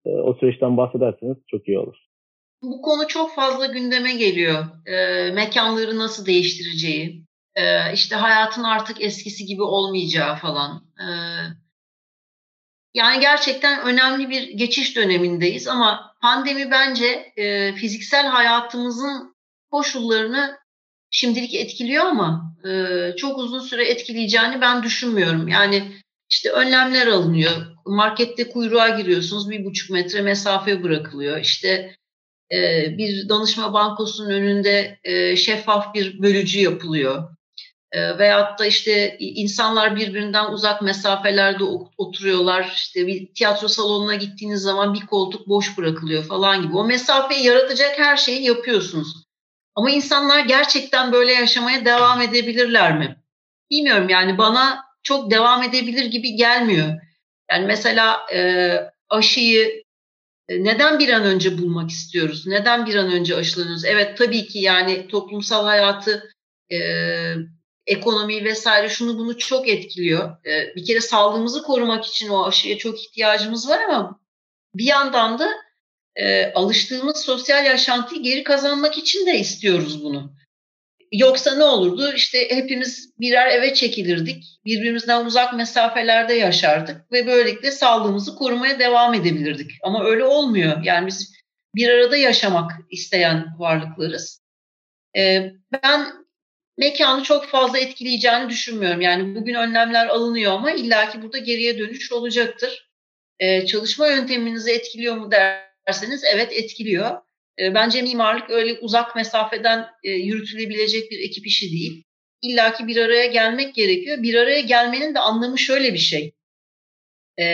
e, 0.06 0.10
o 0.10 0.34
süreçten 0.34 0.78
bahsederseniz 0.78 1.38
çok 1.48 1.68
iyi 1.68 1.80
olur. 1.80 1.96
Bu 2.64 2.82
konu 2.82 3.08
çok 3.08 3.36
fazla 3.36 3.66
gündeme 3.66 4.16
geliyor. 4.16 4.64
E, 4.86 5.32
mekanları 5.32 5.98
nasıl 5.98 6.26
değiştireceği, 6.26 7.26
e, 7.56 7.94
işte 7.94 8.16
hayatın 8.16 8.64
artık 8.64 9.02
eskisi 9.02 9.46
gibi 9.46 9.64
olmayacağı 9.64 10.36
falan. 10.36 10.84
E, 11.00 11.08
yani 12.94 13.20
gerçekten 13.20 13.88
önemli 13.88 14.30
bir 14.30 14.58
geçiş 14.58 14.96
dönemindeyiz 14.96 15.68
ama 15.68 16.16
pandemi 16.22 16.72
bence 16.72 17.34
e, 17.38 17.74
fiziksel 17.74 18.28
hayatımızın 18.28 19.36
koşullarını 19.72 20.58
şimdilik 21.12 21.56
etkiliyor 21.56 22.06
ama 22.06 22.56
e, 22.66 23.16
çok 23.16 23.38
uzun 23.38 23.60
süre 23.60 23.86
etkileyeceğini 23.86 24.62
ben 24.62 24.84
düşünmüyorum. 24.84 25.48
Yani 25.48 25.92
işte 26.30 26.52
önlemler 26.52 27.08
alınıyor. 27.08 27.52
Markette 27.86 28.50
kuyruğa 28.50 28.90
giriyorsunuz 28.90 29.50
bir 29.50 29.66
buçuk 29.66 29.90
metre 29.90 30.22
mesafe 30.22 30.84
bırakılıyor. 30.84 31.40
İşte 31.40 31.96
e, 32.52 32.58
bir 32.98 33.30
danışma 33.30 33.74
bankosunun 33.74 34.30
önünde 34.30 35.00
e, 35.04 35.36
şeffaf 35.36 35.94
bir 35.94 36.22
bölücü 36.22 36.60
yapılıyor. 36.60 37.30
E, 37.92 38.18
veyahut 38.18 38.60
da 38.60 38.66
işte 38.66 39.18
insanlar 39.20 39.96
birbirinden 39.96 40.52
uzak 40.52 40.82
mesafelerde 40.82 41.64
oturuyorlar. 41.98 42.72
İşte 42.76 43.08
bir 43.08 43.34
tiyatro 43.34 43.68
salonuna 43.68 44.16
gittiğiniz 44.16 44.62
zaman 44.62 44.94
bir 44.94 45.06
koltuk 45.06 45.48
boş 45.48 45.78
bırakılıyor 45.78 46.24
falan 46.24 46.62
gibi. 46.62 46.78
O 46.78 46.86
mesafeyi 46.86 47.46
yaratacak 47.46 48.00
her 48.00 48.18
şeyi 48.18 48.44
yapıyorsunuz. 48.44 49.27
Ama 49.78 49.92
insanlar 49.92 50.40
gerçekten 50.40 51.12
böyle 51.12 51.32
yaşamaya 51.32 51.86
devam 51.86 52.22
edebilirler 52.22 52.98
mi? 52.98 53.24
Bilmiyorum 53.72 54.10
yani 54.10 54.38
bana 54.38 54.84
çok 55.04 55.32
devam 55.32 55.64
edebilir 55.64 56.06
gibi 56.06 56.36
gelmiyor. 56.36 56.88
Yani 57.52 57.66
mesela 57.66 58.26
e, 58.34 58.72
aşıyı 59.10 59.84
e, 60.50 60.64
neden 60.64 61.00
bir 61.00 61.10
an 61.10 61.24
önce 61.24 61.58
bulmak 61.58 61.90
istiyoruz? 61.90 62.48
Neden 62.48 62.86
bir 62.86 62.96
an 62.96 63.12
önce 63.12 63.36
aşılanıyoruz? 63.36 63.86
Evet 63.86 64.18
tabii 64.18 64.48
ki 64.48 64.60
yani 64.60 65.08
toplumsal 65.08 65.66
hayatı, 65.66 66.30
e, 66.72 66.78
ekonomiyi 67.86 68.46
vesaire 68.46 68.90
şunu 68.90 69.18
bunu 69.18 69.38
çok 69.38 69.68
etkiliyor. 69.68 70.46
E, 70.46 70.76
bir 70.76 70.86
kere 70.86 71.02
sağlığımızı 71.02 71.64
korumak 71.64 72.06
için 72.06 72.30
o 72.30 72.46
aşıya 72.46 72.78
çok 72.78 73.00
ihtiyacımız 73.00 73.70
var 73.70 73.80
ama 73.80 74.20
bir 74.76 74.86
yandan 74.86 75.40
da 75.40 75.50
e, 76.18 76.54
alıştığımız 76.54 77.18
sosyal 77.18 77.66
yaşantıyı 77.66 78.22
geri 78.22 78.44
kazanmak 78.44 78.98
için 78.98 79.26
de 79.26 79.40
istiyoruz 79.40 80.04
bunu. 80.04 80.34
Yoksa 81.12 81.56
ne 81.56 81.64
olurdu? 81.64 82.14
İşte 82.16 82.56
hepimiz 82.56 83.14
birer 83.20 83.48
eve 83.48 83.74
çekilirdik. 83.74 84.44
Birbirimizden 84.66 85.26
uzak 85.26 85.54
mesafelerde 85.54 86.34
yaşardık 86.34 87.12
ve 87.12 87.28
böylelikle 87.28 87.72
sağlığımızı 87.72 88.36
korumaya 88.36 88.80
devam 88.80 89.14
edebilirdik. 89.14 89.72
Ama 89.84 90.06
öyle 90.06 90.24
olmuyor. 90.24 90.84
Yani 90.84 91.08
biz 91.08 91.34
bir 91.76 91.90
arada 91.90 92.18
yaşamak 92.18 92.72
isteyen 92.92 93.46
varlıklarız. 93.58 94.42
Ee, 95.18 95.52
ben 95.84 96.08
mekanı 96.78 97.24
çok 97.24 97.46
fazla 97.46 97.80
etkileyeceğini 97.80 98.50
düşünmüyorum. 98.50 99.02
Yani 99.02 99.36
bugün 99.36 99.54
önlemler 99.54 100.08
alınıyor 100.08 100.52
ama 100.52 100.72
illaki 100.72 101.22
burada 101.22 101.38
geriye 101.38 101.78
dönüş 101.78 102.12
olacaktır. 102.12 102.90
Ee, 103.40 103.66
çalışma 103.66 104.08
yönteminizi 104.08 104.72
etkiliyor 104.72 105.16
mu 105.16 105.32
derseniz 105.88 106.24
evet 106.34 106.54
etkiliyor. 106.54 107.22
E, 107.60 107.74
bence 107.74 108.02
mimarlık 108.02 108.50
öyle 108.50 108.80
uzak 108.80 109.16
mesafeden 109.16 109.88
e, 110.04 110.12
yürütülebilecek 110.12 111.12
bir 111.12 111.20
ekip 111.20 111.48
işi 111.48 111.72
değil. 111.72 112.04
İlla 112.42 112.74
ki 112.74 112.88
bir 112.88 112.98
araya 112.98 113.26
gelmek 113.26 113.76
gerekiyor. 113.76 114.24
Bir 114.24 114.36
araya 114.36 114.62
gelmenin 114.62 115.16
de 115.16 115.20
anlamı 115.20 115.60
şöyle 115.60 115.94
bir 115.94 116.00
şey. 116.00 116.34
E, 117.40 117.46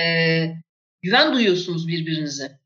güven 1.01 1.34
duyuyorsunuz 1.34 1.88
birbirinize. 1.88 2.59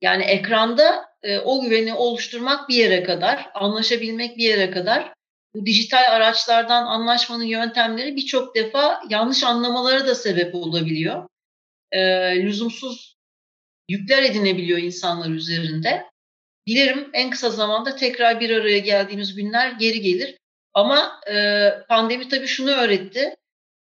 Yani 0.00 0.24
ekranda 0.24 1.04
e, 1.22 1.38
o 1.38 1.62
güveni 1.62 1.94
oluşturmak 1.94 2.68
bir 2.68 2.74
yere 2.74 3.02
kadar, 3.02 3.50
anlaşabilmek 3.54 4.36
bir 4.36 4.44
yere 4.44 4.70
kadar. 4.70 5.14
Bu 5.54 5.66
dijital 5.66 6.04
araçlardan 6.10 6.86
anlaşmanın 6.86 7.44
yöntemleri 7.44 8.16
birçok 8.16 8.54
defa 8.54 9.02
yanlış 9.10 9.44
anlamalara 9.44 10.06
da 10.06 10.14
sebep 10.14 10.54
olabiliyor. 10.54 11.28
E, 11.92 12.00
lüzumsuz 12.42 13.13
yükler 13.88 14.22
edinebiliyor 14.22 14.78
insanlar 14.78 15.30
üzerinde. 15.30 16.04
Dilerim 16.66 17.10
en 17.12 17.30
kısa 17.30 17.50
zamanda 17.50 17.96
tekrar 17.96 18.40
bir 18.40 18.50
araya 18.50 18.78
geldiğimiz 18.78 19.34
günler 19.34 19.72
geri 19.72 20.00
gelir. 20.00 20.38
Ama 20.74 21.20
e, 21.30 21.68
pandemi 21.88 22.28
tabii 22.28 22.46
şunu 22.46 22.70
öğretti. 22.70 23.34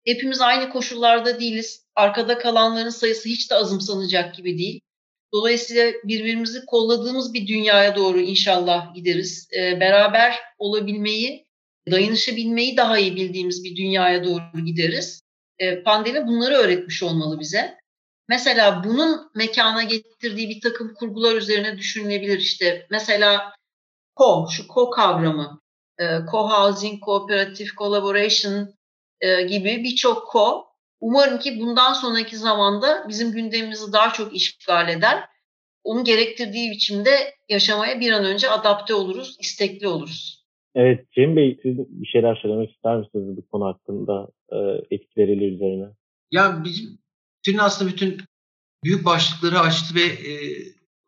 Hepimiz 0.06 0.40
aynı 0.40 0.70
koşullarda 0.70 1.40
değiliz. 1.40 1.84
Arkada 1.94 2.38
kalanların 2.38 2.90
sayısı 2.90 3.28
hiç 3.28 3.50
de 3.50 3.54
azımsanacak 3.54 4.34
gibi 4.34 4.58
değil. 4.58 4.80
Dolayısıyla 5.32 5.92
birbirimizi 6.04 6.66
kolladığımız 6.66 7.34
bir 7.34 7.46
dünyaya 7.46 7.96
doğru 7.96 8.20
inşallah 8.20 8.94
gideriz. 8.94 9.48
E, 9.58 9.80
beraber 9.80 10.38
olabilmeyi, 10.58 11.44
dayanışabilmeyi 11.90 12.76
daha 12.76 12.98
iyi 12.98 13.16
bildiğimiz 13.16 13.64
bir 13.64 13.76
dünyaya 13.76 14.24
doğru 14.24 14.64
gideriz. 14.64 15.22
E, 15.58 15.82
pandemi 15.82 16.26
bunları 16.26 16.54
öğretmiş 16.54 17.02
olmalı 17.02 17.40
bize. 17.40 17.79
Mesela 18.30 18.84
bunun 18.84 19.30
mekana 19.34 19.82
getirdiği 19.82 20.48
bir 20.48 20.60
takım 20.60 20.94
kurgular 20.94 21.36
üzerine 21.36 21.78
düşünülebilir. 21.78 22.38
İşte 22.38 22.86
mesela 22.90 23.52
co, 24.18 24.46
şu 24.50 24.62
co 24.74 24.90
kavramı, 24.90 25.60
e, 25.98 26.04
co-housing, 26.04 27.00
cooperative 27.04 27.68
collaboration 27.78 28.68
e, 29.20 29.42
gibi 29.42 29.84
birçok 29.84 30.32
co. 30.32 30.64
Umarım 31.00 31.38
ki 31.38 31.60
bundan 31.60 31.92
sonraki 31.92 32.36
zamanda 32.36 33.08
bizim 33.08 33.32
gündemimizi 33.32 33.92
daha 33.92 34.12
çok 34.12 34.36
işgal 34.36 34.88
eder. 34.88 35.24
Onun 35.84 36.04
gerektirdiği 36.04 36.70
biçimde 36.70 37.10
yaşamaya 37.48 38.00
bir 38.00 38.12
an 38.12 38.24
önce 38.24 38.50
adapte 38.50 38.94
oluruz, 38.94 39.36
istekli 39.40 39.88
oluruz. 39.88 40.44
Evet, 40.74 41.12
Cem 41.12 41.36
Bey 41.36 41.58
siz 41.62 41.78
bir 41.78 42.06
şeyler 42.06 42.36
söylemek 42.42 42.70
ister 42.70 42.96
misiniz 42.96 43.36
bu 43.36 43.48
konu 43.48 43.64
hakkında 43.64 44.28
e, 44.52 44.58
etkileriyle 44.94 45.44
üzerine? 45.44 45.86
Ya 46.30 46.64
bizim 46.64 46.99
bütün 47.46 47.58
aslında 47.58 47.90
bütün 47.90 48.24
büyük 48.84 49.04
başlıkları 49.04 49.60
açtı 49.60 49.94
ve 49.94 50.02
e, 50.02 50.32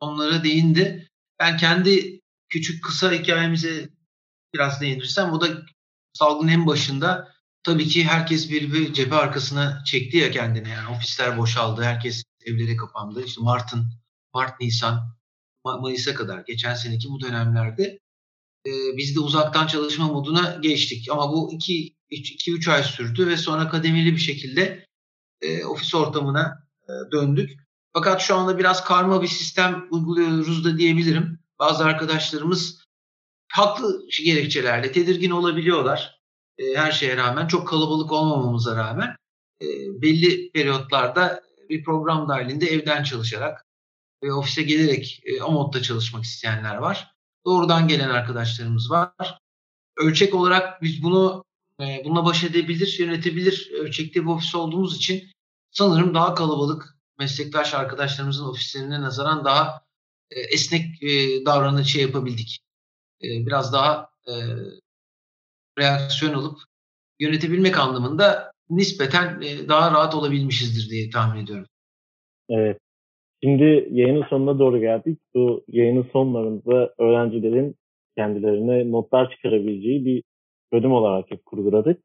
onlara 0.00 0.44
değindi. 0.44 1.08
Ben 1.38 1.56
kendi 1.56 2.20
küçük 2.48 2.84
kısa 2.84 3.12
hikayemize 3.12 3.88
biraz 4.54 4.80
değinirsem 4.80 5.32
o 5.32 5.40
da 5.40 5.62
salgının 6.12 6.52
en 6.52 6.66
başında 6.66 7.32
tabii 7.62 7.88
ki 7.88 8.04
herkes 8.04 8.50
bir, 8.50 8.72
bir 8.72 8.92
cephe 8.92 9.14
arkasına 9.14 9.82
çekti 9.84 10.16
ya 10.16 10.30
kendine 10.30 10.68
yani 10.68 10.96
ofisler 10.96 11.38
boşaldı, 11.38 11.82
herkes 11.82 12.24
evlere 12.46 12.76
kapandı. 12.76 13.24
İşte 13.24 13.40
Mart'ın, 13.40 13.86
Mart, 14.34 14.60
Nisan, 14.60 15.16
Mayıs'a 15.64 16.14
kadar 16.14 16.40
geçen 16.46 16.74
seneki 16.74 17.08
bu 17.08 17.20
dönemlerde 17.20 17.98
e, 18.66 18.70
biz 18.96 19.16
de 19.16 19.20
uzaktan 19.20 19.66
çalışma 19.66 20.06
moduna 20.06 20.58
geçtik. 20.62 21.10
Ama 21.10 21.32
bu 21.32 21.52
2-3 22.10 22.72
ay 22.72 22.82
sürdü 22.82 23.26
ve 23.26 23.36
sonra 23.36 23.68
kademeli 23.68 24.12
bir 24.12 24.20
şekilde 24.20 24.86
e, 25.42 25.64
ofis 25.64 25.94
ortamına 25.94 26.66
e, 26.84 26.92
döndük. 27.12 27.50
Fakat 27.92 28.20
şu 28.20 28.36
anda 28.36 28.58
biraz 28.58 28.84
karma 28.84 29.22
bir 29.22 29.28
sistem 29.28 29.86
uyguluyoruz 29.90 30.64
da 30.64 30.78
diyebilirim. 30.78 31.38
Bazı 31.58 31.84
arkadaşlarımız 31.84 32.82
haklı 33.52 34.06
gerekçelerle 34.24 34.92
tedirgin 34.92 35.30
olabiliyorlar. 35.30 36.20
E, 36.58 36.74
her 36.76 36.92
şeye 36.92 37.16
rağmen 37.16 37.46
çok 37.46 37.68
kalabalık 37.68 38.12
olmamamıza 38.12 38.76
rağmen 38.76 39.16
e, 39.62 39.66
belli 40.02 40.50
periyotlarda 40.52 41.42
bir 41.68 41.84
program 41.84 42.28
dahilinde 42.28 42.66
evden 42.66 43.02
çalışarak 43.02 43.66
ve 44.22 44.32
ofise 44.32 44.62
gelerek 44.62 45.22
e, 45.24 45.42
o 45.42 45.52
modda 45.52 45.82
çalışmak 45.82 46.24
isteyenler 46.24 46.76
var. 46.76 47.14
Doğrudan 47.46 47.88
gelen 47.88 48.08
arkadaşlarımız 48.08 48.90
var. 48.90 49.38
Ölçek 49.96 50.34
olarak 50.34 50.82
biz 50.82 51.02
bunu 51.02 51.44
e, 51.82 52.04
bununla 52.04 52.24
baş 52.24 52.44
edebilir, 52.44 52.96
yönetebilir 53.00 53.70
ölçekte 53.80 54.20
bir 54.20 54.26
ofis 54.26 54.54
olduğumuz 54.54 54.96
için 54.96 55.22
sanırım 55.70 56.14
daha 56.14 56.34
kalabalık 56.34 56.96
meslektaş 57.18 57.74
arkadaşlarımızın 57.74 58.48
ofislerine 58.48 59.00
nazaran 59.00 59.44
daha 59.44 59.82
e, 60.30 60.40
esnek 60.40 61.02
e, 61.02 61.08
davranışı 61.46 61.90
şey 61.90 62.02
yapabildik. 62.02 62.58
E, 63.22 63.46
biraz 63.46 63.72
daha 63.72 64.08
e, 64.28 64.34
reaksiyon 65.78 66.34
alıp 66.34 66.58
yönetebilmek 67.20 67.78
anlamında 67.78 68.52
nispeten 68.70 69.40
e, 69.42 69.68
daha 69.68 69.90
rahat 69.90 70.14
olabilmişizdir 70.14 70.90
diye 70.90 71.10
tahmin 71.10 71.44
ediyorum. 71.44 71.66
Evet. 72.48 72.78
Şimdi 73.44 73.88
yayının 73.90 74.26
sonuna 74.30 74.58
doğru 74.58 74.80
geldik. 74.80 75.18
Bu 75.34 75.64
yayının 75.68 76.08
sonlarında 76.12 76.94
öğrencilerin 76.98 77.76
kendilerine 78.16 78.90
notlar 78.90 79.30
çıkarabileceği 79.30 80.04
bir 80.04 80.22
bölüm 80.72 80.92
olarak 80.92 81.30
hep 81.30 81.46
kurguladık. 81.46 82.02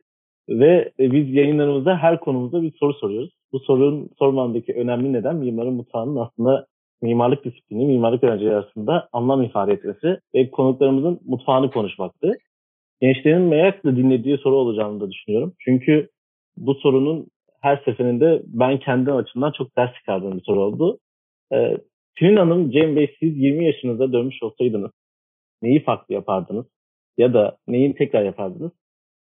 Ve 0.50 0.92
e, 1.00 1.12
biz 1.12 1.34
yayınlarımızda 1.34 1.98
her 1.98 2.20
konumuzda 2.20 2.62
bir 2.62 2.72
soru 2.80 2.94
soruyoruz. 2.94 3.30
Bu 3.52 3.60
sorunun 3.60 4.10
sormamdaki 4.20 4.74
önemli 4.74 5.14
neden 5.14 5.36
mimarın 5.36 5.74
mutfağının 5.74 6.16
aslında 6.16 6.68
mimarlık 7.02 7.46
disiplini, 7.46 7.86
mimarlık 7.86 8.24
öğrencileri 8.24 8.56
arasında 8.56 9.10
anlam 9.14 9.44
ifade 9.44 9.74
etmesi 9.74 10.20
ve 10.36 10.52
konuklarımızın 10.52 11.20
mutfağını 11.26 11.72
konuşmaktı. 11.72 12.34
Gençlerin 13.02 13.42
merakla 13.42 13.96
dinlediği 13.96 14.38
soru 14.38 14.56
olacağını 14.56 15.00
da 15.00 15.12
düşünüyorum. 15.12 15.54
Çünkü 15.60 16.10
bu 16.58 16.76
sorunun 16.76 17.28
her 17.62 17.82
seferinde 17.86 18.42
ben 18.46 18.80
kendi 18.80 19.12
açımdan 19.12 19.52
çok 19.52 19.78
ders 19.78 19.94
çıkardığım 19.94 20.38
bir 20.38 20.44
soru 20.44 20.64
oldu. 20.64 21.00
Ee, 21.54 21.78
Tülin 22.16 22.38
Hanım, 22.38 22.72
Cem 22.72 22.96
Bey 22.96 23.16
siz 23.20 23.38
20 23.38 23.66
yaşınızda 23.66 24.14
dönmüş 24.14 24.44
olsaydınız 24.44 24.92
neyi 25.62 25.84
farklı 25.84 26.14
yapardınız? 26.14 26.66
Ya 27.18 27.34
da 27.34 27.58
neyi 27.68 27.96
tekrar 27.96 28.26
yapardınız? 28.26 28.72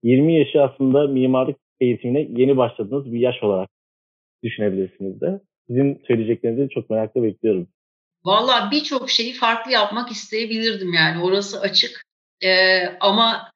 20 0.04 0.40
yaşı 0.40 0.64
aslında 0.64 1.08
mimarlık 1.08 1.58
eğitimine 1.80 2.28
yeni 2.42 2.58
başladığınız 2.58 3.14
bir 3.14 3.20
yaş 3.20 3.44
olarak 3.44 3.70
düşünebilirsiniz 4.44 5.22
de. 5.22 5.42
Sizin 5.68 6.02
söyleyeceklerinizi 6.08 6.70
çok 6.70 6.90
merakla 6.90 7.24
bekliyorum. 7.24 7.68
Valla 8.26 8.70
birçok 8.72 9.10
şeyi 9.10 9.34
farklı 9.34 9.72
yapmak 9.72 10.12
isteyebilirdim 10.12 10.94
yani 10.94 11.24
orası 11.24 11.60
açık. 11.60 12.04
Ee, 12.44 12.86
ama 13.00 13.52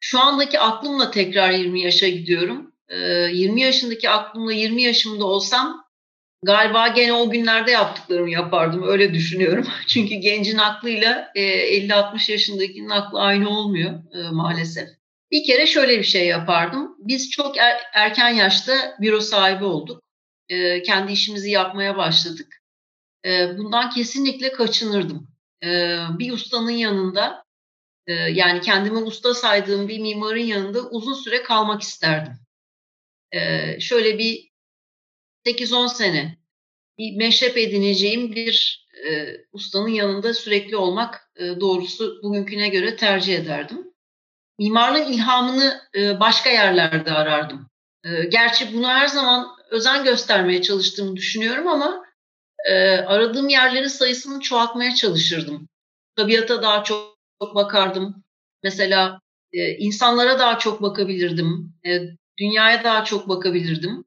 şu 0.00 0.20
andaki 0.20 0.58
aklımla 0.58 1.10
tekrar 1.10 1.50
20 1.50 1.80
yaşa 1.80 2.08
gidiyorum. 2.08 2.72
Ee, 2.88 2.96
20 3.32 3.60
yaşındaki 3.60 4.10
aklımla 4.10 4.52
20 4.52 4.82
yaşımda 4.82 5.24
olsam 5.24 5.79
galiba 6.42 6.88
gene 6.88 7.12
o 7.12 7.30
günlerde 7.30 7.70
yaptıklarımı 7.70 8.30
yapardım. 8.30 8.88
Öyle 8.88 9.14
düşünüyorum. 9.14 9.66
Çünkü 9.86 10.14
gencin 10.14 10.58
aklıyla 10.58 11.32
e, 11.34 11.42
50-60 11.42 12.32
yaşındakinin 12.32 12.90
aklı 12.90 13.20
aynı 13.20 13.48
olmuyor 13.50 14.14
e, 14.14 14.30
maalesef. 14.30 14.88
Bir 15.30 15.44
kere 15.44 15.66
şöyle 15.66 15.98
bir 15.98 16.04
şey 16.04 16.26
yapardım. 16.26 16.96
Biz 16.98 17.30
çok 17.30 17.58
er, 17.58 17.80
erken 17.94 18.28
yaşta 18.28 18.96
büro 19.00 19.20
sahibi 19.20 19.64
olduk. 19.64 20.02
E, 20.48 20.82
kendi 20.82 21.12
işimizi 21.12 21.50
yapmaya 21.50 21.96
başladık. 21.96 22.62
E, 23.24 23.58
bundan 23.58 23.90
kesinlikle 23.90 24.52
kaçınırdım. 24.52 25.28
E, 25.64 25.98
bir 26.18 26.32
ustanın 26.32 26.70
yanında 26.70 27.44
e, 28.06 28.12
yani 28.12 28.60
kendimi 28.60 28.98
usta 28.98 29.34
saydığım 29.34 29.88
bir 29.88 29.98
mimarın 29.98 30.38
yanında 30.38 30.80
uzun 30.80 31.14
süre 31.14 31.42
kalmak 31.42 31.82
isterdim. 31.82 32.32
E, 33.32 33.80
şöyle 33.80 34.18
bir 34.18 34.49
8-10 35.46 35.94
sene 35.94 36.38
bir 36.98 37.16
meşrep 37.16 37.56
edineceğim 37.56 38.34
bir 38.34 38.86
e, 39.08 39.36
ustanın 39.52 39.88
yanında 39.88 40.34
sürekli 40.34 40.76
olmak 40.76 41.30
e, 41.36 41.60
doğrusu 41.60 42.20
bugünküne 42.22 42.68
göre 42.68 42.96
tercih 42.96 43.38
ederdim. 43.38 43.94
Mimarlığın 44.58 45.12
ilhamını 45.12 45.80
e, 45.94 46.20
başka 46.20 46.50
yerlerde 46.50 47.12
arardım. 47.12 47.70
E, 48.04 48.24
gerçi 48.24 48.74
bunu 48.74 48.88
her 48.88 49.06
zaman 49.06 49.48
özen 49.70 50.04
göstermeye 50.04 50.62
çalıştığımı 50.62 51.16
düşünüyorum 51.16 51.68
ama 51.68 52.04
e, 52.68 52.90
aradığım 52.90 53.48
yerlerin 53.48 53.88
sayısını 53.88 54.40
çoğaltmaya 54.40 54.94
çalışırdım. 54.94 55.68
Tabiata 56.16 56.62
daha 56.62 56.84
çok 56.84 57.16
bakardım. 57.54 58.24
Mesela 58.62 59.20
e, 59.52 59.76
insanlara 59.76 60.38
daha 60.38 60.58
çok 60.58 60.82
bakabilirdim. 60.82 61.74
E, 61.86 62.00
dünyaya 62.38 62.84
daha 62.84 63.04
çok 63.04 63.28
bakabilirdim. 63.28 64.04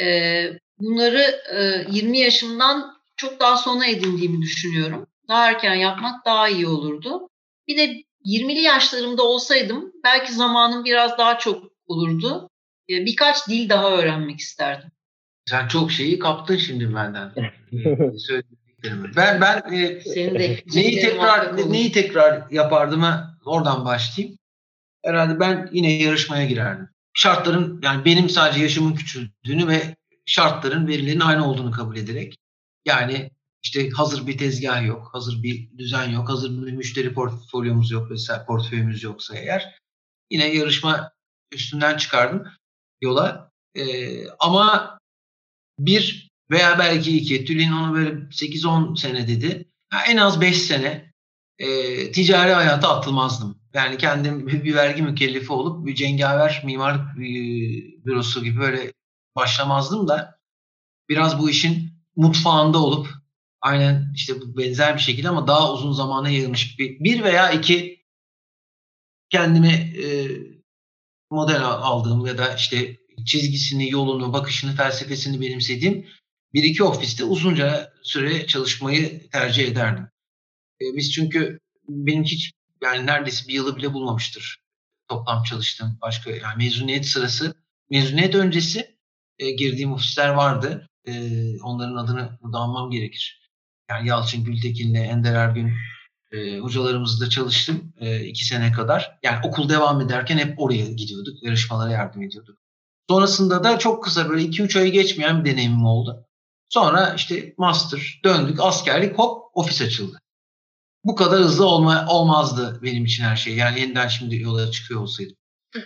E, 0.00 0.06
bunları 0.78 1.40
e, 1.52 1.86
20 1.90 2.18
yaşımdan 2.18 2.98
çok 3.16 3.40
daha 3.40 3.56
sonra 3.56 3.86
edindiğimi 3.86 4.42
düşünüyorum. 4.42 5.06
Daha 5.28 5.48
erken 5.48 5.74
yapmak 5.74 6.24
daha 6.24 6.48
iyi 6.48 6.66
olurdu. 6.66 7.28
Bir 7.68 7.76
de 7.76 8.04
20'li 8.24 8.60
yaşlarımda 8.60 9.22
olsaydım 9.22 9.92
belki 10.04 10.32
zamanım 10.32 10.84
biraz 10.84 11.18
daha 11.18 11.38
çok 11.38 11.64
olurdu. 11.86 12.50
E, 12.90 13.06
birkaç 13.06 13.48
dil 13.48 13.68
daha 13.68 13.90
öğrenmek 13.90 14.40
isterdim. 14.40 14.90
Sen 15.48 15.68
çok 15.68 15.92
şeyi 15.92 16.18
kaptın 16.18 16.56
şimdi 16.56 16.94
benden. 16.94 17.32
ben 19.16 19.40
ben 19.40 19.72
e, 19.72 20.00
Senin 20.00 20.34
de 20.34 20.62
neyi 20.74 21.00
tekrar 21.00 21.72
neyi 21.72 21.92
tekrar 21.92 22.50
yapardım 22.50 23.04
oradan 23.46 23.84
başlayayım. 23.84 24.38
Herhalde 25.04 25.40
ben 25.40 25.68
yine 25.72 25.92
yarışmaya 25.92 26.46
girerdim. 26.46 26.88
Şartların 27.18 27.80
yani 27.82 28.04
benim 28.04 28.28
sadece 28.28 28.62
yaşımın 28.62 28.94
küçüldüğünü 28.94 29.68
ve 29.68 29.96
şartların 30.26 30.86
verilerin 30.86 31.20
aynı 31.20 31.50
olduğunu 31.50 31.70
kabul 31.70 31.96
ederek 31.96 32.36
yani 32.86 33.30
işte 33.62 33.90
hazır 33.90 34.26
bir 34.26 34.38
tezgah 34.38 34.86
yok, 34.86 35.08
hazır 35.12 35.42
bir 35.42 35.78
düzen 35.78 36.10
yok, 36.10 36.28
hazır 36.28 36.66
bir 36.66 36.72
müşteri 36.72 37.14
portfolyomuz 37.14 37.90
yok 37.90 38.10
vesaire 38.10 38.44
portföyümüz 38.46 39.02
yoksa 39.02 39.36
eğer 39.36 39.78
yine 40.30 40.54
yarışma 40.54 41.12
üstünden 41.52 41.96
çıkardım 41.96 42.44
yola. 43.00 43.50
Ee, 43.74 44.28
ama 44.38 44.98
bir 45.78 46.30
veya 46.50 46.78
belki 46.78 47.18
iki, 47.18 47.44
Tülin 47.44 47.72
onu 47.72 47.94
böyle 47.94 48.10
8-10 48.10 48.96
sene 48.96 49.28
dedi. 49.28 49.70
Yani 49.92 50.02
en 50.08 50.16
az 50.16 50.40
5 50.40 50.62
sene 50.62 51.12
e, 51.58 51.66
ticari 52.12 52.52
hayata 52.52 52.96
atılmazdım. 52.96 53.57
Yani 53.78 53.98
kendim 53.98 54.46
bir 54.64 54.74
vergi 54.74 55.02
mükellefi 55.02 55.52
olup 55.52 55.86
bir 55.86 55.94
cengaver 55.94 56.62
mimarlık 56.64 57.18
e, 57.18 57.30
bürosu 58.04 58.44
gibi 58.44 58.60
böyle 58.60 58.92
başlamazdım 59.36 60.08
da 60.08 60.38
biraz 61.08 61.38
bu 61.38 61.50
işin 61.50 61.90
mutfağında 62.16 62.78
olup 62.78 63.08
aynen 63.60 64.12
işte 64.14 64.40
bu 64.40 64.56
benzer 64.56 64.94
bir 64.94 65.00
şekilde 65.00 65.28
ama 65.28 65.46
daha 65.46 65.72
uzun 65.72 65.92
zamana 65.92 66.28
yayılmış 66.28 66.78
bir, 66.78 67.00
bir 67.00 67.24
veya 67.24 67.50
iki 67.50 68.04
kendime 69.30 69.72
e, 69.72 70.28
model 71.30 71.64
aldığım 71.64 72.26
ya 72.26 72.38
da 72.38 72.54
işte 72.54 72.96
çizgisini, 73.26 73.90
yolunu, 73.90 74.32
bakışını, 74.32 74.76
felsefesini 74.76 75.40
benimsediğim 75.40 76.06
bir 76.54 76.62
iki 76.62 76.84
ofiste 76.84 77.24
uzunca 77.24 77.92
süre 78.02 78.46
çalışmayı 78.46 79.30
tercih 79.30 79.68
ederdim. 79.68 80.04
E, 80.80 80.84
biz 80.96 81.12
çünkü 81.12 81.60
benim 81.88 82.24
hiç 82.24 82.52
yani 82.82 83.06
neredeyse 83.06 83.48
bir 83.48 83.54
yılı 83.54 83.76
bile 83.76 83.92
bulmamıştır 83.92 84.68
toplam 85.08 85.42
çalıştığım 85.42 85.98
başka 86.02 86.30
yani 86.30 86.64
mezuniyet 86.64 87.06
sırası 87.06 87.54
mezuniyet 87.90 88.34
öncesi 88.34 88.98
e, 89.38 89.50
girdiğim 89.50 89.92
ofisler 89.92 90.28
vardı. 90.28 90.88
E, 91.04 91.12
onların 91.60 91.96
adını 91.96 92.38
burada 92.42 92.58
almam 92.58 92.90
gerekir. 92.90 93.50
Yani 93.90 94.08
Yalçın 94.08 94.44
Gültekin'le 94.44 94.94
Ender 94.94 95.34
Ergün 95.34 95.72
e, 96.32 96.58
hocalarımızla 96.58 97.30
çalıştım 97.30 97.92
e, 98.00 98.24
iki 98.24 98.44
sene 98.44 98.72
kadar. 98.72 99.18
Yani 99.22 99.46
okul 99.46 99.68
devam 99.68 100.00
ederken 100.00 100.38
hep 100.38 100.60
oraya 100.60 100.86
gidiyorduk. 100.86 101.42
Yarışmalara 101.42 101.90
yardım 101.90 102.22
ediyorduk. 102.22 102.58
Sonrasında 103.10 103.64
da 103.64 103.78
çok 103.78 104.04
kısa 104.04 104.28
böyle 104.28 104.42
2-3 104.42 104.78
ayı 104.78 104.92
geçmeyen 104.92 105.44
bir 105.44 105.50
deneyimim 105.52 105.84
oldu. 105.84 106.26
Sonra 106.68 107.14
işte 107.16 107.54
master, 107.58 108.20
döndük, 108.24 108.60
askerlik 108.60 109.18
hop 109.18 109.42
ofis 109.54 109.82
açıldı. 109.82 110.20
Bu 111.08 111.14
kadar 111.14 111.38
hızlı 111.38 111.66
olma, 111.66 112.06
olmazdı 112.08 112.80
benim 112.82 113.04
için 113.04 113.24
her 113.24 113.36
şey. 113.36 113.56
Yani 113.56 113.80
yeniden 113.80 114.08
şimdi 114.08 114.36
yola 114.36 114.70
çıkıyor 114.70 115.00
olsaydım. 115.00 115.36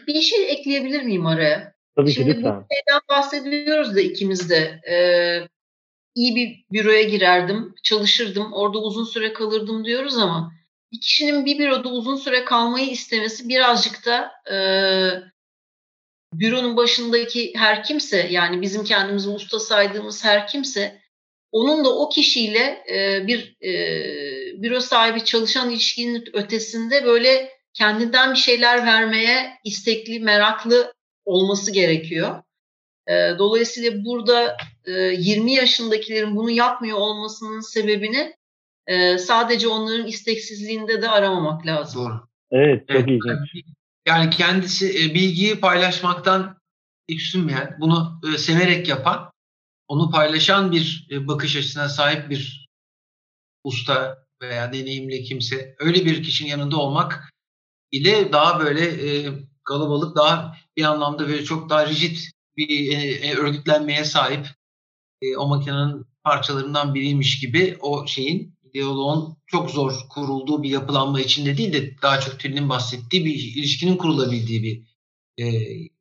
Bir 0.07 0.21
şey 0.21 0.53
ekleyebilir 0.53 1.03
miyim 1.03 1.27
araya? 1.27 1.75
Tabii 1.97 2.11
Şimdi 2.11 2.31
ki 2.31 2.37
lütfen. 2.37 2.61
bu 2.61 2.67
şeyden 2.75 3.01
bahsediyoruz 3.09 3.97
da 3.97 4.01
ikimiz 4.01 4.51
de. 4.51 4.81
Ee, 4.91 5.49
iyi 6.15 6.37
bir 6.37 6.65
büroya 6.73 7.03
girerdim, 7.03 7.75
çalışırdım, 7.83 8.53
orada 8.53 8.79
uzun 8.79 9.05
süre 9.05 9.33
kalırdım 9.33 9.85
diyoruz 9.85 10.19
ama 10.19 10.53
bir 10.93 11.01
kişinin 11.01 11.47
bir 11.47 11.59
büroda 11.59 11.89
uzun 11.89 12.17
süre 12.17 12.45
kalmayı 12.45 12.91
istemesi 12.91 13.49
birazcık 13.49 14.07
da 14.07 14.33
e, 14.53 14.57
büronun 16.33 16.77
başındaki 16.77 17.53
her 17.57 17.85
kimse 17.85 18.29
yani 18.31 18.63
bizim 18.63 18.85
kendimizi 18.85 19.29
usta 19.29 19.59
saydığımız 19.59 20.25
her 20.25 20.47
kimse 20.47 21.03
onun 21.53 21.85
da 21.85 21.99
o 21.99 22.09
kişiyle 22.09 22.85
e, 22.93 23.27
bir 23.27 23.57
e, 23.61 23.73
büro 24.57 24.81
sahibi 24.81 25.25
çalışan 25.25 25.71
ilişkinin 25.71 26.25
ötesinde 26.33 27.05
böyle 27.05 27.51
kendinden 27.75 28.31
bir 28.33 28.39
şeyler 28.39 28.87
vermeye 28.87 29.59
istekli, 29.65 30.21
meraklı 30.21 30.95
olması 31.25 31.73
gerekiyor. 31.73 32.43
E, 33.09 33.13
dolayısıyla 33.39 34.05
burada 34.05 34.57
e, 34.85 34.93
20 34.93 35.53
yaşındakilerin 35.53 36.37
bunu 36.37 36.51
yapmıyor 36.51 36.99
olmasının 36.99 37.61
sebebini 37.61 38.35
e, 38.87 39.19
sadece 39.19 39.69
onların 39.69 40.07
isteksizliğinde 40.07 41.03
de 41.03 41.09
aramamak 41.09 41.67
lazım. 41.67 42.05
Doğru. 42.05 42.29
Evet, 42.51 42.89
çok 42.89 42.97
evet, 42.97 43.09
ilginç. 43.09 43.67
Yani 44.07 44.31
kendisi 44.31 44.89
e, 44.89 45.15
bilgiyi 45.15 45.61
paylaşmaktan 45.61 46.59
üstünmeyen, 47.09 47.77
bunu 47.81 48.21
e, 48.35 48.39
severek 48.39 48.89
yapan, 48.89 49.33
onu 49.89 50.11
paylaşan 50.11 50.73
bir 50.73 51.09
e, 51.11 51.29
bakış 51.29 51.57
açısına 51.57 51.89
sahip 51.89 52.31
bir 52.31 52.69
usta 53.65 54.22
veya 54.43 54.73
deneyimli 54.73 55.25
kimse, 55.25 55.77
öyle 55.79 56.05
bir 56.05 56.23
kişinin 56.23 56.49
yanında 56.49 56.77
olmak 56.77 57.33
ile 57.91 58.33
daha 58.33 58.61
böyle 58.61 58.85
e, 58.85 59.33
kalabalık, 59.65 60.17
daha 60.17 60.57
bir 60.77 60.85
anlamda 60.85 61.29
böyle 61.29 61.45
çok 61.45 61.71
daha 61.71 61.87
rigid 61.87 62.17
bir 62.57 62.93
e, 62.93 63.03
e, 63.13 63.35
örgütlenmeye 63.35 64.05
sahip 64.05 64.47
e, 65.23 65.37
o 65.37 65.49
makinenin 65.49 66.07
parçalarından 66.25 66.95
biriymiş 66.95 67.41
gibi 67.41 67.77
o 67.81 68.07
şeyin 68.07 68.55
diyaloğun 68.75 69.37
çok 69.47 69.71
zor 69.71 69.93
kurulduğu 70.11 70.63
bir 70.63 70.71
yapılanma 70.71 71.21
içinde 71.21 71.57
değil 71.57 71.73
de 71.73 72.03
daha 72.03 72.21
çok 72.21 72.39
Tülin'in 72.41 72.69
bahsettiği 72.69 73.25
bir 73.25 73.35
ilişkinin 73.35 73.97
kurulabildiği 73.97 74.63
bir 74.63 74.83
e, 75.45 75.47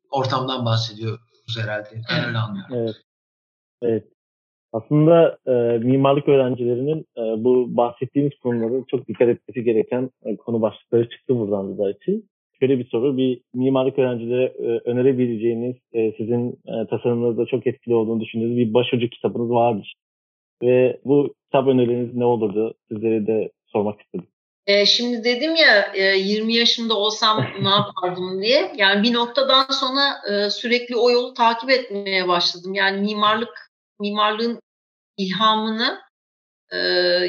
ortamdan 0.10 0.66
bahsediyoruz 0.66 1.58
herhalde. 1.58 2.02
Ben 2.10 2.26
öyle 2.26 2.38
anlıyorum. 2.38 2.76
Evet. 2.76 2.96
Evet. 3.82 4.11
Aslında 4.74 5.38
e, 5.48 5.78
mimarlık 5.78 6.28
öğrencilerinin 6.28 7.06
e, 7.18 7.44
bu 7.44 7.78
bahsettiğimiz 7.78 8.40
konuları 8.44 8.84
çok 8.88 9.08
dikkat 9.08 9.30
etmesi 9.30 9.64
gereken 9.64 10.10
e, 10.26 10.36
konu 10.36 10.62
başlıkları 10.62 11.10
çıktı 11.10 11.40
buradan 11.40 11.78
da 11.78 11.92
için 11.92 12.30
şöyle 12.60 12.80
bir 12.80 12.90
soru. 12.90 13.18
Bir 13.18 13.42
mimarlık 13.54 14.00
öğrencilere 14.00 14.44
e, 14.44 14.90
önerebileceğiniz, 14.90 15.76
e, 15.94 16.12
sizin 16.12 16.50
e, 16.52 16.88
tasarımlarınızda 16.90 17.46
çok 17.46 17.68
etkili 17.68 17.96
olduğunu 17.96 18.22
düşündüğünüz 18.22 18.58
bir 18.58 18.74
başucu 18.74 19.10
kitabınız 19.10 19.50
vardır. 19.50 19.94
Ve 20.64 21.00
bu 21.06 21.34
kitap 21.46 21.68
önerileriniz 21.68 22.16
ne 22.16 22.26
olurdu? 22.26 22.74
Sizlere 22.92 23.28
de 23.28 23.52
sormak 23.68 24.02
istedim. 24.02 24.28
E, 24.68 24.86
şimdi 24.86 25.24
dedim 25.24 25.56
ya 25.56 25.94
e, 25.94 26.18
20 26.18 26.54
yaşında 26.54 26.94
olsam 26.94 27.46
ne 27.62 27.70
yapardım 27.70 28.42
diye. 28.42 28.72
Yani 28.78 29.04
bir 29.04 29.14
noktadan 29.14 29.66
sonra 29.70 30.02
e, 30.32 30.50
sürekli 30.50 30.96
o 30.96 31.12
yolu 31.12 31.34
takip 31.34 31.70
etmeye 31.70 32.28
başladım. 32.28 32.74
Yani 32.74 33.02
mimarlık, 33.02 33.71
mimarlığın 34.02 34.60
ilhamını 35.18 36.02
e, 36.72 36.78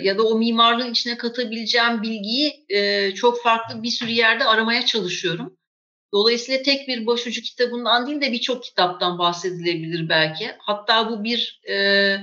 ya 0.02 0.18
da 0.18 0.22
o 0.22 0.38
mimarlığın 0.38 0.90
içine 0.90 1.16
katabileceğim 1.16 2.02
bilgiyi 2.02 2.64
e, 2.68 3.14
çok 3.14 3.42
farklı 3.42 3.82
bir 3.82 3.90
sürü 3.90 4.10
yerde 4.10 4.44
aramaya 4.44 4.86
çalışıyorum. 4.86 5.56
Dolayısıyla 6.14 6.62
tek 6.62 6.88
bir 6.88 7.06
başucu 7.06 7.42
kitabından 7.42 8.06
değil 8.06 8.20
de 8.20 8.32
birçok 8.32 8.64
kitaptan 8.64 9.18
bahsedilebilir 9.18 10.08
belki. 10.08 10.50
Hatta 10.58 11.10
bu 11.10 11.24
bir 11.24 11.60
e, 11.68 12.16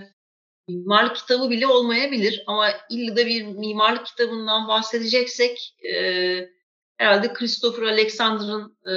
mimarlık 0.67 1.15
kitabı 1.15 1.49
bile 1.49 1.67
olmayabilir 1.67 2.43
ama 2.47 2.69
illa 2.89 3.15
da 3.15 3.25
bir 3.25 3.45
mimarlık 3.45 4.05
kitabından 4.05 4.67
bahsedeceksek 4.67 5.75
e, 5.93 5.95
herhalde 6.97 7.33
Christopher 7.33 7.83
Alexander'ın 7.83 8.77
e, 8.87 8.95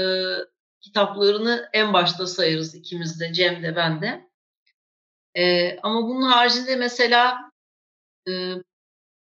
kitaplarını 0.80 1.68
en 1.72 1.92
başta 1.92 2.26
sayarız 2.26 2.74
ikimiz 2.74 3.20
de, 3.20 3.32
Cem 3.32 3.62
de 3.62 3.76
ben 3.76 4.02
de. 4.02 4.31
E, 5.36 5.76
ama 5.82 6.08
bunun 6.08 6.22
haricinde 6.22 6.76
mesela 6.76 7.50
e, 8.28 8.32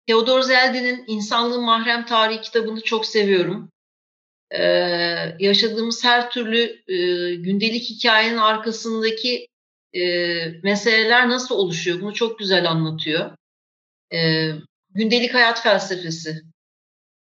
Theodor 0.07 0.41
Zeldy'nin 0.41 1.05
İnsanlığın 1.07 1.65
Mahrem 1.65 2.07
Tarihi 2.07 2.41
kitabını 2.41 2.81
çok 2.81 3.07
seviyorum. 3.07 3.71
Ee, 4.51 5.37
yaşadığımız 5.39 6.05
her 6.05 6.31
türlü 6.31 6.83
e, 6.89 6.97
gündelik 7.35 7.83
hikayenin 7.91 8.37
arkasındaki 8.37 9.49
e, 9.93 10.03
meseleler 10.63 11.29
nasıl 11.29 11.55
oluşuyor 11.55 12.01
bunu 12.01 12.15
çok 12.15 12.39
güzel 12.39 12.71
anlatıyor. 12.71 13.37
E, 14.13 14.51
gündelik 14.91 15.35
hayat 15.35 15.63
felsefesi 15.63 16.43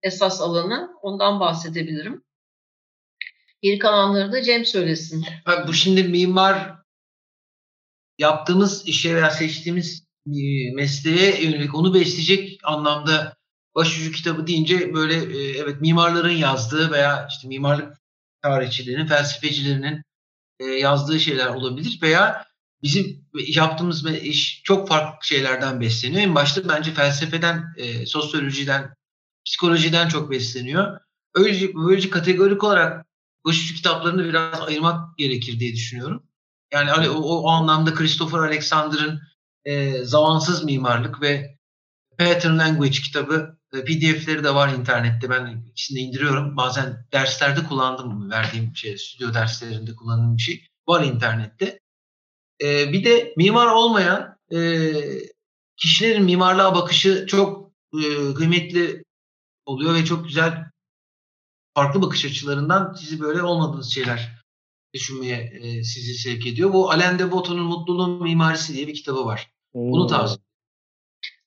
esas 0.02 0.40
alanı 0.40 0.90
ondan 1.02 1.40
bahsedebilirim. 1.40 2.22
Geri 3.62 3.78
kalanları 3.78 4.32
da 4.32 4.42
Cem 4.42 4.64
söylesin. 4.64 5.24
Abi 5.46 5.68
bu 5.68 5.72
şimdi 5.72 6.04
mimar 6.04 6.83
yaptığımız 8.18 8.88
işe 8.88 9.14
veya 9.14 9.30
seçtiğimiz 9.30 10.04
e, 10.26 10.72
mesleğe 10.74 11.44
yönelik 11.44 11.74
onu 11.74 11.94
besleyecek 11.94 12.60
anlamda 12.64 13.36
başucu 13.74 14.12
kitabı 14.12 14.46
deyince 14.46 14.94
böyle 14.94 15.14
e, 15.14 15.58
evet 15.58 15.80
mimarların 15.80 16.36
yazdığı 16.36 16.90
veya 16.90 17.26
işte 17.30 17.48
mimarlık 17.48 17.96
tarihçilerinin, 18.42 19.06
felsefecilerinin 19.06 20.02
e, 20.60 20.64
yazdığı 20.64 21.20
şeyler 21.20 21.46
olabilir 21.46 21.98
veya 22.02 22.46
bizim 22.82 23.26
yaptığımız 23.48 24.06
iş 24.06 24.60
çok 24.64 24.88
farklı 24.88 25.26
şeylerden 25.26 25.80
besleniyor. 25.80 26.22
En 26.22 26.34
başta 26.34 26.68
bence 26.68 26.94
felsefeden, 26.94 27.64
sosyolojiden, 28.06 28.94
psikolojiden 29.46 30.08
çok 30.08 30.30
besleniyor. 30.30 31.00
Öylece, 31.34 31.74
böylece 31.74 32.10
kategorik 32.10 32.64
olarak 32.64 33.06
başucu 33.46 33.74
kitaplarını 33.74 34.24
biraz 34.24 34.60
ayırmak 34.60 35.18
gerekir 35.18 35.60
diye 35.60 35.72
düşünüyorum. 35.72 36.22
Yani 36.74 36.90
hani 36.90 37.10
o, 37.10 37.20
o 37.20 37.48
anlamda 37.48 37.94
Christopher 37.94 38.38
Alexander'ın 38.38 39.20
e, 39.64 40.04
Zamansız 40.04 40.64
Mimarlık 40.64 41.22
ve 41.22 41.58
Pattern 42.18 42.58
Language 42.58 42.90
kitabı 42.90 43.58
e, 43.74 43.84
PDF'leri 43.84 44.44
de 44.44 44.54
var 44.54 44.68
internette. 44.68 45.30
Ben 45.30 45.64
ikisini 45.70 45.98
de 45.98 46.00
indiriyorum. 46.00 46.56
Bazen 46.56 47.06
derslerde 47.12 47.64
kullandım 47.64 48.30
verdiğim 48.30 48.76
şey, 48.76 48.98
stüdyo 48.98 49.34
derslerinde 49.34 49.94
kullandığım 49.94 50.36
bir 50.36 50.42
şey. 50.42 50.66
Var 50.88 51.04
internette. 51.04 51.80
E, 52.62 52.92
bir 52.92 53.04
de 53.04 53.34
mimar 53.36 53.66
olmayan 53.66 54.38
e, 54.52 54.58
kişilerin 55.76 56.24
mimarlığa 56.24 56.74
bakışı 56.74 57.26
çok 57.26 57.72
e, 57.94 58.34
kıymetli 58.34 59.04
oluyor 59.66 59.94
ve 59.94 60.04
çok 60.04 60.24
güzel 60.24 60.70
farklı 61.74 62.02
bakış 62.02 62.24
açılarından 62.24 62.94
sizi 62.94 63.20
böyle 63.20 63.42
olmadığınız 63.42 63.94
şeyler 63.94 64.43
düşünmeye 64.94 65.52
e, 65.62 65.82
sizi 65.82 66.14
sevk 66.14 66.46
ediyor. 66.46 66.72
Bu 66.72 66.90
Alain 66.90 67.18
de 67.18 67.30
Botton'un 67.30 67.64
Mutluluğun 67.64 68.22
Mimarisi 68.22 68.74
diye 68.74 68.86
bir 68.86 68.94
kitabı 68.94 69.24
var. 69.24 69.50
Bunu 69.74 70.02
hmm. 70.02 70.08
tavsiye 70.08 70.44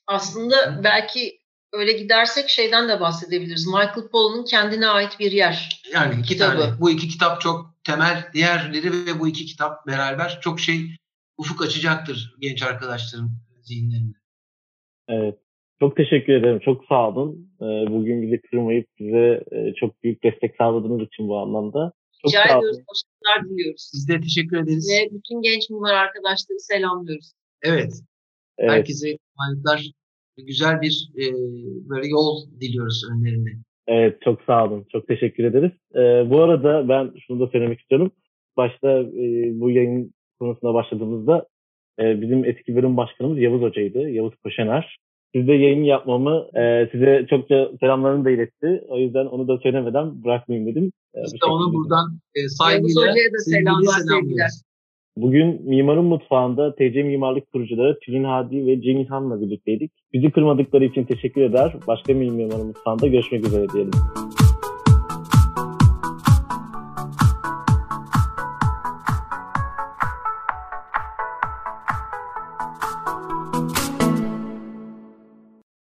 Aslında 0.08 0.84
belki 0.84 1.40
öyle 1.74 1.92
gidersek 1.92 2.50
şeyden 2.50 2.90
de 2.90 3.00
bahsedebiliriz. 3.00 3.68
Michael 3.68 4.10
Pollan'ın 4.12 4.46
kendine 4.46 4.88
ait 4.88 5.20
bir 5.20 5.32
yer. 5.32 5.82
Yani 5.94 6.20
iki 6.20 6.28
kitabı. 6.28 6.62
tane. 6.62 6.80
Bu 6.80 6.90
iki 6.90 7.08
kitap 7.08 7.42
çok 7.42 7.76
temel. 7.84 8.30
Diğerleri 8.34 8.92
ve 8.92 9.20
bu 9.20 9.28
iki 9.28 9.46
kitap 9.46 9.88
beraber 9.88 10.40
çok 10.42 10.60
şey 10.60 10.82
ufuk 11.38 11.66
açacaktır 11.66 12.36
genç 12.40 12.64
arkadaşların 12.64 13.30
zihinlerinde. 13.62 14.18
Evet. 15.10 15.36
Çok 15.80 15.98
teşekkür 15.98 16.34
ederim. 16.34 16.60
Çok 16.66 16.86
sağ 16.86 17.10
olun. 17.10 17.52
Ee, 17.62 17.66
bugün 17.66 18.22
bizi 18.22 18.42
kırmayıp 18.42 18.88
bize 19.00 19.44
e, 19.52 19.74
çok 19.74 20.04
büyük 20.04 20.24
destek 20.24 20.56
sağladığınız 20.58 21.08
için 21.08 21.28
bu 21.28 21.38
anlamda. 21.38 21.92
Çok 22.22 22.32
Rica 22.32 22.44
ediyoruz. 22.44 22.78
Başarılar 22.90 23.50
diliyoruz. 23.50 23.90
Siz 23.92 24.10
de 24.10 24.22
teşekkür 24.22 24.58
ederiz. 24.58 24.90
Ve 24.92 25.16
bütün 25.16 25.42
genç 25.42 25.70
mimar 25.70 25.94
arkadaşları 25.94 26.60
selamlıyoruz. 26.60 27.32
Evet. 27.62 27.94
evet. 28.58 28.72
Herkese 28.72 29.18
kolaylıklar. 29.36 29.92
Güzel 30.38 30.82
bir 30.82 31.10
e, 31.18 31.24
böyle 31.90 32.08
yol 32.08 32.52
diliyoruz 32.62 33.04
önlerinde. 33.12 33.50
Evet 33.88 34.22
çok 34.22 34.42
sağ 34.42 34.66
olun. 34.66 34.86
Çok 34.92 35.08
teşekkür 35.08 35.44
ederiz. 35.44 35.72
Ee, 35.96 36.30
bu 36.30 36.42
arada 36.42 36.90
ben 36.90 37.14
şunu 37.28 37.40
da 37.40 37.52
söylemek 37.52 37.80
istiyorum. 37.80 38.12
Başta 38.58 39.00
e, 39.00 39.24
bu 39.60 39.72
yayın 39.72 40.14
konusuna 40.40 40.74
başladığımızda 40.74 41.48
e, 42.00 42.22
bizim 42.22 42.46
eski 42.46 42.76
bölüm 42.76 42.98
başkanımız 42.98 43.40
Yavuz 43.40 43.62
Hoca'ydı. 43.62 44.10
Yavuz 44.10 44.36
Koşener. 44.44 44.98
Sizde 45.36 45.54
yayın 45.54 45.84
yapmamı 45.84 46.46
e, 46.56 46.90
size 46.92 47.26
çokça 47.30 47.70
selamlarını 47.80 48.26
da 48.26 48.30
iletti. 48.30 48.84
O 48.88 48.98
yüzden 48.98 49.26
onu 49.26 49.48
da 49.48 49.58
söylemeden 49.58 50.24
bırakmayayım 50.24 50.72
dedim. 50.72 50.92
E, 51.16 51.20
Biz 51.24 51.34
de 51.34 51.46
onu 51.46 51.74
buradan 51.74 52.20
e, 52.36 52.48
saygıyla 52.50 53.02
da 53.02 53.40
selamlar, 53.40 54.00
sevgiler. 54.10 54.50
Bugün 55.18 55.70
Mimarın 55.70 56.06
Mutfağı'nda 56.06 56.76
TC 56.76 57.04
Mimarlık 57.04 57.52
kurucuları 57.52 58.00
Tülin 58.00 58.24
Hadi 58.24 58.68
ve 58.68 58.82
Cengiz 58.82 59.10
Han'la 59.10 59.42
birlikteydik. 59.42 59.92
Bizi 60.14 60.32
kırmadıkları 60.32 60.86
için 60.86 61.04
teşekkür 61.04 61.42
eder. 61.42 61.76
Başka 61.88 62.20
bir 62.20 62.30
Mimarın 62.30 62.68
Mutfağı'nda 62.68 63.08
görüşmek 63.08 63.48
üzere 63.48 63.70
diyelim. 63.74 63.92